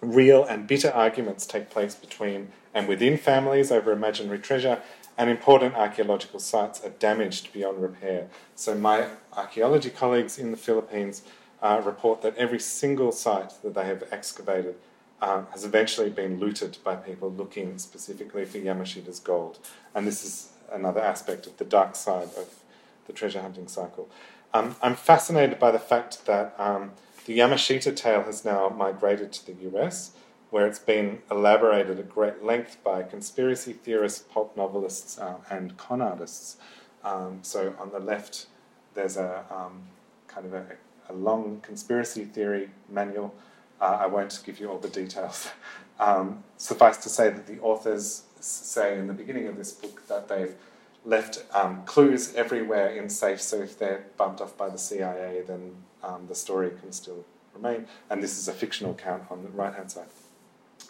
real 0.00 0.44
and 0.44 0.66
bitter 0.66 0.90
arguments 0.90 1.46
take 1.46 1.70
place 1.70 1.94
between 1.94 2.48
and 2.72 2.88
within 2.88 3.16
families 3.16 3.70
over 3.70 3.92
imaginary 3.92 4.38
treasure, 4.38 4.80
and 5.16 5.30
important 5.30 5.74
archaeological 5.74 6.40
sites 6.40 6.84
are 6.84 6.90
damaged 6.90 7.52
beyond 7.52 7.80
repair. 7.80 8.28
So, 8.56 8.74
my 8.74 9.06
archaeology 9.32 9.90
colleagues 9.90 10.38
in 10.38 10.50
the 10.50 10.56
Philippines 10.56 11.22
uh, 11.62 11.80
report 11.84 12.22
that 12.22 12.36
every 12.36 12.58
single 12.58 13.12
site 13.12 13.52
that 13.62 13.74
they 13.74 13.86
have 13.86 14.04
excavated 14.10 14.74
um, 15.22 15.46
has 15.52 15.64
eventually 15.64 16.10
been 16.10 16.38
looted 16.38 16.76
by 16.84 16.96
people 16.96 17.30
looking 17.30 17.78
specifically 17.78 18.44
for 18.44 18.58
Yamashita's 18.58 19.20
gold. 19.20 19.58
And 19.94 20.06
this 20.06 20.24
is 20.24 20.50
another 20.70 21.00
aspect 21.00 21.46
of 21.46 21.56
the 21.56 21.64
dark 21.64 21.94
side 21.94 22.28
of 22.36 22.62
the 23.06 23.12
treasure 23.12 23.40
hunting 23.40 23.68
cycle. 23.68 24.10
Um, 24.52 24.76
I'm 24.82 24.96
fascinated 24.96 25.58
by 25.58 25.70
the 25.70 25.78
fact 25.78 26.26
that 26.26 26.54
um, 26.58 26.92
the 27.24 27.38
Yamashita 27.38 27.96
tale 27.96 28.22
has 28.22 28.44
now 28.44 28.68
migrated 28.68 29.32
to 29.32 29.46
the 29.46 29.54
US, 29.70 30.12
where 30.50 30.66
it's 30.66 30.78
been 30.78 31.20
elaborated 31.30 31.98
at 31.98 32.08
great 32.08 32.42
length 32.42 32.78
by 32.84 33.02
conspiracy 33.02 33.72
theorists, 33.72 34.24
pulp 34.30 34.56
novelists, 34.56 35.18
uh, 35.18 35.36
and 35.50 35.76
con 35.76 36.02
artists. 36.02 36.56
Um, 37.02 37.40
so 37.42 37.74
on 37.78 37.90
the 37.90 37.98
left, 37.98 38.46
there's 38.94 39.16
a 39.16 39.44
um, 39.50 39.82
kind 40.28 40.46
of 40.46 40.54
a, 40.54 40.66
a, 41.08 41.12
long 41.12 41.60
conspiracy 41.62 42.24
theory 42.24 42.70
manual. 42.88 43.34
Uh, 43.80 43.98
I 44.00 44.06
won't 44.06 44.40
give 44.44 44.60
you 44.60 44.70
all 44.70 44.78
the 44.78 44.88
details. 44.88 45.48
Um, 46.00 46.42
suffice 46.56 46.96
to 47.04 47.08
say 47.08 47.30
that 47.30 47.46
the 47.46 47.60
authors 47.60 48.24
say 48.40 48.98
in 48.98 49.06
the 49.06 49.12
beginning 49.12 49.46
of 49.46 49.56
this 49.56 49.70
book 49.70 50.04
that 50.08 50.26
they've 50.26 50.56
left 51.04 51.44
um, 51.54 51.84
clues 51.84 52.34
everywhere 52.34 52.88
in 52.88 53.08
safe, 53.08 53.40
so 53.40 53.62
if 53.62 53.78
they're 53.78 54.04
bumped 54.16 54.40
off 54.40 54.56
by 54.56 54.68
the 54.68 54.76
CIA, 54.76 55.44
then 55.46 55.76
um, 56.06 56.26
the 56.28 56.34
story 56.34 56.70
can 56.80 56.92
still 56.92 57.24
remain. 57.54 57.86
And 58.10 58.22
this 58.22 58.38
is 58.38 58.48
a 58.48 58.52
fictional 58.52 58.92
account 58.92 59.24
on 59.30 59.42
the 59.42 59.48
right 59.50 59.74
hand 59.74 59.90
side. 59.90 60.08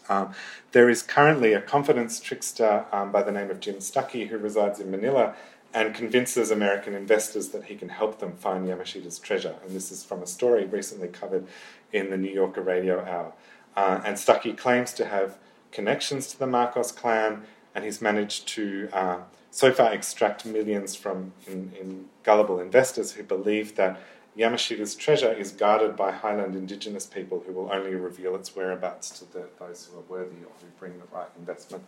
Um, 0.08 0.34
there 0.72 0.90
is 0.90 1.02
currently 1.02 1.52
a 1.52 1.60
confidence 1.60 2.20
trickster 2.20 2.84
um, 2.92 3.10
by 3.12 3.22
the 3.22 3.32
name 3.32 3.50
of 3.50 3.60
Jim 3.60 3.76
Stuckey 3.76 4.28
who 4.28 4.38
resides 4.38 4.80
in 4.80 4.90
Manila 4.90 5.34
and 5.72 5.94
convinces 5.94 6.50
American 6.50 6.94
investors 6.94 7.48
that 7.48 7.64
he 7.64 7.74
can 7.74 7.88
help 7.88 8.20
them 8.20 8.32
find 8.36 8.66
Yamashita's 8.68 9.18
treasure. 9.18 9.56
And 9.64 9.74
this 9.74 9.90
is 9.90 10.04
from 10.04 10.22
a 10.22 10.26
story 10.26 10.64
recently 10.66 11.08
covered 11.08 11.46
in 11.92 12.10
the 12.10 12.16
New 12.16 12.30
Yorker 12.30 12.60
Radio 12.60 13.00
Hour. 13.00 13.32
Uh, 13.76 14.00
and 14.04 14.16
Stuckey 14.16 14.56
claims 14.56 14.92
to 14.94 15.06
have 15.06 15.36
connections 15.72 16.28
to 16.28 16.38
the 16.38 16.46
Marcos 16.46 16.92
clan, 16.92 17.42
and 17.74 17.84
he's 17.84 18.00
managed 18.00 18.46
to 18.48 18.88
uh, 18.92 19.18
so 19.50 19.72
far 19.72 19.92
extract 19.92 20.46
millions 20.46 20.94
from 20.94 21.32
in, 21.48 21.72
in 21.80 22.04
gullible 22.22 22.60
investors 22.60 23.12
who 23.12 23.24
believe 23.24 23.74
that 23.74 24.00
Yamashita's 24.36 24.94
treasure 24.94 25.32
is 25.32 25.52
guarded 25.52 25.96
by 25.96 26.10
highland 26.10 26.54
indigenous 26.56 27.06
people 27.06 27.42
who 27.46 27.52
will 27.52 27.70
only 27.72 27.94
reveal 27.94 28.34
its 28.34 28.54
whereabouts 28.56 29.10
to 29.18 29.32
the, 29.32 29.46
those 29.58 29.86
who 29.86 29.98
are 29.98 30.02
worthy 30.02 30.36
or 30.42 30.52
who 30.60 30.66
bring 30.78 30.98
the 30.98 31.04
right 31.14 31.28
investment. 31.38 31.84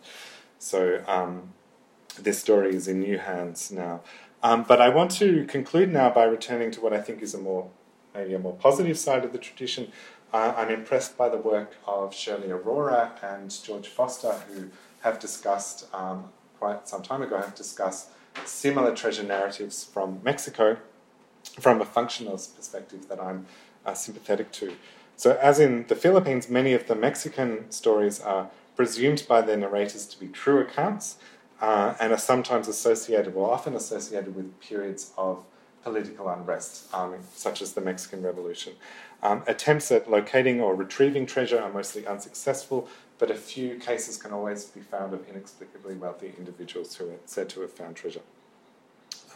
So 0.59 1.03
um, 1.07 1.53
this 2.17 2.39
story 2.39 2.73
is 2.73 2.87
in 2.87 3.01
new 3.01 3.17
hands 3.17 3.71
now. 3.71 4.01
Um, 4.41 4.63
but 4.63 4.81
I 4.81 4.89
want 4.89 5.11
to 5.11 5.45
conclude 5.45 5.91
now 5.91 6.09
by 6.09 6.23
returning 6.23 6.71
to 6.71 6.81
what 6.81 6.93
I 6.93 7.01
think 7.01 7.21
is 7.21 7.33
a 7.33 7.37
more 7.39 7.69
maybe 8.15 8.33
a 8.33 8.39
more 8.39 8.53
positive 8.53 8.97
side 8.97 9.23
of 9.23 9.31
the 9.31 9.37
tradition. 9.37 9.91
Uh, 10.33 10.53
I'm 10.57 10.69
impressed 10.69 11.17
by 11.17 11.29
the 11.29 11.37
work 11.37 11.75
of 11.85 12.13
Shirley 12.13 12.47
Arora 12.47 13.11
and 13.23 13.55
George 13.63 13.87
Foster, 13.87 14.31
who 14.31 14.69
have 15.01 15.19
discussed 15.19 15.85
um, 15.93 16.29
quite 16.59 16.87
some 16.87 17.03
time 17.03 17.21
ago 17.21 17.37
have 17.37 17.55
discussed 17.55 18.09
similar 18.45 18.95
treasure 18.95 19.23
narratives 19.23 19.83
from 19.83 20.19
Mexico 20.23 20.77
from 21.47 21.81
a 21.81 21.85
functionalist 21.85 22.55
perspective 22.55 23.07
that 23.09 23.19
I'm 23.19 23.45
uh, 23.85 23.93
sympathetic 23.93 24.51
to. 24.53 24.73
So, 25.15 25.37
as 25.41 25.59
in 25.59 25.87
the 25.87 25.95
Philippines, 25.95 26.49
many 26.49 26.73
of 26.73 26.87
the 26.87 26.95
Mexican 26.95 27.71
stories 27.71 28.19
are 28.19 28.49
presumed 28.75 29.25
by 29.27 29.41
their 29.41 29.57
narrators 29.57 30.05
to 30.05 30.19
be 30.19 30.27
true 30.27 30.59
accounts 30.59 31.17
uh, 31.59 31.95
and 31.99 32.13
are 32.13 32.19
sometimes 32.19 32.67
associated, 32.67 33.33
or 33.33 33.51
often 33.51 33.75
associated, 33.75 34.35
with 34.35 34.59
periods 34.59 35.11
of 35.17 35.43
political 35.83 36.29
unrest, 36.29 36.93
um, 36.93 37.15
such 37.33 37.61
as 37.61 37.73
the 37.73 37.81
Mexican 37.81 38.21
Revolution. 38.21 38.73
Um, 39.23 39.41
attempts 39.47 39.91
at 39.91 40.09
locating 40.09 40.61
or 40.61 40.75
retrieving 40.75 41.25
treasure 41.25 41.59
are 41.59 41.71
mostly 41.71 42.05
unsuccessful, 42.05 42.87
but 43.17 43.31
a 43.31 43.35
few 43.35 43.75
cases 43.79 44.17
can 44.17 44.31
always 44.31 44.65
be 44.65 44.81
found 44.81 45.13
of 45.13 45.27
inexplicably 45.27 45.95
wealthy 45.95 46.33
individuals 46.37 46.95
who 46.95 47.09
are 47.09 47.19
said 47.25 47.49
to 47.49 47.61
have 47.61 47.71
found 47.71 47.95
treasure. 47.95 48.21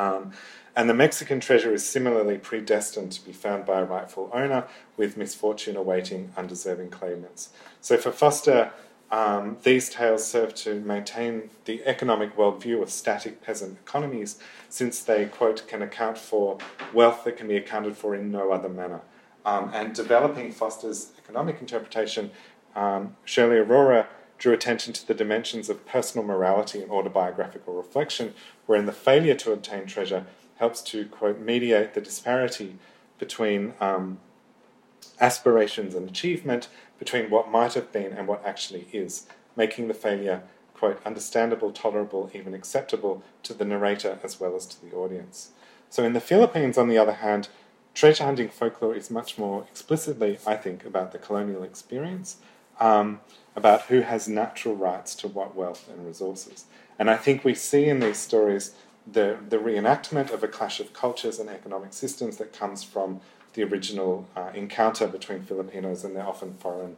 Um, 0.02 0.32
and 0.76 0.90
the 0.90 0.94
Mexican 0.94 1.40
treasure 1.40 1.74
is 1.74 1.88
similarly 1.88 2.38
predestined 2.38 3.12
to 3.12 3.26
be 3.26 3.34
found 3.34 3.66
by 3.66 3.82
a 3.82 3.84
rightful 3.84 4.30
owner, 4.34 4.62
with 4.98 5.18
misfortune 5.18 5.76
awaiting 5.76 6.22
undeserving 6.38 6.90
claimants. 6.90 7.50
So 7.82 7.98
for 7.98 8.12
Foster, 8.12 8.72
um, 9.12 9.58
these 9.64 9.90
tales 9.90 10.26
serve 10.26 10.56
to 10.66 10.80
maintain 10.80 11.50
the 11.66 11.84
economic 11.86 12.38
worldview 12.38 12.82
of 12.82 12.90
static 12.90 13.44
peasant 13.44 13.78
economies, 13.86 14.40
since 14.70 15.04
they, 15.04 15.26
quote, 15.26 15.68
can 15.68 15.82
account 15.82 16.18
for 16.18 16.58
wealth 16.94 17.26
that 17.26 17.36
can 17.38 17.48
be 17.48 17.58
accounted 17.58 17.98
for 17.98 18.16
in 18.16 18.32
no 18.32 18.52
other 18.52 18.70
manner. 18.70 19.02
Um, 19.46 19.72
and 19.74 19.94
developing 19.94 20.52
Foster's 20.54 21.12
economic 21.22 21.60
interpretation, 21.60 22.32
um, 22.76 23.18
Shirley 23.26 23.58
Arora 23.58 24.08
drew 24.42 24.54
attention 24.54 24.92
to 24.92 25.08
the 25.08 25.14
dimensions 25.14 25.70
of 25.70 25.86
personal 25.86 26.26
morality 26.26 26.82
and 26.82 26.90
autobiographical 26.90 27.76
reflection, 27.76 28.34
wherein 28.66 28.88
the 28.88 28.92
failure 28.92 29.36
to 29.36 29.52
obtain 29.52 29.86
treasure 29.86 30.26
helps 30.56 30.82
to, 30.82 31.06
quote, 31.06 31.40
mediate 31.40 31.94
the 31.94 32.02
disparity 32.02 32.76
between 33.20 33.76
um, 33.80 34.18
aspirations 35.20 35.94
and 35.94 36.10
achievement, 36.10 36.70
between 36.98 37.30
what 37.30 37.52
might 37.52 37.76
have 37.76 37.92
been 37.92 38.14
and 38.14 38.28
what 38.28 38.44
actually 38.44 38.88
is, 38.92 39.28
making 39.56 39.88
the 39.88 39.94
failure, 39.94 40.42
quote, 40.74 41.00
understandable, 41.06 41.72
tolerable, 41.72 42.32
even 42.34 42.56
acceptable 42.56 43.22
to 43.44 43.54
the 43.54 43.64
narrator 43.64 44.18
as 44.24 44.40
well 44.40 44.56
as 44.56 44.66
to 44.66 44.84
the 44.84 44.96
audience. 44.96 45.52
So 45.92 46.04
in 46.04 46.14
the 46.14 46.20
Philippines, 46.20 46.80
on 46.80 46.88
the 46.88 46.98
other 46.98 47.14
hand, 47.14 47.50
treasure 47.94 48.24
hunting 48.24 48.50
folklore 48.50 48.96
is 48.96 49.12
much 49.12 49.38
more 49.38 49.68
explicitly, 49.70 50.40
I 50.48 50.56
think, 50.56 50.84
about 50.84 51.12
the 51.12 51.20
colonial 51.20 51.62
experience 51.62 52.38
um, 52.82 53.22
about 53.56 53.84
who 53.84 54.02
has 54.02 54.28
natural 54.28 54.76
rights 54.76 55.16
to 55.16 55.28
what 55.28 55.56
wealth 55.56 55.88
and 55.90 56.06
resources. 56.06 56.66
And 57.00 57.10
I 57.10 57.16
think 57.16 57.46
we 57.46 57.54
see 57.54 57.86
in 57.86 58.00
these 58.00 58.18
stories 58.18 58.74
the, 59.10 59.38
the 59.48 59.58
reenactment 59.58 60.32
of 60.32 60.44
a 60.44 60.48
clash 60.48 60.80
of 60.80 60.92
cultures 60.92 61.40
and 61.40 61.50
economic 61.50 61.94
systems 61.94 62.38
that 62.38 62.52
comes 62.52 62.84
from 62.84 63.22
the 63.54 63.64
original 63.64 64.28
uh, 64.36 64.52
encounter 64.54 65.08
between 65.08 65.42
Filipinos 65.42 66.04
and 66.04 66.16
their 66.16 66.28
often 66.28 66.56
foreign 66.56 66.98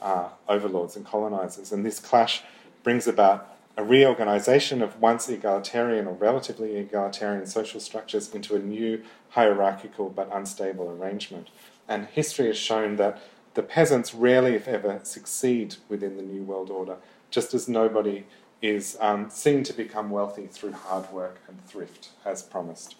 uh, 0.00 0.28
overlords 0.48 0.96
and 0.96 1.04
colonizers. 1.04 1.72
And 1.72 1.84
this 1.84 1.98
clash 1.98 2.42
brings 2.82 3.06
about 3.06 3.50
a 3.76 3.82
reorganization 3.82 4.82
of 4.82 5.00
once 5.00 5.28
egalitarian 5.28 6.06
or 6.06 6.14
relatively 6.14 6.76
egalitarian 6.76 7.46
social 7.46 7.80
structures 7.80 8.32
into 8.32 8.54
a 8.54 8.58
new 8.60 9.02
hierarchical 9.30 10.10
but 10.10 10.28
unstable 10.32 10.90
arrangement. 10.90 11.48
And 11.88 12.06
history 12.06 12.46
has 12.46 12.56
shown 12.56 12.96
that 12.96 13.20
the 13.54 13.62
peasants 13.62 14.14
rarely, 14.14 14.54
if 14.54 14.68
ever, 14.68 15.00
succeed 15.02 15.76
within 15.88 16.16
the 16.16 16.22
New 16.22 16.42
World 16.42 16.70
Order, 16.70 16.96
just 17.30 17.54
as 17.54 17.68
nobody 17.68 18.24
is 18.60 18.96
um, 19.00 19.30
seen 19.30 19.62
to 19.64 19.72
become 19.72 20.10
wealthy 20.10 20.46
through 20.46 20.72
hard 20.72 21.10
work 21.12 21.40
and 21.48 21.64
thrift, 21.66 22.10
as 22.24 22.42
promised. 22.42 22.96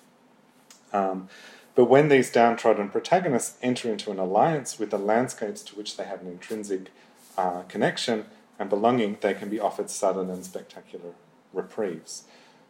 Um, 0.92 1.28
but 1.74 1.86
when 1.86 2.08
these 2.08 2.30
downtrodden 2.30 2.90
protagonists 2.90 3.58
enter 3.62 3.90
into 3.90 4.10
an 4.10 4.18
alliance 4.18 4.78
with 4.78 4.90
the 4.90 4.98
landscapes 4.98 5.62
to 5.62 5.74
which 5.74 5.96
they 5.96 6.04
have 6.04 6.20
an 6.20 6.28
intrinsic 6.28 6.92
uh, 7.36 7.62
connection 7.62 8.26
and 8.58 8.70
belonging, 8.70 9.18
they 9.20 9.34
can 9.34 9.48
be 9.48 9.58
offered 9.58 9.90
sudden 9.90 10.30
and 10.30 10.44
spectacular 10.44 11.14
reprieves. 11.52 12.24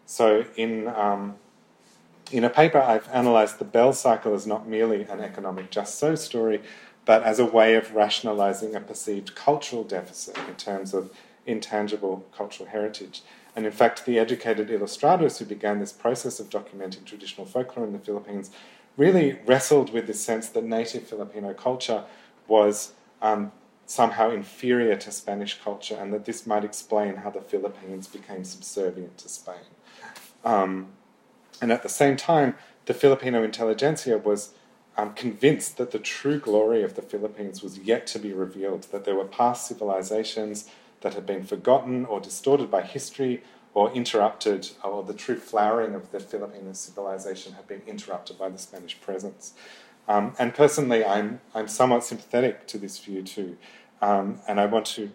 So, 0.07 0.47
in 0.57 0.89
um, 0.89 1.37
in 2.33 2.45
a 2.45 2.51
paper, 2.51 2.79
I've 2.79 3.09
analysed 3.13 3.59
the 3.59 3.65
Bell 3.65 3.93
cycle 3.93 4.35
as 4.35 4.47
not 4.47 4.67
merely 4.67 5.03
an 5.03 5.21
economic 5.21 5.71
just 5.71 5.99
so 5.99 6.15
story, 6.15 6.63
but 7.05 7.23
as 7.23 7.39
a 7.39 7.45
way 7.45 7.75
of 7.75 7.95
rationalizing 7.95 8.75
a 8.75 8.81
perceived 8.81 9.35
cultural 9.35 9.85
deficit 9.85 10.37
in 10.49 10.55
terms 10.55 10.95
of 10.95 11.11
intangible 11.47 12.25
cultural 12.37 12.69
heritage. 12.69 13.23
And 13.57 13.67
in 13.67 13.73
fact, 13.73 14.05
the 14.05 14.19
educated 14.19 14.69
ilustrados 14.69 15.39
who 15.39 15.45
began 15.45 15.79
this 15.79 15.93
process 15.93 16.41
of 16.41 16.51
documenting 16.51 17.05
traditional 17.05 17.47
folklore 17.47 17.87
in 17.87 17.93
the 17.93 17.99
Philippines 17.99 18.51
really 18.97 19.39
wrestled 19.47 19.93
with 19.93 20.07
this 20.07 20.25
sense 20.25 20.49
that 20.49 20.65
native 20.65 21.05
Filipino 21.05 21.53
culture 21.53 22.05
was 22.49 22.93
um, 23.23 23.53
somehow 23.87 24.31
inferior 24.31 24.97
to 24.97 25.11
Spanish 25.11 25.61
culture, 25.63 25.97
and 25.97 26.13
that 26.13 26.25
this 26.25 26.47
might 26.47 26.65
explain 26.65 27.17
how 27.17 27.31
the 27.31 27.41
Philippines 27.41 28.07
became 28.07 28.45
subservient 28.45 29.19
to 29.19 29.29
Spain. 29.29 29.67
Um, 30.45 30.89
and 31.61 31.73
at 31.73 31.83
the 31.83 31.89
same 31.89 32.17
time, 32.17 32.55
the 32.87 32.95
Filipino 32.95 33.43
intelligentsia 33.43 34.19
was 34.19 34.55
um, 34.97 35.13
convinced 35.15 35.77
that 35.77 35.91
the 35.91 35.99
true 35.99 36.39
glory 36.39 36.83
of 36.83 36.95
the 36.95 37.03
Philippines 37.03 37.63
was 37.63 37.79
yet 37.79 38.07
to 38.09 38.19
be 38.19 38.33
revealed, 38.33 38.85
that 38.93 39.05
there 39.05 39.15
were 39.15 39.25
past 39.25 39.67
civilizations 39.67 40.69
that 41.01 41.15
had 41.15 41.27
been 41.27 41.45
forgotten 41.45 42.05
or 42.05 42.21
distorted 42.21 42.71
by 42.71 42.83
history 42.83 43.43
or 43.75 43.93
interrupted, 43.93 44.71
or 44.85 45.03
the 45.03 45.13
true 45.13 45.37
flowering 45.37 45.95
of 45.95 46.13
the 46.13 46.21
Filipino 46.21 46.73
civilization 46.73 47.55
had 47.55 47.67
been 47.67 47.83
interrupted 47.87 48.39
by 48.39 48.49
the 48.49 48.59
Spanish 48.59 49.01
presence. 49.01 49.53
Um, 50.07 50.35
and 50.39 50.55
personally, 50.55 51.05
I'm, 51.05 51.41
I'm 51.55 51.67
somewhat 51.67 52.05
sympathetic 52.05 52.69
to 52.69 52.79
this 52.79 52.99
view 52.99 53.23
too. 53.23 53.57
Um, 54.01 54.39
and 54.47 54.61
I 54.61 54.67
want 54.67 54.87
to 54.87 55.11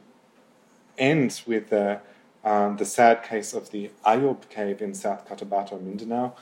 end 0.97 1.41
with 1.47 1.69
the, 1.69 2.01
um, 2.43 2.75
the 2.75 2.85
sad 2.85 3.23
case 3.23 3.53
of 3.53 3.71
the 3.71 3.91
Ayub 4.05 4.49
cave 4.49 4.81
in 4.81 4.93
South 4.93 5.27
Cotabato, 5.27 5.81
Mindanao. 5.81 6.35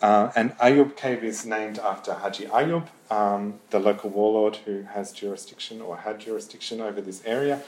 Uh, 0.00 0.30
and 0.36 0.56
Ayub 0.58 0.96
cave 0.96 1.24
is 1.24 1.44
named 1.44 1.78
after 1.78 2.14
Haji 2.14 2.46
Ayub, 2.46 2.86
um, 3.10 3.60
the 3.70 3.80
local 3.80 4.10
warlord 4.10 4.56
who 4.64 4.82
has 4.82 5.10
jurisdiction 5.12 5.80
or 5.80 5.98
had 5.98 6.20
jurisdiction 6.20 6.80
over 6.80 7.00
this 7.00 7.22
area. 7.24 7.62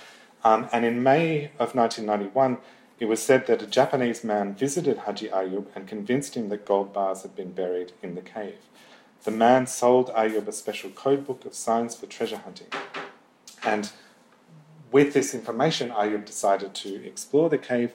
Um, 0.45 0.69
and 0.73 0.85
in 0.85 1.03
May 1.03 1.47
of 1.59 1.75
1991, 1.75 2.59
it 3.01 3.07
was 3.07 3.21
said 3.21 3.47
that 3.47 3.63
a 3.63 3.67
Japanese 3.67 4.23
man 4.23 4.55
visited 4.55 4.99
Haji 4.99 5.29
Ayub 5.29 5.67
and 5.75 5.89
convinced 5.89 6.37
him 6.37 6.51
that 6.51 6.67
gold 6.67 6.93
bars 6.93 7.23
had 7.23 7.35
been 7.35 7.53
buried 7.53 7.93
in 8.03 8.15
the 8.15 8.21
cave. 8.21 8.59
The 9.25 9.31
man 9.31 9.67
sold 9.67 10.11
Ayub 10.11 10.47
a 10.47 10.53
special 10.53 10.91
code 10.91 11.27
book 11.27 11.45
of 11.45 11.55
signs 11.55 11.95
for 11.95 12.07
treasure 12.07 12.39
hunting. 12.39 12.69
And 13.63 13.91
with 14.93 15.13
this 15.13 15.35
information, 15.35 15.91
Ayub 15.91 16.25
decided 16.25 16.75
to 16.75 17.07
explore 17.07 17.49
the 17.49 17.59
cave, 17.59 17.93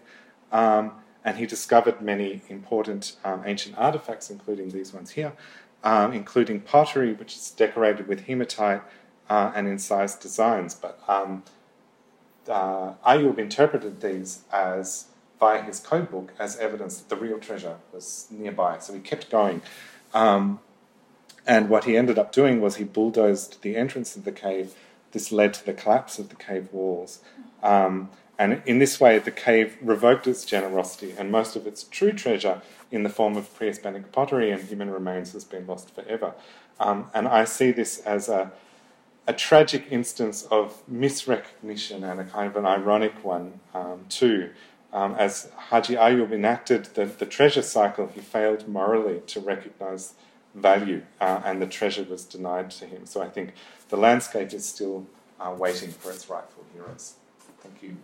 um, 0.52 0.92
and 1.26 1.38
he 1.38 1.48
discovered 1.48 2.02
many 2.02 2.42
important 2.50 3.18
um, 3.26 3.42
ancient 3.46 3.76
artifacts, 3.78 4.30
including 4.30 4.70
these 4.70 4.94
ones 4.94 5.10
here, 5.12 5.34
um, 5.84 6.14
including 6.14 6.62
pottery, 6.62 7.14
which 7.14 7.36
is 7.36 7.50
decorated 7.50 8.08
with 8.08 8.28
hematite 8.28 8.84
uh, 9.28 9.52
and 9.56 9.68
incised 9.68 10.22
designs. 10.22 10.76
But 10.76 11.02
um, 11.08 11.44
uh, 12.48 12.94
Ayub 13.06 13.40
interpreted 13.40 14.02
these 14.02 14.44
as, 14.54 15.08
via 15.40 15.64
his 15.64 15.80
code 15.80 16.12
book, 16.12 16.32
as 16.38 16.58
evidence 16.58 17.00
that 17.00 17.10
the 17.10 17.20
real 17.20 17.40
treasure 17.40 17.78
was 17.92 18.28
nearby. 18.30 18.78
So 18.78 18.94
he 18.94 19.00
kept 19.00 19.32
going. 19.32 19.64
Um, 20.14 20.60
and 21.48 21.70
what 21.70 21.86
he 21.86 21.98
ended 21.98 22.20
up 22.20 22.32
doing 22.32 22.62
was 22.62 22.76
he 22.76 22.84
bulldozed 22.84 23.64
the 23.64 23.76
entrance 23.76 24.16
of 24.16 24.26
the 24.26 24.32
cave. 24.32 24.76
This 25.12 25.32
led 25.32 25.56
to 25.56 25.66
the 25.66 25.74
collapse 25.74 26.20
of 26.20 26.30
the 26.30 26.36
cave 26.36 26.70
walls. 26.72 27.20
Um, 27.64 28.10
and 28.38 28.62
in 28.66 28.80
this 28.80 29.00
way, 29.00 29.20
the 29.20 29.32
cave 29.32 29.78
revoked 29.82 30.28
its 30.28 30.46
generosity, 30.46 31.14
and 31.18 31.32
most 31.32 31.56
of 31.56 31.66
its 31.66 31.84
true 31.84 32.12
treasure, 32.12 32.62
in 32.92 33.04
the 33.04 33.10
form 33.10 33.36
of 33.38 33.54
pre 33.56 33.68
Hispanic 33.68 34.12
pottery 34.12 34.52
and 34.52 34.64
human 34.64 34.90
remains, 34.92 35.34
has 35.34 35.44
been 35.44 35.66
lost 35.68 35.94
forever. 35.94 36.34
Um, 36.80 37.10
and 37.14 37.28
I 37.28 37.46
see 37.46 37.72
this 37.72 38.00
as 38.00 38.30
a 38.30 38.52
a 39.28 39.34
tragic 39.34 39.88
instance 39.90 40.44
of 40.52 40.84
misrecognition 40.92 42.10
and 42.10 42.20
a 42.20 42.24
kind 42.24 42.48
of 42.48 42.56
an 42.56 42.66
ironic 42.66 43.24
one 43.24 43.60
um, 43.74 44.06
too. 44.10 44.52
Um, 44.94 45.16
as 45.16 45.50
Haji 45.58 45.96
Ayub 45.96 46.32
enacted 46.32 46.86
the, 46.94 47.06
the 47.06 47.26
treasure 47.26 47.62
cycle, 47.62 48.08
he 48.08 48.22
failed 48.22 48.68
morally 48.68 49.22
to 49.28 49.40
recognize 49.40 50.14
value, 50.54 51.02
uh, 51.20 51.42
and 51.44 51.62
the 51.62 51.68
treasure 51.68 52.04
was 52.04 52.24
denied 52.24 52.72
to 52.72 52.86
him. 52.86 53.06
So 53.06 53.22
I 53.22 53.28
think 53.28 53.54
the 53.90 53.98
landscape 53.98 54.54
is 54.54 54.66
still 54.66 55.06
uh, 55.40 55.54
waiting 55.58 55.90
for 55.92 56.12
its 56.12 56.30
rightful 56.30 56.64
heroes. 56.74 57.16
Thank 57.62 57.82
you. 57.84 57.98